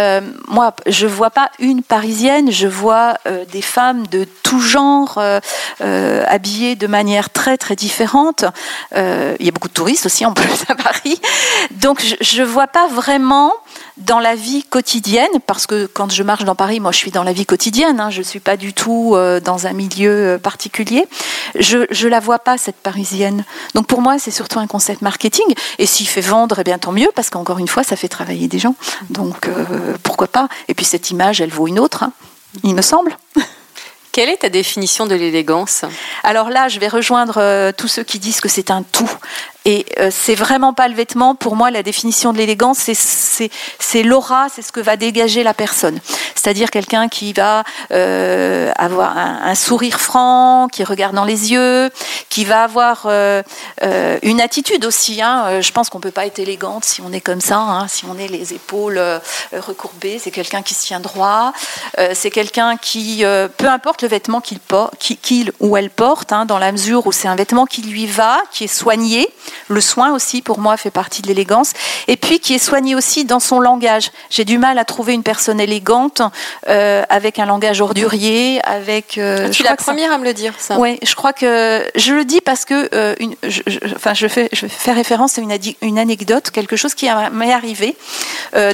moi, 0.48 0.74
je 0.86 1.06
vois 1.06 1.30
pas 1.30 1.50
une 1.58 1.82
Parisienne, 1.82 2.50
je 2.50 2.66
vois 2.66 3.16
des 3.52 3.62
femmes 3.62 4.06
de 4.06 4.26
tout 4.42 4.60
genre 4.60 5.20
habillées 5.80 6.76
de 6.76 6.86
manière 6.86 7.30
très 7.30 7.56
très 7.56 7.76
différente. 7.76 8.44
il 8.94 9.44
y 9.44 9.48
a 9.48 9.52
beaucoup 9.52 9.68
de 9.68 9.74
touristes 9.74 10.06
aussi 10.06 10.24
en 10.24 10.32
plus 10.32 10.64
à 10.68 10.74
Paris. 10.74 11.20
Donc 11.72 12.02
je 12.20 12.42
ne 12.42 12.46
vois 12.46 12.66
pas 12.66 12.88
vraiment 12.88 13.52
dans 13.96 14.18
la 14.18 14.34
vie 14.34 14.62
quotidienne, 14.62 15.30
parce 15.46 15.66
que 15.66 15.86
quand 15.86 16.10
je 16.12 16.22
marche 16.22 16.44
dans 16.44 16.54
Paris, 16.54 16.80
moi 16.80 16.92
je 16.92 16.98
suis 16.98 17.10
dans 17.10 17.22
la 17.22 17.32
vie 17.32 17.46
quotidienne, 17.46 17.98
hein, 17.98 18.10
je 18.10 18.18
ne 18.18 18.24
suis 18.24 18.40
pas 18.40 18.56
du 18.56 18.74
tout 18.74 19.14
euh, 19.14 19.40
dans 19.40 19.66
un 19.66 19.72
milieu 19.72 20.10
euh, 20.10 20.38
particulier, 20.38 21.06
je 21.58 21.78
ne 21.78 22.08
la 22.08 22.20
vois 22.20 22.38
pas 22.38 22.58
cette 22.58 22.76
parisienne. 22.76 23.44
Donc 23.74 23.86
pour 23.86 24.02
moi 24.02 24.18
c'est 24.18 24.30
surtout 24.30 24.58
un 24.58 24.66
concept 24.66 25.00
marketing, 25.00 25.46
et 25.78 25.86
s'il 25.86 26.06
fait 26.06 26.20
vendre, 26.20 26.58
eh 26.58 26.64
bien 26.64 26.78
tant 26.78 26.92
mieux, 26.92 27.10
parce 27.14 27.30
qu'encore 27.30 27.58
une 27.58 27.68
fois 27.68 27.84
ça 27.84 27.96
fait 27.96 28.08
travailler 28.08 28.48
des 28.48 28.58
gens. 28.58 28.74
Donc 29.08 29.48
euh, 29.48 29.94
pourquoi 30.02 30.26
pas? 30.26 30.48
Et 30.68 30.74
puis 30.74 30.84
cette 30.84 31.10
image, 31.10 31.40
elle 31.40 31.50
vaut 31.50 31.66
une 31.66 31.78
autre, 31.78 32.02
hein, 32.02 32.12
il 32.64 32.74
me 32.74 32.82
semble. 32.82 33.16
Quelle 34.12 34.30
est 34.30 34.38
ta 34.38 34.48
définition 34.48 35.06
de 35.06 35.14
l'élégance? 35.14 35.84
Alors 36.22 36.48
là, 36.48 36.68
je 36.68 36.80
vais 36.80 36.88
rejoindre 36.88 37.70
tous 37.72 37.86
ceux 37.86 38.02
qui 38.02 38.18
disent 38.18 38.40
que 38.40 38.48
c'est 38.48 38.70
un 38.70 38.82
tout. 38.82 39.10
Et 39.66 39.84
euh, 39.98 40.10
c'est 40.12 40.36
vraiment 40.36 40.72
pas 40.72 40.86
le 40.86 40.94
vêtement. 40.94 41.34
Pour 41.34 41.56
moi, 41.56 41.72
la 41.72 41.82
définition 41.82 42.32
de 42.32 42.38
l'élégance, 42.38 42.78
c'est 42.78 44.02
l'aura, 44.04 44.46
c'est 44.48 44.62
ce 44.62 44.70
que 44.70 44.78
va 44.78 44.96
dégager 44.96 45.42
la 45.42 45.54
personne. 45.54 45.98
C'est-à-dire 46.36 46.70
quelqu'un 46.70 47.08
qui 47.08 47.32
va 47.32 47.64
euh, 47.90 48.70
avoir 48.76 49.18
un, 49.18 49.54
sourire 49.56 49.98
franc, 49.98 50.68
qui 50.70 50.84
regarde 50.84 51.16
dans 51.16 51.24
les 51.24 51.50
yeux, 51.50 51.90
qui 52.28 52.44
va 52.44 52.62
avoir 52.62 53.06
euh, 53.06 53.42
une 54.22 54.40
attitude 54.40 54.84
aussi. 54.84 55.20
Hein. 55.20 55.60
Je 55.60 55.72
pense 55.72 55.90
qu'on 55.90 55.98
peut 55.98 56.12
pas 56.12 56.26
être 56.26 56.38
élégante 56.38 56.84
si 56.84 57.00
on 57.00 57.12
est 57.12 57.20
comme 57.20 57.40
ça, 57.40 57.58
hein. 57.58 57.88
si 57.88 58.04
on 58.04 58.16
est 58.18 58.28
les 58.28 58.54
épaules 58.54 59.00
recourbées. 59.52 60.20
C'est 60.22 60.30
quelqu'un 60.30 60.62
qui 60.62 60.74
se 60.74 60.86
tient 60.86 61.00
droit. 61.00 61.52
c'est 62.14 62.30
quelqu'un 62.30 62.76
qui, 62.76 63.24
peu 63.56 63.68
importe 63.68 64.02
le 64.02 64.08
vêtement 64.08 64.40
qu'il 64.40 64.60
qu'il 65.00 65.50
ou 65.58 65.76
elle 65.76 65.90
porte, 65.90 66.32
hein, 66.32 66.44
dans 66.44 66.58
la 66.58 66.70
mesure 66.70 67.08
où 67.08 67.12
c'est 67.12 67.26
un 67.26 67.34
vêtement 67.34 67.66
qui 67.66 67.82
lui 67.82 68.06
va, 68.06 68.40
qui 68.52 68.64
est 68.64 68.68
soigné 68.68 69.28
le 69.68 69.80
soin 69.80 70.12
aussi, 70.12 70.42
pour 70.42 70.58
moi, 70.58 70.76
fait 70.76 70.90
partie 70.90 71.22
de 71.22 71.28
l'élégance. 71.28 71.72
Et 72.08 72.16
puis, 72.16 72.40
qui 72.40 72.54
est 72.54 72.58
soigné 72.58 72.94
aussi 72.94 73.24
dans 73.24 73.40
son 73.40 73.60
langage. 73.60 74.10
J'ai 74.30 74.44
du 74.44 74.58
mal 74.58 74.78
à 74.78 74.84
trouver 74.84 75.14
une 75.14 75.22
personne 75.22 75.60
élégante 75.60 76.22
euh, 76.68 77.02
avec 77.08 77.38
un 77.38 77.46
langage 77.46 77.80
ordurier, 77.80 78.60
avec. 78.64 79.18
Euh, 79.18 79.50
tu 79.50 79.62
es 79.62 79.64
la 79.64 79.76
première 79.76 80.12
à 80.12 80.18
me 80.18 80.24
le 80.24 80.34
dire, 80.34 80.54
ça. 80.58 80.78
Oui, 80.78 80.98
je 81.02 81.14
crois 81.14 81.32
que 81.32 81.84
je 81.94 82.12
le 82.12 82.24
dis 82.24 82.40
parce 82.40 82.64
que, 82.64 82.88
euh, 82.94 83.14
une, 83.18 83.34
je, 83.42 83.62
enfin, 83.94 84.14
je 84.14 84.26
fais, 84.28 84.48
je 84.52 84.66
fais 84.66 84.92
référence 84.92 85.38
à 85.38 85.42
une, 85.42 85.56
une 85.82 85.98
anecdote, 85.98 86.50
quelque 86.50 86.76
chose 86.76 86.94
qui 86.94 87.08
m'est 87.32 87.52
arrivé. 87.52 87.96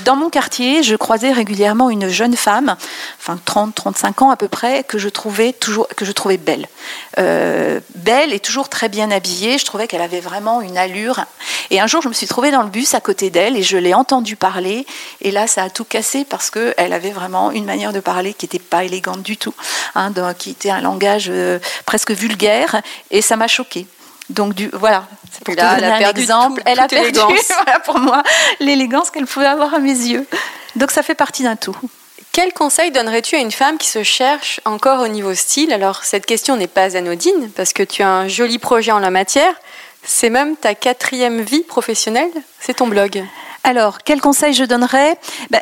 dans 0.04 0.16
mon 0.16 0.30
quartier, 0.30 0.82
je 0.82 0.96
croisais 0.96 1.32
régulièrement 1.32 1.90
une 1.90 2.08
jeune 2.08 2.36
femme, 2.36 2.76
enfin 3.18 3.38
30, 3.44 3.74
35 3.74 4.22
ans 4.22 4.30
à 4.30 4.36
peu 4.36 4.48
près, 4.48 4.84
que 4.84 4.98
je 4.98 5.08
trouvais 5.08 5.52
toujours, 5.52 5.88
que 5.88 6.04
je 6.04 6.12
trouvais 6.12 6.36
belle, 6.36 6.66
belle 7.16 8.32
et 8.32 8.40
toujours 8.40 8.68
très 8.68 8.88
bien 8.88 9.10
habillée. 9.10 9.58
Je 9.58 9.64
trouvais 9.64 9.86
qu'elle 9.88 10.02
avait 10.02 10.20
vraiment 10.20 10.60
une 10.60 10.71
allure. 10.76 11.24
Et 11.70 11.80
un 11.80 11.86
jour, 11.86 12.02
je 12.02 12.08
me 12.08 12.12
suis 12.12 12.26
trouvée 12.26 12.50
dans 12.50 12.62
le 12.62 12.68
bus 12.68 12.94
à 12.94 13.00
côté 13.00 13.30
d'elle 13.30 13.56
et 13.56 13.62
je 13.62 13.76
l'ai 13.76 13.94
entendue 13.94 14.36
parler. 14.36 14.86
Et 15.20 15.30
là, 15.30 15.46
ça 15.46 15.64
a 15.64 15.70
tout 15.70 15.84
cassé 15.84 16.24
parce 16.24 16.50
qu'elle 16.50 16.92
avait 16.92 17.10
vraiment 17.10 17.50
une 17.50 17.64
manière 17.64 17.92
de 17.92 18.00
parler 18.00 18.34
qui 18.34 18.46
n'était 18.46 18.58
pas 18.58 18.84
élégante 18.84 19.22
du 19.22 19.36
tout, 19.36 19.54
hein, 19.94 20.12
qui 20.38 20.50
était 20.50 20.70
un 20.70 20.80
langage 20.80 21.28
euh, 21.30 21.58
presque 21.86 22.10
vulgaire. 22.10 22.82
Et 23.10 23.22
ça 23.22 23.36
m'a 23.36 23.48
choquée. 23.48 23.86
Donc 24.30 24.54
du, 24.54 24.70
voilà, 24.72 25.06
c'est 25.30 25.44
pour 25.44 25.54
elle 25.54 25.84
a 25.84 25.98
perdu 25.98 26.20
exemple. 26.20 26.62
elle 26.64 26.80
a 26.80 26.88
perdu 26.88 27.18
pour 27.84 27.98
moi 27.98 28.22
l'élégance 28.60 29.10
qu'elle 29.10 29.26
pouvait 29.26 29.46
avoir 29.46 29.74
à 29.74 29.78
mes 29.78 29.90
yeux. 29.90 30.26
Donc 30.76 30.90
ça 30.90 31.02
fait 31.02 31.14
partie 31.14 31.42
d'un 31.42 31.56
tout. 31.56 31.76
Quel 32.32 32.54
conseil 32.54 32.90
donnerais-tu 32.90 33.36
à 33.36 33.40
une 33.40 33.50
femme 33.50 33.76
qui 33.76 33.88
se 33.88 34.02
cherche 34.02 34.60
encore 34.64 35.02
au 35.02 35.08
niveau 35.08 35.34
style? 35.34 35.70
Alors 35.70 36.02
cette 36.04 36.24
question 36.24 36.56
n'est 36.56 36.66
pas 36.66 36.96
anodine 36.96 37.50
parce 37.54 37.74
que 37.74 37.82
tu 37.82 38.02
as 38.02 38.08
un 38.08 38.28
joli 38.28 38.58
projet 38.58 38.90
en 38.90 39.00
la 39.00 39.10
matière. 39.10 39.54
C'est 40.04 40.30
même 40.30 40.56
ta 40.56 40.74
quatrième 40.74 41.40
vie 41.42 41.62
professionnelle, 41.62 42.30
c'est 42.60 42.74
ton 42.74 42.88
blog. 42.88 43.24
Alors, 43.64 43.98
quel 44.02 44.20
conseil 44.20 44.52
je 44.52 44.64
donnerais? 44.64 45.16
Ben, 45.50 45.60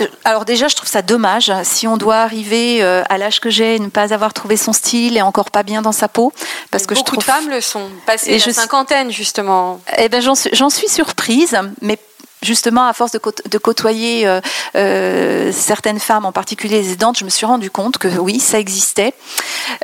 euh, 0.00 0.06
alors 0.24 0.44
déjà, 0.44 0.68
je 0.68 0.76
trouve 0.76 0.88
ça 0.88 1.02
dommage 1.02 1.52
si 1.62 1.86
on 1.86 1.96
doit 1.96 2.18
arriver 2.18 2.82
euh, 2.82 3.02
à 3.08 3.18
l'âge 3.18 3.40
que 3.40 3.50
j'ai 3.50 3.76
et 3.76 3.78
ne 3.78 3.88
pas 3.88 4.12
avoir 4.12 4.32
trouvé 4.32 4.56
son 4.56 4.72
style 4.72 5.16
et 5.16 5.22
encore 5.22 5.50
pas 5.50 5.62
bien 5.62 5.82
dans 5.82 5.92
sa 5.92 6.08
peau, 6.08 6.32
parce 6.70 6.86
que 6.86 6.94
Beaucoup 6.94 7.16
je 7.16 7.20
trouve 7.20 7.24
de 7.24 7.24
femmes 7.24 7.50
le 7.50 7.60
sont, 7.60 7.88
passées 8.06 8.38
la 8.38 8.52
cinquantaine 8.52 9.10
justement. 9.10 9.80
Eh 9.98 10.08
ben 10.08 10.20
j'en 10.20 10.34
suis, 10.34 10.50
suis, 10.70 10.88
surprise, 10.88 11.56
mais 11.80 11.98
justement, 12.42 12.86
à 12.86 12.92
force 12.92 13.12
de, 13.12 13.58
côtoyer 13.58 14.26
euh, 14.26 14.40
euh, 14.76 15.52
certaines 15.52 15.98
femmes, 16.00 16.24
en 16.24 16.32
particulier 16.32 16.82
les 16.82 16.92
aidantes, 16.92 17.18
je 17.18 17.24
me 17.24 17.30
suis 17.30 17.46
rendu 17.46 17.70
compte 17.70 17.98
que 17.98 18.08
oui, 18.08 18.40
ça 18.40 18.58
existait. 18.58 19.14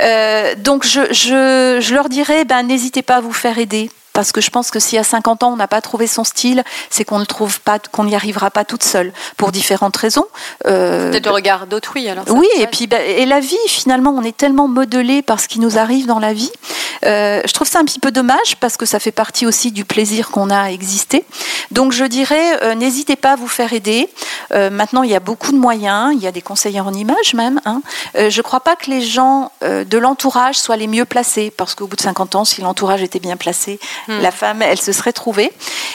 Euh, 0.01 0.55
donc, 0.57 0.85
je, 0.85 1.12
je, 1.12 1.95
leur 1.95 2.09
dirais, 2.09 2.45
ben, 2.45 2.62
n'hésitez 2.62 3.03
pas 3.03 3.16
à 3.16 3.21
vous 3.21 3.33
faire 3.33 3.59
aider 3.59 3.90
parce 4.17 4.33
que 4.33 4.41
je 4.41 4.49
pense 4.49 4.71
que 4.71 4.81
si 4.81 4.97
à 4.97 5.05
50 5.05 5.43
ans 5.43 5.53
on 5.53 5.57
n'a 5.57 5.69
pas 5.69 5.83
trouvé 5.83 6.07
son 6.07 6.25
style, 6.25 6.65
c'est 6.89 7.05
qu'on 7.05 7.19
ne 7.19 7.27
trouve 7.27 7.61
pas, 7.61 7.79
qu'on 7.79 8.05
n'y 8.05 8.15
arrivera 8.15 8.51
pas 8.51 8.65
toute 8.65 8.83
seule 8.83 9.13
pour 9.37 9.53
différentes 9.53 9.95
raisons. 9.95 10.25
Euh, 10.67 11.11
Peut-être 11.11 11.27
le 11.27 11.33
regard 11.33 11.67
d'autrui 11.67 12.09
alors. 12.09 12.25
Oui, 12.31 12.49
et 12.57 12.67
puis 12.67 12.87
bah, 12.87 13.03
et 13.03 13.27
la 13.27 13.41
vie 13.41 13.59
finalement, 13.69 14.15
on 14.17 14.23
est 14.23 14.35
tellement 14.35 14.69
modelé 14.69 15.21
par 15.21 15.39
ce 15.39 15.49
qui 15.49 15.61
nous 15.61 15.77
arrive 15.77 16.07
dans 16.07 16.19
la 16.19 16.33
vie. 16.33 16.51
Euh, 17.05 17.43
je 17.45 17.53
trouve 17.53 17.69
ça 17.69 17.79
un 17.79 17.85
petit 17.85 17.99
peu 17.99 18.11
dommage 18.11 18.57
parce 18.59 18.79
que 18.79 18.87
ça 18.87 18.99
fait 18.99 19.13
partie 19.13 19.45
aussi 19.45 19.71
du 19.71 19.85
plaisir 19.85 20.31
qu'on 20.31 20.49
a 20.49 20.61
à 20.61 20.71
exister. 20.71 21.27
Donc 21.71 21.93
je 21.93 22.05
dirais, 22.05 22.63
euh, 22.63 22.75
n'hésitez 22.75 23.17
pas 23.17 23.33
à 23.33 23.37
vous 23.37 23.49
faire 23.49 23.75
aider. 23.75 24.09
maintenant, 24.51 25.03
il 25.03 25.11
y 25.11 25.15
a 25.15 25.21
beaucoup 25.21 25.53
de 25.53 25.59
moyens, 25.59 26.15
il 26.17 26.23
y 26.23 26.27
a 26.27 26.33
des 26.33 26.41
conseillers 26.41 26.81
en 26.81 26.95
image 26.95 27.35
même. 27.35 27.61
Hein. 27.67 27.83
je 28.15 28.35
ne 28.35 28.43
crois 28.43 28.61
pas 28.61 28.77
que 28.77 28.89
les 28.89 29.03
gens 29.03 29.53
de 29.61 29.99
l'entourage 29.99 30.57
soient 30.57 30.77
les 30.77 30.87
mieux 30.87 31.05
placés 31.05 31.53
parce 31.55 31.75
qu'au 31.75 31.87
bout 31.87 31.97
de 31.97 32.01
50 32.01 32.35
ans, 32.37 32.45
si 32.47 32.63
l'entourage 32.63 33.03
était 33.03 33.19
bien 33.19 33.37
placé, 33.37 33.79
Hmm. 34.09 34.21
La 34.21 34.31
femme, 34.31 34.62
elle 34.62 34.79
se 34.79 34.92
serait 34.92 35.12
trouvée. 35.12 35.51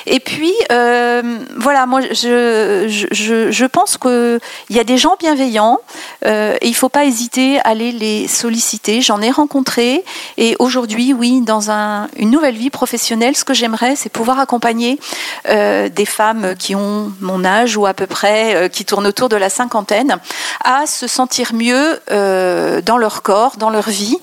Et 0.05 0.19
puis, 0.19 0.53
euh, 0.71 1.39
voilà, 1.57 1.85
moi, 1.85 2.01
je, 2.01 3.07
je, 3.11 3.51
je 3.51 3.65
pense 3.65 3.97
qu'il 3.97 4.39
y 4.69 4.79
a 4.79 4.83
des 4.83 4.97
gens 4.97 5.15
bienveillants 5.19 5.79
euh, 6.25 6.57
et 6.59 6.67
il 6.67 6.71
ne 6.71 6.75
faut 6.75 6.89
pas 6.89 7.05
hésiter 7.05 7.59
à 7.59 7.69
aller 7.69 7.91
les 7.91 8.27
solliciter. 8.27 9.01
J'en 9.01 9.21
ai 9.21 9.31
rencontré 9.31 10.03
et 10.37 10.55
aujourd'hui, 10.59 11.13
oui, 11.13 11.41
dans 11.41 11.71
un, 11.71 12.09
une 12.17 12.31
nouvelle 12.31 12.55
vie 12.55 12.69
professionnelle, 12.69 13.35
ce 13.35 13.45
que 13.45 13.53
j'aimerais, 13.53 13.95
c'est 13.95 14.09
pouvoir 14.09 14.39
accompagner 14.39 14.99
euh, 15.47 15.87
des 15.87 16.05
femmes 16.05 16.55
qui 16.57 16.75
ont 16.75 17.13
mon 17.21 17.45
âge 17.45 17.77
ou 17.77 17.85
à 17.85 17.93
peu 17.93 18.07
près, 18.07 18.69
qui 18.73 18.83
tournent 18.83 19.07
autour 19.07 19.29
de 19.29 19.37
la 19.37 19.49
cinquantaine, 19.49 20.17
à 20.63 20.85
se 20.85 21.07
sentir 21.07 21.53
mieux 21.53 21.99
dans 22.09 22.97
leur 22.97 23.21
corps, 23.21 23.57
dans 23.57 23.69
leur 23.69 23.89
vie 23.89 24.17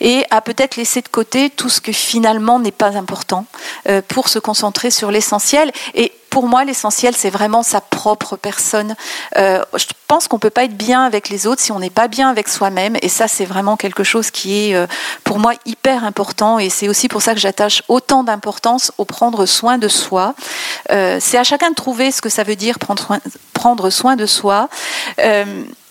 et 0.00 0.24
à 0.30 0.40
peut-être 0.40 0.76
laisser 0.76 1.02
de 1.02 1.08
côté 1.08 1.50
tout 1.50 1.68
ce 1.68 1.80
que 1.80 1.92
finalement 1.92 2.58
n'est 2.58 2.70
pas 2.70 2.96
important 2.96 3.33
euh, 3.88 4.02
pour 4.06 4.28
se 4.28 4.38
concentrer 4.38 4.90
sur 4.90 5.10
l'essentiel. 5.10 5.72
Et 5.94 6.12
pour 6.30 6.46
moi, 6.48 6.64
l'essentiel, 6.64 7.14
c'est 7.16 7.30
vraiment 7.30 7.62
sa 7.62 7.80
propre 7.80 8.36
personne. 8.36 8.96
Euh, 9.36 9.62
je 9.76 9.86
pense 10.08 10.26
qu'on 10.26 10.36
ne 10.36 10.40
peut 10.40 10.50
pas 10.50 10.64
être 10.64 10.76
bien 10.76 11.04
avec 11.04 11.28
les 11.28 11.46
autres 11.46 11.62
si 11.62 11.70
on 11.70 11.78
n'est 11.78 11.90
pas 11.90 12.08
bien 12.08 12.28
avec 12.28 12.48
soi-même. 12.48 12.96
Et 13.02 13.08
ça, 13.08 13.28
c'est 13.28 13.44
vraiment 13.44 13.76
quelque 13.76 14.02
chose 14.02 14.30
qui 14.30 14.70
est, 14.70 14.74
euh, 14.74 14.86
pour 15.22 15.38
moi, 15.38 15.52
hyper 15.64 16.04
important. 16.04 16.58
Et 16.58 16.70
c'est 16.70 16.88
aussi 16.88 17.08
pour 17.08 17.22
ça 17.22 17.34
que 17.34 17.40
j'attache 17.40 17.82
autant 17.88 18.24
d'importance 18.24 18.90
au 18.98 19.04
prendre 19.04 19.46
soin 19.46 19.78
de 19.78 19.88
soi. 19.88 20.34
c'est 20.88 21.38
à 21.38 21.44
chacun 21.44 21.70
de 21.70 21.74
trouver 21.74 22.10
ce 22.10 22.20
que 22.20 22.28
ça 22.28 22.42
veut 22.42 22.56
dire 22.56 22.78
prendre 22.78 23.18
prendre 23.52 23.90
soin 23.90 24.16
de 24.16 24.26
soi. 24.26 24.68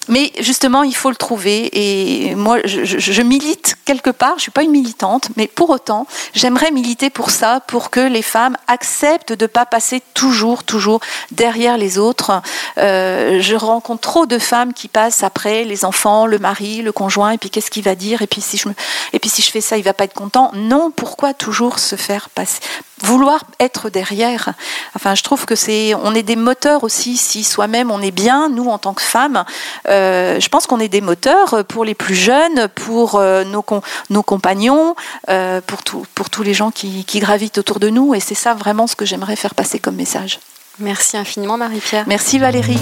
Mais 0.09 0.31
justement, 0.39 0.83
il 0.83 0.95
faut 0.95 1.09
le 1.09 1.15
trouver. 1.15 1.69
Et 1.73 2.35
moi, 2.35 2.59
je, 2.65 3.21
milite 3.21 3.77
quelque 3.85 4.09
part. 4.09 4.33
Je 4.37 4.43
suis 4.43 4.51
pas 4.51 4.63
une 4.63 4.71
militante, 4.71 5.29
mais 5.37 5.47
pour 5.47 5.69
autant, 5.69 6.07
j'aimerais 6.33 6.71
militer 6.71 7.09
pour 7.09 7.29
ça, 7.29 7.61
pour 7.61 7.89
que 7.89 7.99
les 7.99 8.21
femmes 8.21 8.57
acceptent 8.67 9.33
de 9.33 9.45
pas 9.45 9.65
passer 9.65 10.01
toujours, 10.13 10.63
toujours 10.63 10.99
derrière 11.31 11.77
les 11.77 11.97
autres. 11.97 12.41
Euh, 12.77 13.39
je 13.41 13.55
rencontre 13.55 14.01
trop 14.01 14.25
de 14.25 14.39
femmes 14.39 14.73
qui 14.73 14.87
passent 14.87 15.23
après 15.23 15.63
les 15.63 15.85
enfants, 15.85 16.25
le 16.25 16.39
mari, 16.39 16.81
le 16.81 16.91
conjoint, 16.91 17.31
et 17.31 17.37
puis 17.37 17.49
qu'est-ce 17.49 17.71
qu'il 17.71 17.83
va 17.83 17.95
dire? 17.95 18.21
Et 18.21 18.27
puis 18.27 18.41
si 18.41 18.57
je 18.57 18.67
me, 18.67 18.73
et 19.13 19.19
puis 19.19 19.29
si 19.29 19.41
je 19.41 19.51
fais 19.51 19.61
ça, 19.61 19.77
il 19.77 19.83
va 19.83 19.93
pas 19.93 20.03
être 20.03 20.13
content. 20.13 20.51
Non, 20.53 20.91
pourquoi 20.91 21.33
toujours 21.33 21.79
se 21.79 21.95
faire 21.95 22.29
passer 22.29 22.59
vouloir 23.03 23.43
être 23.59 23.89
derrière. 23.89 24.53
Enfin, 24.95 25.13
je 25.13 25.23
trouve 25.23 25.45
que 25.45 25.55
c'est, 25.55 25.93
on 25.93 26.15
est 26.15 26.23
des 26.23 26.35
moteurs 26.35 26.83
aussi. 26.83 27.17
Si 27.17 27.43
soi-même 27.43 27.91
on 27.91 28.01
est 28.01 28.11
bien, 28.11 28.49
nous 28.49 28.69
en 28.69 28.77
tant 28.77 28.93
que 28.93 29.01
femmes, 29.01 29.43
euh, 29.89 30.39
je 30.39 30.49
pense 30.49 30.65
qu'on 30.65 30.79
est 30.79 30.87
des 30.87 31.01
moteurs 31.01 31.65
pour 31.67 31.86
les 31.86 31.93
plus 31.93 32.15
jeunes, 32.15 32.67
pour 32.73 33.15
euh, 33.15 33.43
nos, 33.43 33.63
nos 34.09 34.23
compagnons, 34.23 34.95
euh, 35.30 35.61
pour, 35.65 35.84
tout, 35.84 36.05
pour 36.15 36.30
tous 36.30 36.43
les 36.43 36.53
gens 36.53 36.71
qui, 36.71 37.05
qui 37.05 37.19
gravitent 37.19 37.57
autour 37.57 37.80
de 37.80 37.89
nous. 37.89 38.15
Et 38.15 38.19
c'est 38.19 38.36
ça 38.36 38.53
vraiment 38.53 38.88
ce 38.88 38.95
que 38.95 39.05
j'aimerais 39.05 39.36
faire 39.36 39.55
passer 39.55 39.80
comme 39.80 39.95
message. 39.95 40.39
Merci 40.80 41.17
infiniment, 41.17 41.57
Marie-Pierre. 41.57 42.05
Merci, 42.07 42.39
Valérie. 42.39 42.80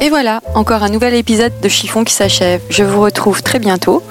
Et 0.00 0.08
voilà, 0.08 0.40
encore 0.54 0.82
un 0.82 0.88
nouvel 0.88 1.14
épisode 1.14 1.52
de 1.60 1.68
Chiffon 1.68 2.04
qui 2.04 2.14
s'achève. 2.14 2.62
Je 2.70 2.84
vous 2.84 3.02
retrouve 3.02 3.42
très 3.42 3.58
bientôt 3.58 4.02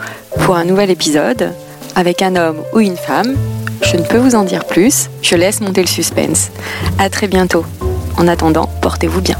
pour 0.41 0.55
un 0.55 0.63
nouvel 0.63 0.91
épisode 0.91 1.55
avec 1.95 2.21
un 2.21 2.36
homme 2.36 2.63
ou 2.73 2.79
une 2.79 2.97
femme. 2.97 3.36
Je 3.82 3.97
ne 3.97 4.03
peux 4.03 4.17
vous 4.17 4.36
en 4.36 4.43
dire 4.43 4.65
plus, 4.65 5.09
je 5.21 5.36
laisse 5.36 5.61
monter 5.61 5.82
le 5.82 5.88
suspense. 5.88 6.49
À 6.97 7.09
très 7.09 7.27
bientôt. 7.27 7.65
En 8.17 8.27
attendant, 8.27 8.69
portez-vous 8.82 9.21
bien. 9.21 9.38